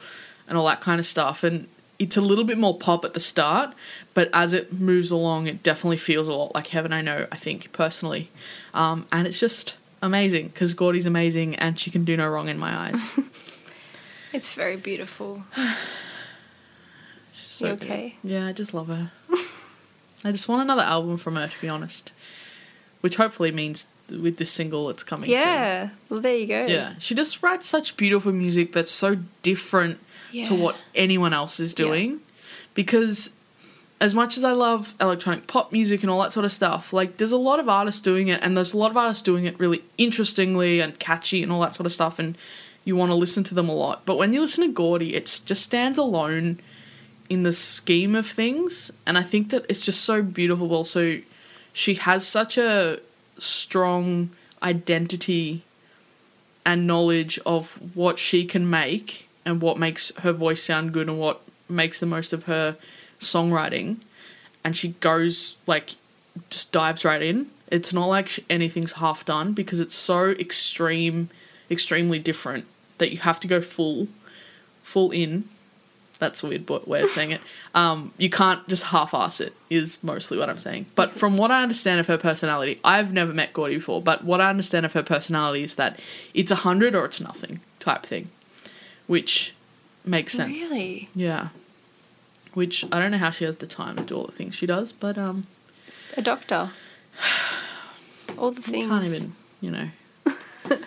and 0.46 0.56
all 0.56 0.66
that 0.66 0.80
kind 0.80 1.00
of 1.00 1.06
stuff. 1.06 1.42
And 1.42 1.66
it's 1.98 2.16
a 2.16 2.20
little 2.20 2.44
bit 2.44 2.58
more 2.58 2.76
pop 2.76 3.04
at 3.04 3.14
the 3.14 3.20
start, 3.20 3.74
but 4.14 4.28
as 4.32 4.52
it 4.52 4.72
moves 4.72 5.10
along, 5.10 5.46
it 5.46 5.62
definitely 5.62 5.96
feels 5.96 6.28
a 6.28 6.32
lot 6.32 6.54
like 6.54 6.66
Heaven 6.68 6.92
I 6.92 7.00
Know, 7.00 7.26
I 7.32 7.36
think, 7.36 7.72
personally. 7.72 8.30
Um, 8.74 9.06
and 9.10 9.26
it's 9.26 9.38
just 9.38 9.74
amazing 10.02 10.48
because 10.48 10.74
Gordi's 10.74 11.06
amazing 11.06 11.54
and 11.56 11.78
she 11.78 11.90
can 11.90 12.04
do 12.04 12.16
no 12.16 12.28
wrong 12.28 12.48
in 12.48 12.58
my 12.58 12.74
eyes. 12.88 13.12
It's 14.32 14.52
very 14.52 14.76
beautiful. 14.76 15.44
She's 17.34 17.50
so 17.50 17.66
You 17.68 17.76
good. 17.76 17.84
okay? 17.86 18.16
Yeah, 18.22 18.46
I 18.46 18.52
just 18.52 18.74
love 18.74 18.88
her. 18.88 19.10
I 20.24 20.32
just 20.32 20.48
want 20.48 20.62
another 20.62 20.82
album 20.82 21.16
from 21.16 21.36
her, 21.36 21.46
to 21.48 21.60
be 21.60 21.68
honest. 21.68 22.10
Which 23.00 23.16
hopefully 23.16 23.50
means 23.52 23.86
with 24.10 24.36
this 24.36 24.50
single 24.50 24.90
it's 24.90 25.02
coming 25.02 25.28
soon. 25.28 25.38
Yeah. 25.38 25.90
Well, 26.08 26.20
there 26.20 26.36
you 26.36 26.46
go. 26.46 26.66
Yeah, 26.66 26.94
she 26.98 27.14
just 27.14 27.42
writes 27.42 27.66
such 27.68 27.96
beautiful 27.96 28.32
music 28.32 28.72
that's 28.72 28.92
so 28.92 29.18
different 29.42 30.00
to 30.44 30.54
what 30.54 30.76
anyone 30.94 31.32
else 31.32 31.60
is 31.60 31.74
doing. 31.74 32.20
Because 32.74 33.30
as 34.00 34.14
much 34.14 34.36
as 34.36 34.44
I 34.44 34.52
love 34.52 34.94
electronic 35.00 35.46
pop 35.46 35.72
music 35.72 36.02
and 36.02 36.10
all 36.10 36.20
that 36.22 36.32
sort 36.32 36.44
of 36.44 36.52
stuff, 36.52 36.92
like 36.92 37.16
there's 37.16 37.32
a 37.32 37.36
lot 37.38 37.58
of 37.58 37.68
artists 37.68 38.00
doing 38.00 38.28
it, 38.28 38.40
and 38.42 38.56
there's 38.56 38.74
a 38.74 38.78
lot 38.78 38.90
of 38.90 38.96
artists 38.96 39.22
doing 39.22 39.46
it 39.46 39.58
really 39.58 39.82
interestingly 39.96 40.80
and 40.80 40.98
catchy 40.98 41.42
and 41.42 41.50
all 41.50 41.60
that 41.60 41.74
sort 41.74 41.86
of 41.86 41.92
stuff, 41.92 42.18
and 42.18 42.36
you 42.84 42.94
want 42.94 43.10
to 43.10 43.14
listen 43.14 43.42
to 43.44 43.54
them 43.54 43.68
a 43.68 43.74
lot. 43.74 44.04
But 44.04 44.18
when 44.18 44.32
you 44.32 44.40
listen 44.40 44.66
to 44.66 44.72
Gordi, 44.72 45.14
it 45.14 45.40
just 45.44 45.62
stands 45.62 45.98
alone 45.98 46.60
in 47.28 47.42
the 47.42 47.52
scheme 47.52 48.14
of 48.14 48.26
things, 48.26 48.92
and 49.06 49.16
I 49.16 49.22
think 49.22 49.50
that 49.50 49.64
it's 49.68 49.80
just 49.80 50.02
so 50.02 50.22
beautiful. 50.22 50.72
Also, 50.72 51.20
she 51.72 51.94
has 51.94 52.26
such 52.26 52.58
a 52.58 53.00
strong 53.38 54.30
identity 54.62 55.62
and 56.64 56.86
knowledge 56.86 57.38
of 57.46 57.78
what 57.94 58.18
she 58.18 58.44
can 58.44 58.68
make 58.68 59.25
and 59.46 59.62
what 59.62 59.78
makes 59.78 60.12
her 60.16 60.32
voice 60.32 60.62
sound 60.62 60.92
good 60.92 61.08
and 61.08 61.18
what 61.18 61.40
makes 61.68 62.00
the 62.00 62.06
most 62.06 62.32
of 62.32 62.42
her 62.44 62.76
songwriting. 63.20 63.98
And 64.64 64.76
she 64.76 64.88
goes 65.00 65.56
like 65.66 65.94
just 66.50 66.72
dives 66.72 67.04
right 67.04 67.22
in. 67.22 67.46
It's 67.68 67.92
not 67.92 68.06
like 68.06 68.28
sh- 68.28 68.40
anything's 68.50 68.92
half 68.92 69.24
done 69.24 69.52
because 69.52 69.80
it's 69.80 69.94
so 69.94 70.30
extreme 70.30 71.30
extremely 71.70 72.18
different 72.18 72.66
that 72.98 73.10
you 73.12 73.18
have 73.18 73.40
to 73.40 73.48
go 73.48 73.60
full 73.60 74.08
full 74.82 75.12
in. 75.12 75.48
That's 76.18 76.42
a 76.42 76.48
weird 76.48 76.68
way 76.68 77.02
of 77.02 77.10
saying 77.10 77.30
it. 77.30 77.40
Um, 77.76 78.14
you 78.16 78.30
can't 78.30 78.66
just 78.68 78.84
half-ass 78.84 79.38
it 79.38 79.52
is 79.68 79.98
mostly 80.02 80.38
what 80.38 80.48
i'm 80.48 80.58
saying. 80.58 80.86
But 80.94 81.10
from 81.10 81.36
what 81.36 81.50
i 81.50 81.62
understand 81.62 82.00
of 82.00 82.06
her 82.06 82.16
personality 82.16 82.80
i've 82.82 83.12
never 83.12 83.34
met 83.34 83.52
gordi 83.52 83.74
before 83.74 84.00
but 84.00 84.24
what 84.24 84.40
i 84.40 84.48
understand 84.48 84.86
of 84.86 84.94
her 84.94 85.02
personality 85.02 85.62
is 85.62 85.74
that 85.74 86.00
it's 86.32 86.50
a 86.50 86.54
hundred 86.54 86.94
or 86.94 87.04
it's 87.04 87.20
nothing 87.20 87.60
type 87.78 88.06
thing 88.06 88.30
which 89.06 89.54
makes 90.04 90.32
sense 90.32 90.58
Really? 90.58 91.08
yeah 91.14 91.48
which 92.54 92.84
i 92.92 92.98
don't 92.98 93.10
know 93.10 93.18
how 93.18 93.30
she 93.30 93.44
has 93.44 93.56
the 93.56 93.66
time 93.66 93.96
to 93.96 94.02
do 94.02 94.14
all 94.16 94.26
the 94.26 94.32
things 94.32 94.54
she 94.54 94.66
does 94.66 94.92
but 94.92 95.16
um 95.18 95.46
A 96.16 96.22
doctor. 96.22 96.70
All 98.38 98.50
the 98.50 98.62
things. 98.62 98.88
can't 98.88 99.04
even 99.04 99.34
you 99.60 99.70
know 99.70 99.88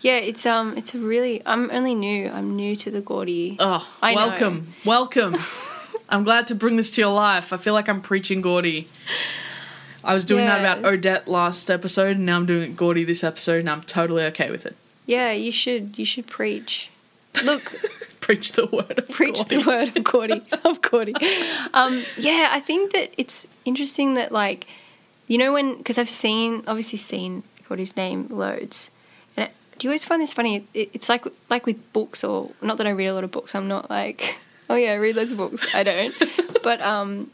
Yeah, 0.00 0.18
it's 0.18 0.46
um, 0.46 0.76
it's 0.78 0.94
a 0.94 0.98
really. 0.98 1.42
I'm 1.44 1.72
only 1.72 1.92
new. 1.96 2.28
I'm 2.28 2.54
new 2.54 2.76
to 2.76 2.90
the 2.90 3.02
Gordi. 3.02 3.56
oh 3.58 3.84
I 4.00 4.14
know. 4.14 4.28
welcome 4.28 4.74
welcome 4.84 5.36
i'm 6.08 6.22
glad 6.24 6.46
to 6.48 6.54
bring 6.54 6.76
this 6.76 6.90
to 6.92 7.00
your 7.00 7.12
life 7.12 7.52
i 7.52 7.56
feel 7.58 7.74
like 7.74 7.88
i'm 7.88 8.00
preaching 8.00 8.40
gordi 8.40 8.86
i 10.04 10.14
was 10.14 10.24
doing 10.24 10.46
that 10.46 10.60
about 10.60 10.84
odette 10.90 11.26
last 11.28 11.68
episode 11.70 12.16
and 12.16 12.24
now 12.24 12.36
i'm 12.36 12.46
doing 12.46 12.62
it 12.70 12.76
gordi 12.76 13.04
this 13.04 13.22
episode 13.24 13.58
and 13.60 13.68
i'm 13.68 13.82
totally 13.82 14.22
okay 14.22 14.50
with 14.50 14.64
it 14.64 14.74
Yeah, 15.06 15.32
you 15.32 15.50
should. 15.52 15.98
You 15.98 16.06
should 16.06 16.26
preach. 16.26 16.90
Look, 17.44 17.72
preach 18.20 18.52
the 18.52 18.66
word 18.66 18.98
of 18.98 19.08
preach 19.08 19.36
gordi. 19.36 19.48
the 19.48 19.58
word 19.66 19.88
of 19.96 20.04
Gordi. 20.04 20.52
Of 20.64 20.82
Gordi. 20.82 21.14
Um, 21.72 22.02
yeah, 22.18 22.48
I 22.52 22.60
think 22.60 22.92
that 22.92 23.10
it's 23.16 23.46
interesting 23.64 24.14
that 24.14 24.32
like, 24.32 24.66
you 25.26 25.38
know, 25.38 25.52
when 25.52 25.76
because 25.78 25.98
I've 25.98 26.10
seen 26.10 26.62
obviously 26.66 26.98
seen 26.98 27.42
Gordi's 27.68 27.96
name 27.96 28.26
loads, 28.28 28.90
and 29.36 29.50
do 29.78 29.86
you 29.86 29.90
always 29.90 30.04
find 30.04 30.20
this 30.20 30.32
funny? 30.32 30.66
It, 30.74 30.90
it's 30.92 31.08
like 31.08 31.24
like 31.48 31.64
with 31.66 31.92
books 31.92 32.22
or 32.22 32.50
not 32.60 32.76
that 32.78 32.86
I 32.86 32.90
read 32.90 33.06
a 33.08 33.14
lot 33.14 33.24
of 33.24 33.30
books. 33.30 33.54
I'm 33.54 33.68
not 33.68 33.88
like, 33.90 34.38
oh 34.70 34.74
yeah, 34.76 34.92
I 34.92 34.96
read 34.96 35.16
loads 35.16 35.32
of 35.32 35.38
books. 35.38 35.66
I 35.74 35.82
don't, 35.82 36.14
but 36.62 36.80
um. 36.80 37.30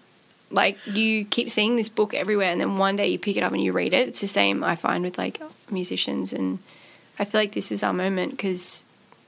Like 0.51 0.79
you 0.87 1.25
keep 1.25 1.51
seeing 1.51 1.75
this 1.75 1.89
book 1.89 2.15
everywhere, 2.15 2.53
and 2.53 2.61
then 2.61 2.77
one 2.79 2.95
day 2.95 3.09
you 3.09 3.19
pick 3.19 3.37
it 3.37 3.43
up 3.43 3.53
and 3.53 3.61
you 3.61 3.73
read 3.73 3.93
it. 3.93 4.07
It's 4.09 4.21
the 4.21 4.29
same 4.29 4.63
I 4.63 4.77
find 4.77 5.03
with 5.03 5.19
like 5.19 5.41
musicians, 5.69 6.33
and 6.33 6.61
I 7.19 7.25
feel 7.25 7.41
like 7.41 7.53
this 7.53 7.73
is 7.73 7.83
our 7.83 7.93
moment 7.93 8.33
because 8.33 8.85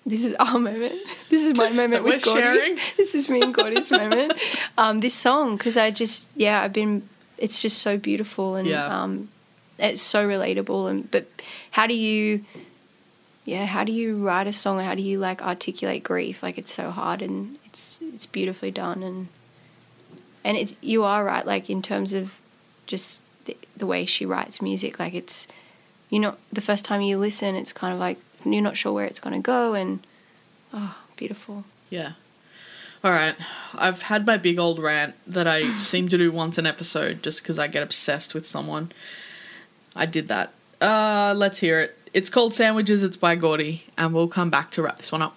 this 0.06 0.24
is 0.24 0.34
our 0.38 0.58
moment. 0.58 0.94
This 1.28 1.42
is 1.44 1.56
my 1.56 1.68
moment 1.70 2.04
with 2.04 2.24
we're 2.26 2.36
sharing? 2.36 2.78
This 2.96 3.14
is 3.14 3.28
me 3.28 3.42
and 3.42 3.52
Gordi's 3.52 3.90
moment. 3.90 4.32
Um, 4.78 5.00
this 5.00 5.14
song 5.14 5.56
because 5.56 5.76
I 5.76 5.90
just 5.90 6.26
yeah 6.36 6.62
I've 6.62 6.72
been. 6.72 7.08
It's 7.38 7.60
just 7.60 7.78
so 7.82 7.98
beautiful 7.98 8.56
and 8.56 8.66
Yeah. 8.66 8.86
um, 9.02 9.28
it's 9.78 10.00
so 10.00 10.26
relatable. 10.26 10.88
And 10.90 11.10
but 11.10 11.26
how 11.72 11.86
do 11.86 11.94
you? 11.94 12.44
Yeah, 13.44 13.66
how 13.66 13.84
do 13.84 13.92
you 13.92 14.16
write 14.16 14.46
a 14.46 14.52
song? 14.52 14.80
How 14.80 14.94
do 14.94 15.02
you 15.02 15.18
like 15.18 15.42
articulate 15.42 16.02
grief? 16.02 16.42
Like 16.42 16.56
it's 16.58 16.72
so 16.72 16.90
hard 16.90 17.20
and 17.22 17.58
it's 17.66 18.00
it's 18.14 18.26
beautifully 18.26 18.70
done 18.70 19.02
and 19.02 19.28
and 20.44 20.56
it's 20.56 20.74
you 20.80 21.04
are 21.04 21.22
right. 21.24 21.44
Like 21.46 21.68
in 21.68 21.82
terms 21.82 22.12
of 22.12 22.38
just 22.86 23.20
the, 23.44 23.56
the 23.76 23.86
way 23.86 24.06
she 24.06 24.24
writes 24.24 24.62
music, 24.62 24.98
like 24.98 25.14
it's 25.14 25.46
you 26.10 26.18
know 26.18 26.34
the 26.52 26.60
first 26.60 26.84
time 26.84 27.02
you 27.02 27.18
listen, 27.18 27.54
it's 27.54 27.72
kind 27.72 27.92
of 27.92 28.00
like 28.00 28.18
you're 28.52 28.62
not 28.62 28.76
sure 28.76 28.92
where 28.92 29.06
it's 29.06 29.20
going 29.20 29.34
to 29.34 29.42
go, 29.42 29.74
and 29.74 30.06
oh, 30.72 30.96
beautiful. 31.16 31.64
Yeah. 31.90 32.12
All 33.04 33.10
right. 33.10 33.36
I've 33.74 34.02
had 34.02 34.26
my 34.26 34.36
big 34.36 34.58
old 34.58 34.78
rant 34.78 35.14
that 35.26 35.46
I 35.46 35.70
seem 35.78 36.08
to 36.08 36.18
do 36.18 36.32
once 36.32 36.58
an 36.58 36.66
episode 36.66 37.22
just 37.22 37.42
because 37.42 37.58
I 37.58 37.66
get 37.68 37.82
obsessed 37.82 38.34
with 38.34 38.46
someone. 38.46 38.92
I 39.94 40.06
did 40.06 40.28
that. 40.28 40.52
Uh, 40.80 41.34
let's 41.36 41.58
hear 41.58 41.80
it. 41.80 41.98
It's 42.12 42.30
called 42.30 42.54
Sandwiches. 42.54 43.02
It's 43.02 43.16
by 43.16 43.36
Gordi, 43.36 43.82
and 43.96 44.14
we'll 44.14 44.28
come 44.28 44.50
back 44.50 44.70
to 44.72 44.82
wrap 44.82 44.98
this 44.98 45.12
one 45.12 45.22
up. 45.22 45.36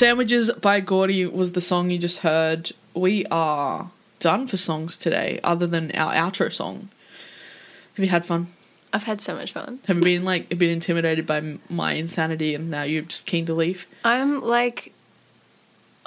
Sandwiches 0.00 0.50
by 0.52 0.80
Gordi 0.80 1.30
was 1.30 1.52
the 1.52 1.60
song 1.60 1.90
you 1.90 1.98
just 1.98 2.20
heard. 2.20 2.72
We 2.94 3.26
are 3.26 3.90
done 4.18 4.46
for 4.46 4.56
songs 4.56 4.96
today, 4.96 5.40
other 5.44 5.66
than 5.66 5.94
our 5.94 6.14
outro 6.14 6.50
song. 6.50 6.88
Have 7.96 8.04
you 8.06 8.10
had 8.10 8.24
fun? 8.24 8.46
I've 8.94 9.02
had 9.02 9.20
so 9.20 9.34
much 9.34 9.52
fun. 9.52 9.78
Have 9.86 9.98
you 9.98 10.02
been 10.02 10.24
like 10.24 10.50
a 10.50 10.56
bit 10.56 10.70
intimidated 10.70 11.26
by 11.26 11.58
my 11.68 11.92
insanity, 11.92 12.54
and 12.54 12.70
now 12.70 12.84
you're 12.84 13.02
just 13.02 13.26
keen 13.26 13.44
to 13.44 13.52
leave? 13.52 13.86
I'm 14.02 14.40
like, 14.40 14.94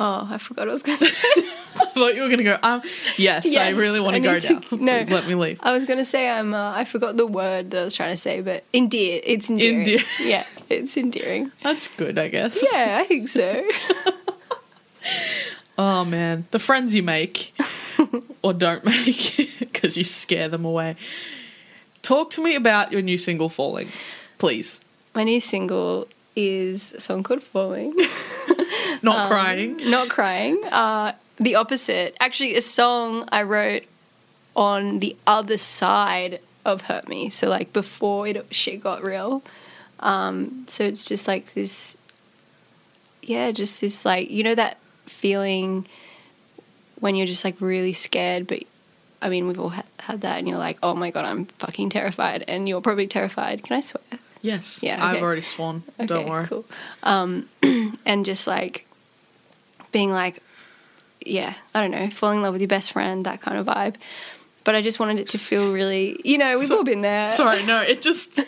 oh, 0.04 0.28
I 0.30 0.38
forgot 0.38 0.64
what 0.64 0.70
I 0.70 0.72
was 0.72 0.84
going 0.84 0.97
to 0.97 1.06
say. 1.06 1.28
I 1.76 1.86
thought 1.88 2.14
you 2.16 2.22
were 2.22 2.30
gonna 2.30 2.43
go. 2.43 2.58
Um, 2.62 2.82
yes, 3.18 3.56
I 3.56 3.70
really 3.70 3.99
want 3.99 4.16
to 4.16 4.20
go 4.20 4.38
to- 4.38 4.60
down. 4.60 4.64
no. 4.86 5.01
Let 5.08 5.28
me 5.28 5.34
leave. 5.36 5.60
I 5.62 5.72
was 5.72 5.86
going 5.86 5.97
to 5.99 6.06
say 6.06 6.30
I'm. 6.30 6.54
Uh, 6.54 6.72
I 6.72 6.84
forgot 6.84 7.18
the 7.18 7.26
word 7.26 7.72
that 7.72 7.82
I 7.82 7.84
was 7.86 7.95
trying 7.95 8.12
to 8.12 8.18
say, 8.18 8.41
but 8.41 8.64
endear. 8.74 9.22
It's 9.24 9.49
endearing. 9.49 9.80
Endear. 9.80 10.04
Yeah, 10.20 10.45
it's 10.70 10.97
endearing. 10.97 11.51
That's 11.64 11.88
good, 11.88 12.20
I 12.20 12.28
guess. 12.28 12.64
Yeah, 12.72 12.99
I 13.01 13.06
think 13.06 13.30
so. 13.30 13.66
Oh 15.78 16.06
man, 16.06 16.45
the 16.51 16.60
friends 16.60 16.93
you 16.93 17.01
make 17.04 17.56
or 18.43 18.54
don't 18.54 18.86
make 18.86 19.51
because 19.60 19.97
you 19.97 20.04
scare 20.04 20.47
them 20.49 20.66
away. 20.66 20.95
Talk 22.04 22.30
to 22.32 22.43
me 22.43 22.56
about 22.56 22.91
your 22.91 23.01
new 23.01 23.18
single, 23.18 23.49
"Falling," 23.49 23.89
please. 24.38 24.82
My 25.16 25.24
new 25.24 25.39
single 25.39 26.08
is 26.36 26.93
a 26.93 27.01
song 27.01 27.24
called 27.24 27.41
"Falling." 27.41 27.95
Not 29.01 29.18
Um, 29.18 29.28
crying. 29.30 29.78
Not 29.89 30.10
crying. 30.10 30.64
Uh, 30.66 31.14
the 31.38 31.56
opposite. 31.56 32.16
Actually, 32.20 32.56
a 32.56 32.62
song 32.62 33.28
I 33.32 33.43
wrote 33.43 33.84
on 34.56 34.99
the 34.99 35.16
other 35.26 35.58
side 35.58 36.39
of 36.66 36.84
hurt 36.84 37.08
me. 37.08 37.30
So 37.30 37.49
like 37.49 37.74
before 37.74 38.28
it 38.28 38.45
shit 38.51 38.82
got 38.82 39.04
real. 39.04 39.43
Um, 39.99 40.66
so 40.70 40.84
it's 40.84 41.06
just 41.06 41.28
like 41.28 41.54
this, 41.54 41.95
yeah, 43.22 43.51
just 43.51 43.82
this 43.82 44.06
like 44.06 44.30
you 44.30 44.43
know 44.43 44.56
that 44.56 44.78
feeling 45.06 45.86
when 46.99 47.16
you're 47.16 47.28
just 47.28 47.43
like 47.43 47.56
really 47.60 47.93
scared, 47.93 48.47
but 48.47 48.60
I 49.22 49.30
mean 49.30 49.47
we've 49.47 49.60
all 49.60 49.70
ha- 49.70 49.84
had 49.99 50.22
that, 50.22 50.39
and 50.39 50.47
you're 50.47 50.58
like, 50.58 50.78
oh 50.84 50.93
my 50.93 51.10
god, 51.12 51.26
I'm 51.26 51.45
fucking 51.60 51.89
terrified, 51.89 52.43
and 52.47 52.68
you're 52.68 52.82
probably 52.82 53.08
terrified. 53.08 53.64
Can 53.64 53.78
I 53.78 53.80
swear? 53.80 54.04
Yes. 54.43 54.83
Yeah, 54.83 55.03
I've 55.03 55.23
already 55.23 55.41
sworn. 55.41 55.83
Don't 56.05 56.27
worry. 56.29 56.45
Cool. 56.47 56.65
Um, 57.01 57.49
and 58.05 58.25
just 58.25 58.45
like 58.45 58.85
being 59.91 60.11
like, 60.11 60.43
yeah, 61.25 61.53
I 61.73 61.81
don't 61.81 61.91
know, 61.91 62.09
falling 62.11 62.37
in 62.37 62.43
love 62.43 62.51
with 62.53 62.61
your 62.61 62.67
best 62.67 62.91
friend, 62.91 63.25
that 63.25 63.41
kind 63.41 63.57
of 63.57 63.65
vibe. 63.65 63.95
But 64.65 64.75
I 64.75 64.81
just 64.81 64.99
wanted 64.99 65.19
it 65.19 65.29
to 65.29 65.37
feel 65.39 65.71
really, 65.73 66.19
you 66.25 66.37
know, 66.37 66.57
we've 66.59 66.67
So- 66.67 66.77
all 66.77 66.83
been 66.83 67.01
there. 67.01 67.27
Sorry, 67.27 67.65
no, 67.65 67.81
it 67.81 68.01
just 68.09 68.39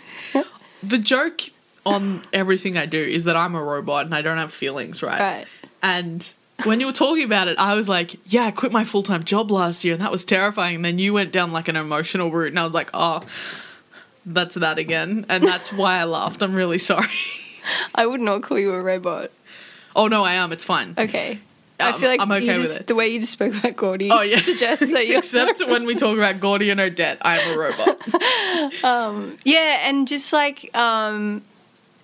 the 0.83 0.97
joke 0.97 1.41
on 1.85 2.21
everything 2.33 2.77
I 2.77 2.85
do 2.85 2.99
is 3.01 3.23
that 3.23 3.37
I'm 3.37 3.55
a 3.55 3.63
robot 3.63 4.05
and 4.05 4.13
I 4.13 4.21
don't 4.21 4.37
have 4.37 4.53
feelings, 4.53 5.01
right? 5.01 5.19
Right. 5.19 5.47
And 5.81 6.33
when 6.63 6.79
you 6.79 6.87
were 6.87 6.93
talking 6.93 7.23
about 7.23 7.47
it, 7.47 7.57
I 7.57 7.75
was 7.75 7.87
like, 7.87 8.15
yeah, 8.25 8.43
I 8.45 8.51
quit 8.51 8.71
my 8.71 8.83
full 8.83 9.03
time 9.03 9.23
job 9.23 9.49
last 9.51 9.83
year 9.85 9.93
and 9.93 10.01
that 10.01 10.11
was 10.11 10.25
terrifying. 10.25 10.75
And 10.77 10.85
then 10.85 10.99
you 10.99 11.13
went 11.13 11.31
down 11.31 11.51
like 11.53 11.67
an 11.69 11.75
emotional 11.75 12.31
route 12.31 12.49
and 12.49 12.59
I 12.59 12.63
was 12.63 12.73
like, 12.73 12.89
oh, 12.93 13.21
that's 14.25 14.55
that 14.55 14.77
again. 14.77 15.25
And 15.29 15.43
that's 15.43 15.71
why 15.73 15.99
I 15.99 16.03
laughed. 16.05 16.41
I'm 16.41 16.53
really 16.55 16.77
sorry. 16.79 17.09
I 17.95 18.05
would 18.05 18.21
not 18.21 18.43
call 18.43 18.59
you 18.59 18.73
a 18.73 18.81
robot. 18.81 19.31
oh, 19.95 20.07
no, 20.07 20.23
I 20.23 20.33
am. 20.33 20.51
It's 20.51 20.63
fine. 20.65 20.93
Okay. 20.97 21.39
I 21.79 21.89
Um, 21.91 21.99
feel 21.99 22.09
like 22.09 22.21
I'm 22.21 22.31
okay 22.31 22.45
you 22.45 22.51
with 22.53 22.61
just, 22.63 22.79
it. 22.81 22.87
the 22.87 22.95
way 22.95 23.07
you 23.09 23.19
just 23.19 23.33
spoke 23.33 23.53
about 23.53 23.75
Gordi 23.75 24.09
Oh, 24.09 24.21
yeah. 24.21 24.39
suggests 24.39 24.91
that 24.91 25.07
you're 25.09 25.17
Except 25.17 25.59
when 25.67 25.85
we 25.85 25.95
talk 25.95 26.17
about 26.17 26.35
Gordi 26.39 26.71
and 26.71 26.79
Odette, 26.79 27.17
I 27.21 27.37
am 27.39 27.53
a 27.53 27.57
robot. 27.59 29.39
Yeah, 29.45 29.87
and 29.89 30.07
just 30.07 30.31
like 30.33 30.75
um, 30.75 31.41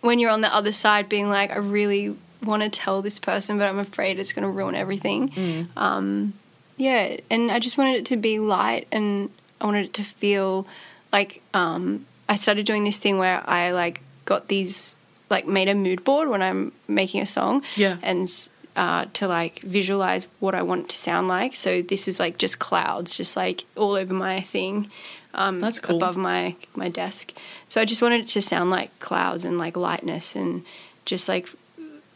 when 0.01 0.19
you're 0.19 0.30
on 0.32 0.41
the 0.41 0.53
other 0.53 0.72
side, 0.72 1.07
being 1.09 1.30
like, 1.30 1.51
I 1.51 1.57
really 1.57 2.15
want 2.43 2.63
to 2.63 2.69
tell 2.69 3.01
this 3.01 3.19
person, 3.19 3.57
but 3.57 3.67
I'm 3.67 3.80
afraid 3.80 4.19
it's 4.19 4.34
going 4.34 4.43
to 4.43 4.49
ruin 4.49 4.76
everything. 4.76 5.69
Um, 5.78 6.34
yeah, 6.78 7.17
and 7.30 7.51
I 7.51 7.59
just 7.59 7.78
wanted 7.78 7.97
it 7.97 8.05
to 8.07 8.17
be 8.17 8.39
light, 8.39 8.88
and 8.91 9.30
I 9.59 9.65
wanted 9.65 9.86
it 9.86 9.93
to 9.95 10.03
feel 10.03 10.65
like 11.13 11.41
um, 11.53 12.05
I 12.34 12.36
started 12.38 12.65
doing 12.65 12.84
this 12.86 12.97
thing 13.03 13.17
where 13.19 13.39
I 13.49 13.71
like 13.71 14.01
got 14.25 14.47
these 14.47 14.95
like 15.29 15.45
made 15.47 15.69
a 15.69 15.75
mood 15.75 16.03
board 16.03 16.27
when 16.29 16.41
I'm 16.41 16.71
making 16.88 17.21
a 17.21 17.25
song. 17.27 17.61
Yeah. 17.75 17.97
and. 18.09 18.27
Uh, 18.73 19.03
to 19.11 19.27
like 19.27 19.59
visualize 19.79 20.25
what 20.39 20.55
I 20.55 20.61
want 20.61 20.84
it 20.86 20.89
to 20.91 20.95
sound 20.95 21.27
like. 21.27 21.57
So 21.57 21.82
this 21.82 22.07
was 22.07 22.19
like 22.23 22.38
just 22.38 22.57
clouds, 22.59 23.17
just 23.17 23.36
like 23.36 23.65
all 23.75 23.95
over 24.01 24.13
my 24.13 24.39
thing. 24.39 24.89
Um, 25.34 25.59
That's 25.59 25.82
cool. 25.82 25.97
Above 25.97 26.15
my 26.15 26.55
my 26.73 26.88
desk. 26.88 27.34
So 27.67 27.82
I 27.82 27.86
just 27.86 28.01
wanted 28.01 28.21
it 28.21 28.27
to 28.29 28.41
sound 28.41 28.69
like 28.69 28.89
clouds 28.99 29.43
and 29.43 29.57
like 29.57 29.75
lightness 29.75 30.38
and 30.38 30.63
just 31.03 31.27
like 31.27 31.49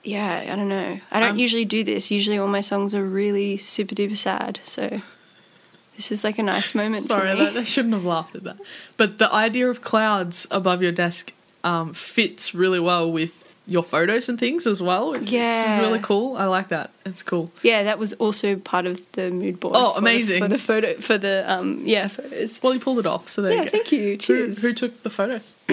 yeah, 0.03 0.47
I 0.49 0.55
don't 0.55 0.69
know. 0.69 0.99
I 1.11 1.19
don't 1.19 1.31
Um, 1.31 1.39
usually 1.39 1.65
do 1.65 1.83
this. 1.83 2.09
Usually 2.09 2.37
all 2.37 2.47
my 2.47 2.61
songs 2.61 2.95
are 2.95 3.03
really 3.03 3.57
super 3.57 3.93
duper 3.93 4.15
sad. 4.17 4.61
So 4.63 5.01
this 5.95 6.11
is 6.11 6.23
like 6.23 6.37
a 6.39 6.43
nice 6.43 6.75
moment 6.75 7.03
Sorry, 7.03 7.31
for 7.31 7.37
me. 7.37 7.45
that, 7.45 7.57
I 7.57 7.63
shouldn't 7.63 7.93
have 7.93 8.05
laughed 8.05 8.35
at 8.35 8.43
that. 8.43 8.57
But 8.97 9.17
the 9.19 9.31
idea 9.33 9.69
of 9.69 9.81
clouds 9.81 10.47
above 10.51 10.81
your 10.81 10.91
desk 10.91 11.33
um, 11.63 11.93
fits 11.93 12.53
really 12.53 12.79
well 12.79 13.11
with 13.11 13.41
your 13.67 13.81
photos 13.81 14.29
and 14.29 14.37
things 14.39 14.67
as 14.67 14.79
well. 14.79 15.17
Yeah. 15.17 15.79
really 15.79 15.97
cool. 15.99 16.35
I 16.37 16.45
like 16.45 16.67
that. 16.67 16.91
It's 17.05 17.23
cool. 17.23 17.51
yeah, 17.63 17.81
that 17.83 17.97
was 17.97 18.13
also 18.13 18.57
part 18.57 18.85
of 18.85 19.01
the 19.13 19.31
mood 19.31 19.59
board. 19.59 19.75
Oh, 19.75 19.93
for 19.95 20.01
the- 20.01 20.07
amazing. 20.07 20.41
for 20.43 20.47
the 20.47 20.59
photo 20.59 20.99
for 21.01 21.17
the 21.17 21.43
um 21.51 21.81
yeah 21.85 22.07
photos. 22.07 22.59
Well, 22.61 22.73
you 22.75 22.79
pulled 22.79 22.99
it 22.99 23.07
off, 23.07 23.27
so 23.27 23.41
there 23.41 23.53
Yeah, 23.53 23.63
you 23.63 23.69
thank 23.71 23.91
you. 23.91 24.11
Who, 24.11 24.17
Cheers. 24.17 24.61
who 24.61 24.73
took 24.73 25.01
the 25.01 25.09
photos? 25.09 25.55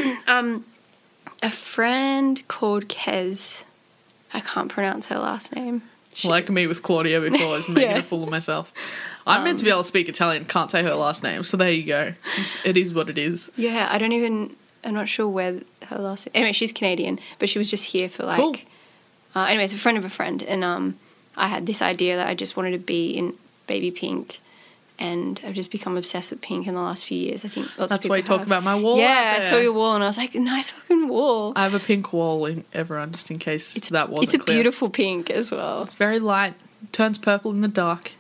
A 1.45 1.51
friend 1.51 2.47
called 2.49 2.89
Kez. 2.89 3.63
I 4.33 4.41
can't 4.41 4.71
pronounce 4.71 5.07
her 5.07 5.19
last 5.19 5.55
name. 5.55 5.83
She- 6.15 6.29
Like 6.29 6.49
me 6.49 6.67
with 6.67 6.83
Claudia 6.83 7.21
before, 7.21 7.41
I 7.55 7.57
was 7.57 7.69
making 7.69 7.91
Yeah. 7.91 7.99
a 7.99 8.03
fool 8.03 8.25
of 8.25 8.31
myself. 8.31 8.73
I'm 9.27 9.45
meant 9.45 9.59
to 9.61 9.65
be 9.65 9.71
able 9.71 9.83
to 9.83 9.89
speak 9.89 10.09
Italian, 10.09 10.45
can't 10.45 10.71
say 10.71 10.83
her 10.83 10.95
last 10.95 11.23
name, 11.23 11.45
so 11.45 11.57
there 11.57 11.71
you 11.71 11.85
go. 11.85 12.15
It's, 12.39 12.59
it 12.65 12.77
is 12.77 12.93
what 12.93 13.09
it 13.09 13.19
is. 13.19 13.51
Yeah, 13.57 13.89
I 13.91 13.99
don't 13.99 14.13
even. 14.13 14.57
I'm 14.85 14.95
not 14.95 15.09
sure 15.09 15.29
where 15.29 15.61
her 15.87 15.99
last. 15.99 16.29
Anyway, 16.35 16.53
she's 16.53 16.73
Canadian, 16.73 17.21
but 17.39 17.49
she 17.49 17.59
was 17.59 17.71
just 17.71 17.85
here 17.85 18.09
for 18.09 18.25
like. 18.25 18.39
Cool. 18.39 18.57
Uh, 19.35 19.45
anyways, 19.45 19.73
a 19.73 19.79
friend 19.79 19.97
of 19.97 20.05
a 20.05 20.11
friend, 20.11 20.43
and 20.43 20.63
um, 20.65 20.99
I 21.37 21.49
had 21.49 21.67
this 21.67 21.81
idea 21.81 22.17
that 22.17 22.27
I 22.27 22.35
just 22.35 22.57
wanted 22.57 22.73
to 22.73 22.79
be 22.79 23.11
in 23.13 23.35
baby 23.67 23.91
pink, 23.91 24.41
and 24.99 25.41
I've 25.47 25.55
just 25.55 25.71
become 25.71 25.97
obsessed 25.97 26.31
with 26.31 26.43
pink 26.43 26.67
in 26.67 26.75
the 26.75 26.81
last 26.81 27.07
few 27.07 27.19
years. 27.19 27.45
I 27.45 27.49
think 27.49 27.67
lots 27.79 27.91
That's 27.91 28.07
why 28.09 28.19
you 28.19 28.23
talk 28.23 28.43
about 28.43 28.63
my 28.63 28.75
wall. 28.75 28.99
Yeah, 28.99 29.39
I 29.41 29.45
saw 29.45 29.57
your 29.57 29.73
wall, 29.73 29.95
and 29.95 30.05
I 30.05 30.07
was 30.07 30.19
like, 30.19 30.35
nice 30.35 30.71
fucking 30.71 31.09
wall. 31.09 31.53
I 31.57 31.63
have 31.63 31.75
a 31.75 31.81
pink 31.81 32.13
wall 32.13 32.45
in 32.45 32.65
everyone, 32.75 33.13
just 33.13 33.31
in 33.31 33.39
case 33.39 33.77
It's 33.77 33.89
that 33.89 34.11
wasn't 34.11 34.25
It's 34.25 34.35
a 34.35 34.45
clear. 34.45 34.57
beautiful 34.59 34.91
pink 34.91 35.31
as 35.31 35.51
well. 35.51 35.83
It's 35.85 35.95
very 35.95 36.19
light, 36.19 36.55
turns 36.91 37.17
purple 37.19 37.53
in 37.53 37.63
the 37.63 37.69
dark. 37.69 38.13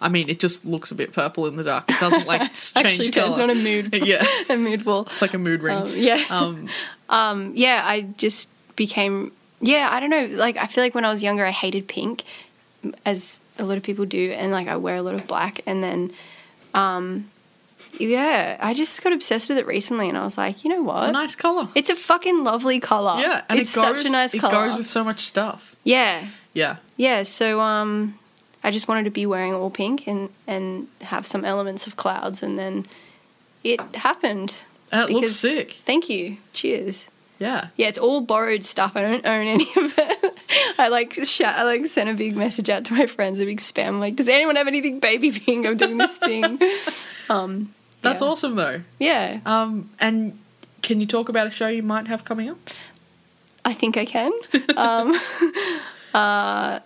I 0.00 0.08
mean, 0.08 0.28
it 0.28 0.40
just 0.40 0.64
looks 0.64 0.90
a 0.90 0.94
bit 0.94 1.12
purple 1.12 1.46
in 1.46 1.56
the 1.56 1.64
dark. 1.64 1.84
It 1.88 2.00
doesn't 2.00 2.26
like 2.26 2.40
change 2.54 2.72
Actually, 2.76 3.10
turns 3.10 3.38
on 3.38 3.50
a 3.50 3.54
mood. 3.54 3.94
yeah, 4.06 4.26
a 4.48 4.56
mood 4.56 4.86
wall. 4.86 5.06
it's 5.10 5.20
like 5.20 5.34
a 5.34 5.38
mood 5.38 5.62
ring. 5.62 5.76
Um, 5.76 5.92
yeah. 5.94 6.24
Um, 6.30 6.68
um, 7.08 7.52
yeah, 7.54 7.82
I 7.84 8.02
just 8.02 8.48
became 8.76 9.32
yeah, 9.60 9.88
I 9.90 10.00
don't 10.00 10.10
know, 10.10 10.26
like 10.26 10.56
I 10.56 10.66
feel 10.66 10.82
like 10.82 10.94
when 10.94 11.04
I 11.04 11.10
was 11.10 11.22
younger 11.22 11.44
I 11.44 11.50
hated 11.50 11.86
pink 11.86 12.24
as 13.04 13.42
a 13.58 13.64
lot 13.64 13.76
of 13.76 13.82
people 13.82 14.06
do 14.06 14.32
and 14.32 14.50
like 14.52 14.68
I 14.68 14.76
wear 14.76 14.96
a 14.96 15.02
lot 15.02 15.14
of 15.14 15.26
black 15.26 15.60
and 15.66 15.84
then 15.84 16.12
um 16.72 17.30
yeah, 17.98 18.56
I 18.60 18.72
just 18.72 19.02
got 19.02 19.12
obsessed 19.12 19.48
with 19.48 19.58
it 19.58 19.66
recently 19.66 20.08
and 20.08 20.16
I 20.16 20.24
was 20.24 20.38
like, 20.38 20.64
you 20.64 20.70
know 20.70 20.82
what? 20.82 20.98
it's 20.98 21.06
a 21.08 21.12
nice 21.12 21.34
color. 21.34 21.68
It's 21.74 21.90
a 21.90 21.96
fucking 21.96 22.44
lovely 22.44 22.80
color. 22.80 23.20
Yeah, 23.20 23.42
and 23.48 23.58
it's 23.58 23.76
it 23.76 23.80
goes. 23.80 23.98
such 23.98 24.06
a 24.06 24.10
nice 24.10 24.32
color. 24.34 24.54
it 24.54 24.68
goes 24.68 24.78
with 24.78 24.86
so 24.86 25.04
much 25.04 25.20
stuff. 25.20 25.76
yeah. 25.84 26.26
Yeah, 26.52 26.76
Yeah, 26.96 27.22
so 27.24 27.60
um 27.60 28.18
I 28.62 28.70
just 28.70 28.88
wanted 28.88 29.04
to 29.04 29.10
be 29.10 29.26
wearing 29.26 29.54
all 29.54 29.70
pink 29.70 30.06
and 30.06 30.28
and 30.46 30.88
have 31.00 31.26
some 31.26 31.44
elements 31.44 31.86
of 31.86 31.96
clouds 31.96 32.42
and 32.42 32.58
then 32.58 32.86
it 33.64 33.80
happened. 33.94 34.54
and 34.92 35.08
it 35.10 35.12
looks 35.12 35.36
sick. 35.36 35.78
Thank 35.84 36.08
you. 36.08 36.36
Cheers. 36.52 37.06
Yeah, 37.38 37.68
Yeah, 37.76 37.88
it's 37.88 37.96
all 37.96 38.20
borrowed 38.20 38.64
stuff. 38.66 38.92
I 38.96 39.00
don't 39.00 39.24
own 39.24 39.46
any 39.46 39.64
of 39.74 39.94
it. 39.96 40.34
I 40.78 40.88
like 40.88 41.14
shout, 41.24 41.56
I 41.56 41.62
like 41.62 41.86
sent 41.86 42.10
a 42.10 42.14
big 42.14 42.36
message 42.36 42.68
out 42.68 42.84
to 42.84 42.92
my 42.92 43.06
friends, 43.06 43.40
a 43.40 43.46
big 43.46 43.60
spam. 43.60 43.98
like, 43.98 44.14
does 44.16 44.28
anyone 44.28 44.56
have 44.56 44.66
anything 44.66 45.00
baby 45.00 45.32
pink? 45.32 45.64
I'm 45.66 45.78
doing 45.78 45.96
this 45.98 46.16
thing. 46.16 46.60
Um, 47.30 47.72
that's 48.02 48.20
yeah. 48.22 48.28
awesome 48.28 48.56
though. 48.56 48.82
Yeah, 48.98 49.38
Um, 49.46 49.88
and 50.00 50.36
can 50.82 51.00
you 51.00 51.06
talk 51.06 51.28
about 51.28 51.46
a 51.46 51.50
show 51.50 51.68
you 51.68 51.82
might 51.84 52.08
have 52.08 52.24
coming 52.24 52.50
up? 52.50 52.58
I 53.64 53.72
think 53.72 53.96
I 53.96 54.04
can. 54.04 54.32
um, 54.76 55.18
uh, 56.12 56.80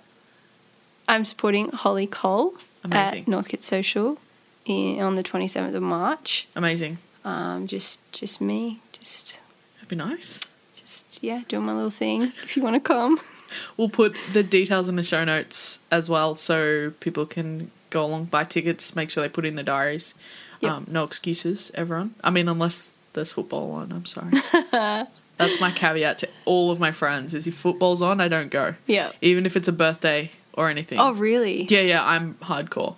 I'm 1.08 1.24
supporting 1.24 1.70
Holly 1.70 2.06
Cole 2.06 2.54
Amazing. 2.82 3.20
at 3.22 3.28
Northcote 3.28 3.62
Social 3.64 4.18
in, 4.64 5.00
on 5.00 5.14
the 5.16 5.22
27th 5.22 5.74
of 5.74 5.82
March. 5.82 6.48
Amazing. 6.56 6.98
Um, 7.24 7.66
just 7.66 8.00
just 8.12 8.40
me, 8.40 8.80
just 8.92 9.40
That'd 9.76 9.88
be 9.88 9.96
nice. 9.96 10.40
just 10.76 11.22
yeah, 11.22 11.42
doing 11.48 11.64
my 11.64 11.74
little 11.74 11.90
thing. 11.90 12.32
If 12.42 12.56
you 12.56 12.62
want 12.62 12.74
to 12.76 12.80
come. 12.80 13.20
We'll 13.76 13.88
put 13.88 14.16
the 14.32 14.42
details 14.42 14.88
in 14.88 14.96
the 14.96 15.04
show 15.04 15.22
notes 15.22 15.78
as 15.92 16.08
well, 16.08 16.34
so 16.34 16.90
people 16.98 17.24
can 17.24 17.70
go 17.90 18.04
along, 18.04 18.24
buy 18.24 18.42
tickets, 18.42 18.96
make 18.96 19.10
sure 19.10 19.22
they 19.22 19.28
put 19.28 19.44
in 19.46 19.54
their 19.54 19.64
diaries. 19.64 20.12
Yep. 20.60 20.72
Um, 20.72 20.86
no 20.90 21.04
excuses, 21.04 21.70
everyone. 21.72 22.16
I 22.24 22.30
mean, 22.30 22.48
unless 22.48 22.98
there's 23.12 23.30
football 23.30 23.70
on. 23.72 23.92
I'm 23.92 24.06
sorry. 24.06 24.32
That's 25.36 25.60
my 25.60 25.70
caveat 25.70 26.18
to 26.18 26.28
all 26.46 26.72
of 26.72 26.80
my 26.80 26.90
friends: 26.90 27.32
is 27.32 27.46
if 27.46 27.54
football's 27.54 28.02
on, 28.02 28.20
I 28.20 28.26
don't 28.26 28.50
go. 28.50 28.74
Yeah. 28.88 29.12
even 29.22 29.46
if 29.46 29.56
it's 29.56 29.68
a 29.68 29.72
birthday 29.72 30.32
or 30.56 30.68
anything. 30.68 30.98
Oh 30.98 31.12
really? 31.12 31.64
yeah, 31.64 31.80
yeah, 31.80 32.06
I'm 32.06 32.34
hardcore. 32.34 32.96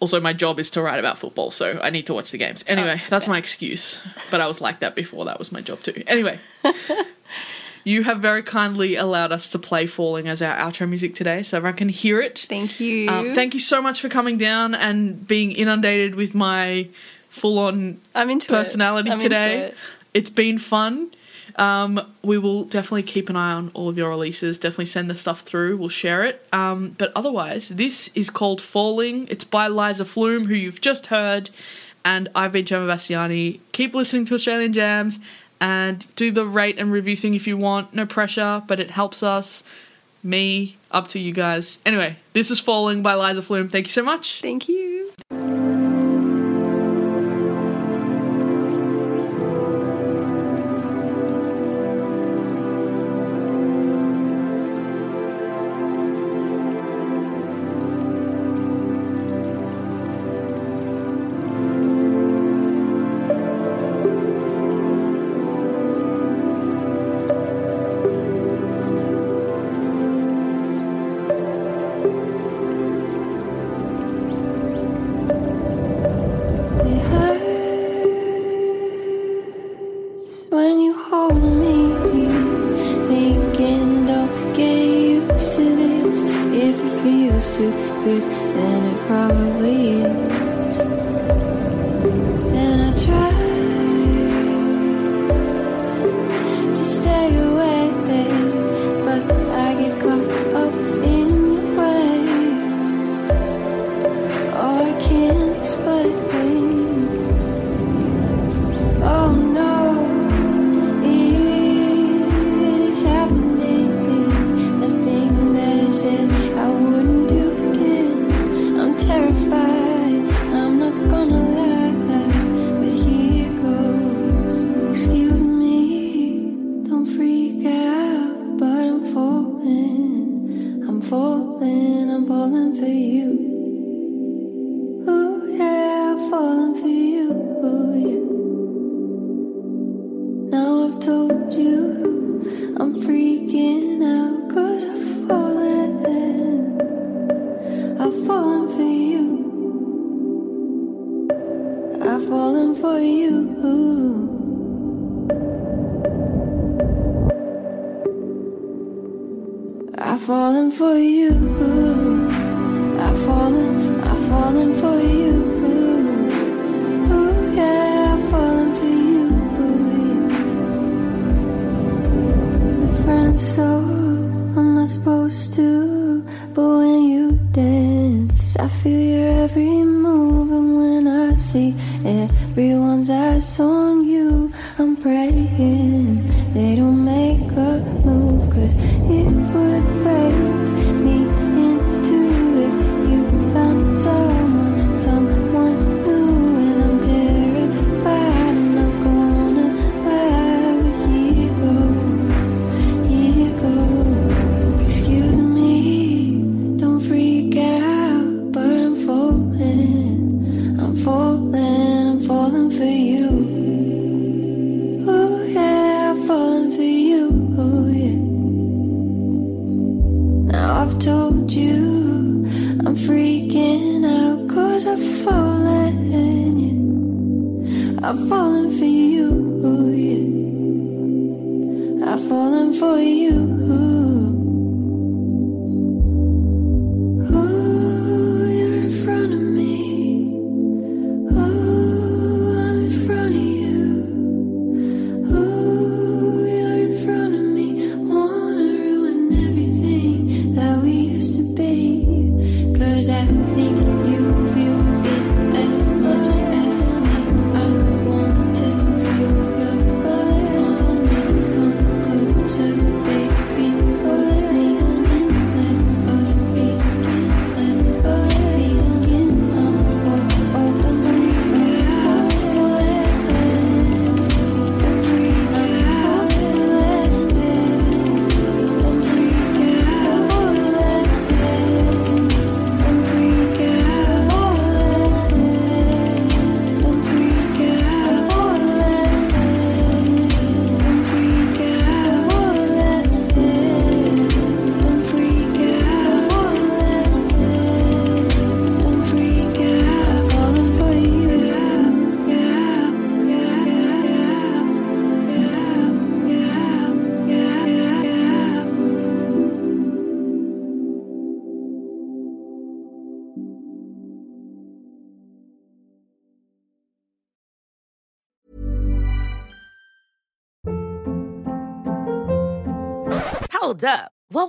Also, 0.00 0.20
my 0.20 0.32
job 0.32 0.58
is 0.58 0.70
to 0.70 0.82
write 0.82 0.98
about 0.98 1.18
football, 1.18 1.50
so 1.50 1.80
I 1.82 1.88
need 1.88 2.06
to 2.06 2.14
watch 2.14 2.30
the 2.30 2.36
games. 2.36 2.62
Anyway, 2.66 3.00
that's 3.08 3.26
my 3.26 3.38
excuse. 3.38 4.00
But 4.30 4.40
I 4.40 4.46
was 4.46 4.60
like 4.60 4.80
that 4.80 4.94
before. 4.94 5.24
That 5.24 5.38
was 5.38 5.50
my 5.50 5.60
job 5.60 5.82
too. 5.82 6.02
Anyway, 6.06 6.38
you 7.84 8.02
have 8.02 8.20
very 8.20 8.42
kindly 8.42 8.96
allowed 8.96 9.32
us 9.32 9.48
to 9.50 9.58
play 9.58 9.86
"Falling" 9.86 10.28
as 10.28 10.42
our 10.42 10.54
outro 10.56 10.88
music 10.88 11.14
today, 11.14 11.42
so 11.42 11.56
everyone 11.56 11.76
can 11.76 11.88
hear 11.88 12.20
it. 12.20 12.46
Thank 12.48 12.80
you. 12.80 13.08
Um, 13.08 13.34
thank 13.34 13.54
you 13.54 13.60
so 13.60 13.80
much 13.80 14.00
for 14.00 14.08
coming 14.08 14.36
down 14.36 14.74
and 14.74 15.26
being 15.26 15.52
inundated 15.52 16.16
with 16.16 16.34
my 16.34 16.88
full-on 17.30 18.00
I'm 18.14 18.30
into 18.30 18.48
personality 18.48 19.16
today. 19.18 19.58
it. 19.58 19.74
It's 20.12 20.30
been 20.30 20.58
fun. 20.58 21.14
Um, 21.56 22.00
we 22.22 22.38
will 22.38 22.64
definitely 22.64 23.04
keep 23.04 23.28
an 23.28 23.36
eye 23.36 23.52
on 23.52 23.70
all 23.74 23.88
of 23.88 23.96
your 23.96 24.08
releases. 24.08 24.58
Definitely 24.58 24.86
send 24.86 25.08
the 25.08 25.14
stuff 25.14 25.42
through. 25.42 25.76
We'll 25.76 25.88
share 25.88 26.24
it. 26.24 26.46
Um, 26.52 26.94
but 26.98 27.12
otherwise, 27.14 27.68
this 27.68 28.08
is 28.14 28.30
called 28.30 28.60
Falling. 28.60 29.28
It's 29.30 29.44
by 29.44 29.68
Liza 29.68 30.04
Flume, 30.04 30.46
who 30.46 30.54
you've 30.54 30.80
just 30.80 31.06
heard. 31.06 31.50
And 32.04 32.28
I've 32.34 32.52
been 32.52 32.66
Gemma 32.66 32.92
Bastiani. 32.92 33.60
Keep 33.72 33.94
listening 33.94 34.24
to 34.26 34.34
Australian 34.34 34.72
Jams 34.72 35.20
and 35.60 36.06
do 36.16 36.30
the 36.30 36.44
rate 36.44 36.78
and 36.78 36.92
review 36.92 37.16
thing 37.16 37.34
if 37.34 37.46
you 37.46 37.56
want. 37.56 37.94
No 37.94 38.04
pressure, 38.04 38.62
but 38.66 38.80
it 38.80 38.90
helps 38.90 39.22
us. 39.22 39.62
Me, 40.22 40.76
up 40.90 41.08
to 41.08 41.18
you 41.18 41.32
guys. 41.32 41.78
Anyway, 41.84 42.16
this 42.32 42.50
is 42.50 42.58
Falling 42.58 43.02
by 43.02 43.14
Liza 43.14 43.42
Flume. 43.42 43.68
Thank 43.68 43.86
you 43.86 43.92
so 43.92 44.02
much. 44.02 44.40
Thank 44.40 44.68
you. 44.68 45.13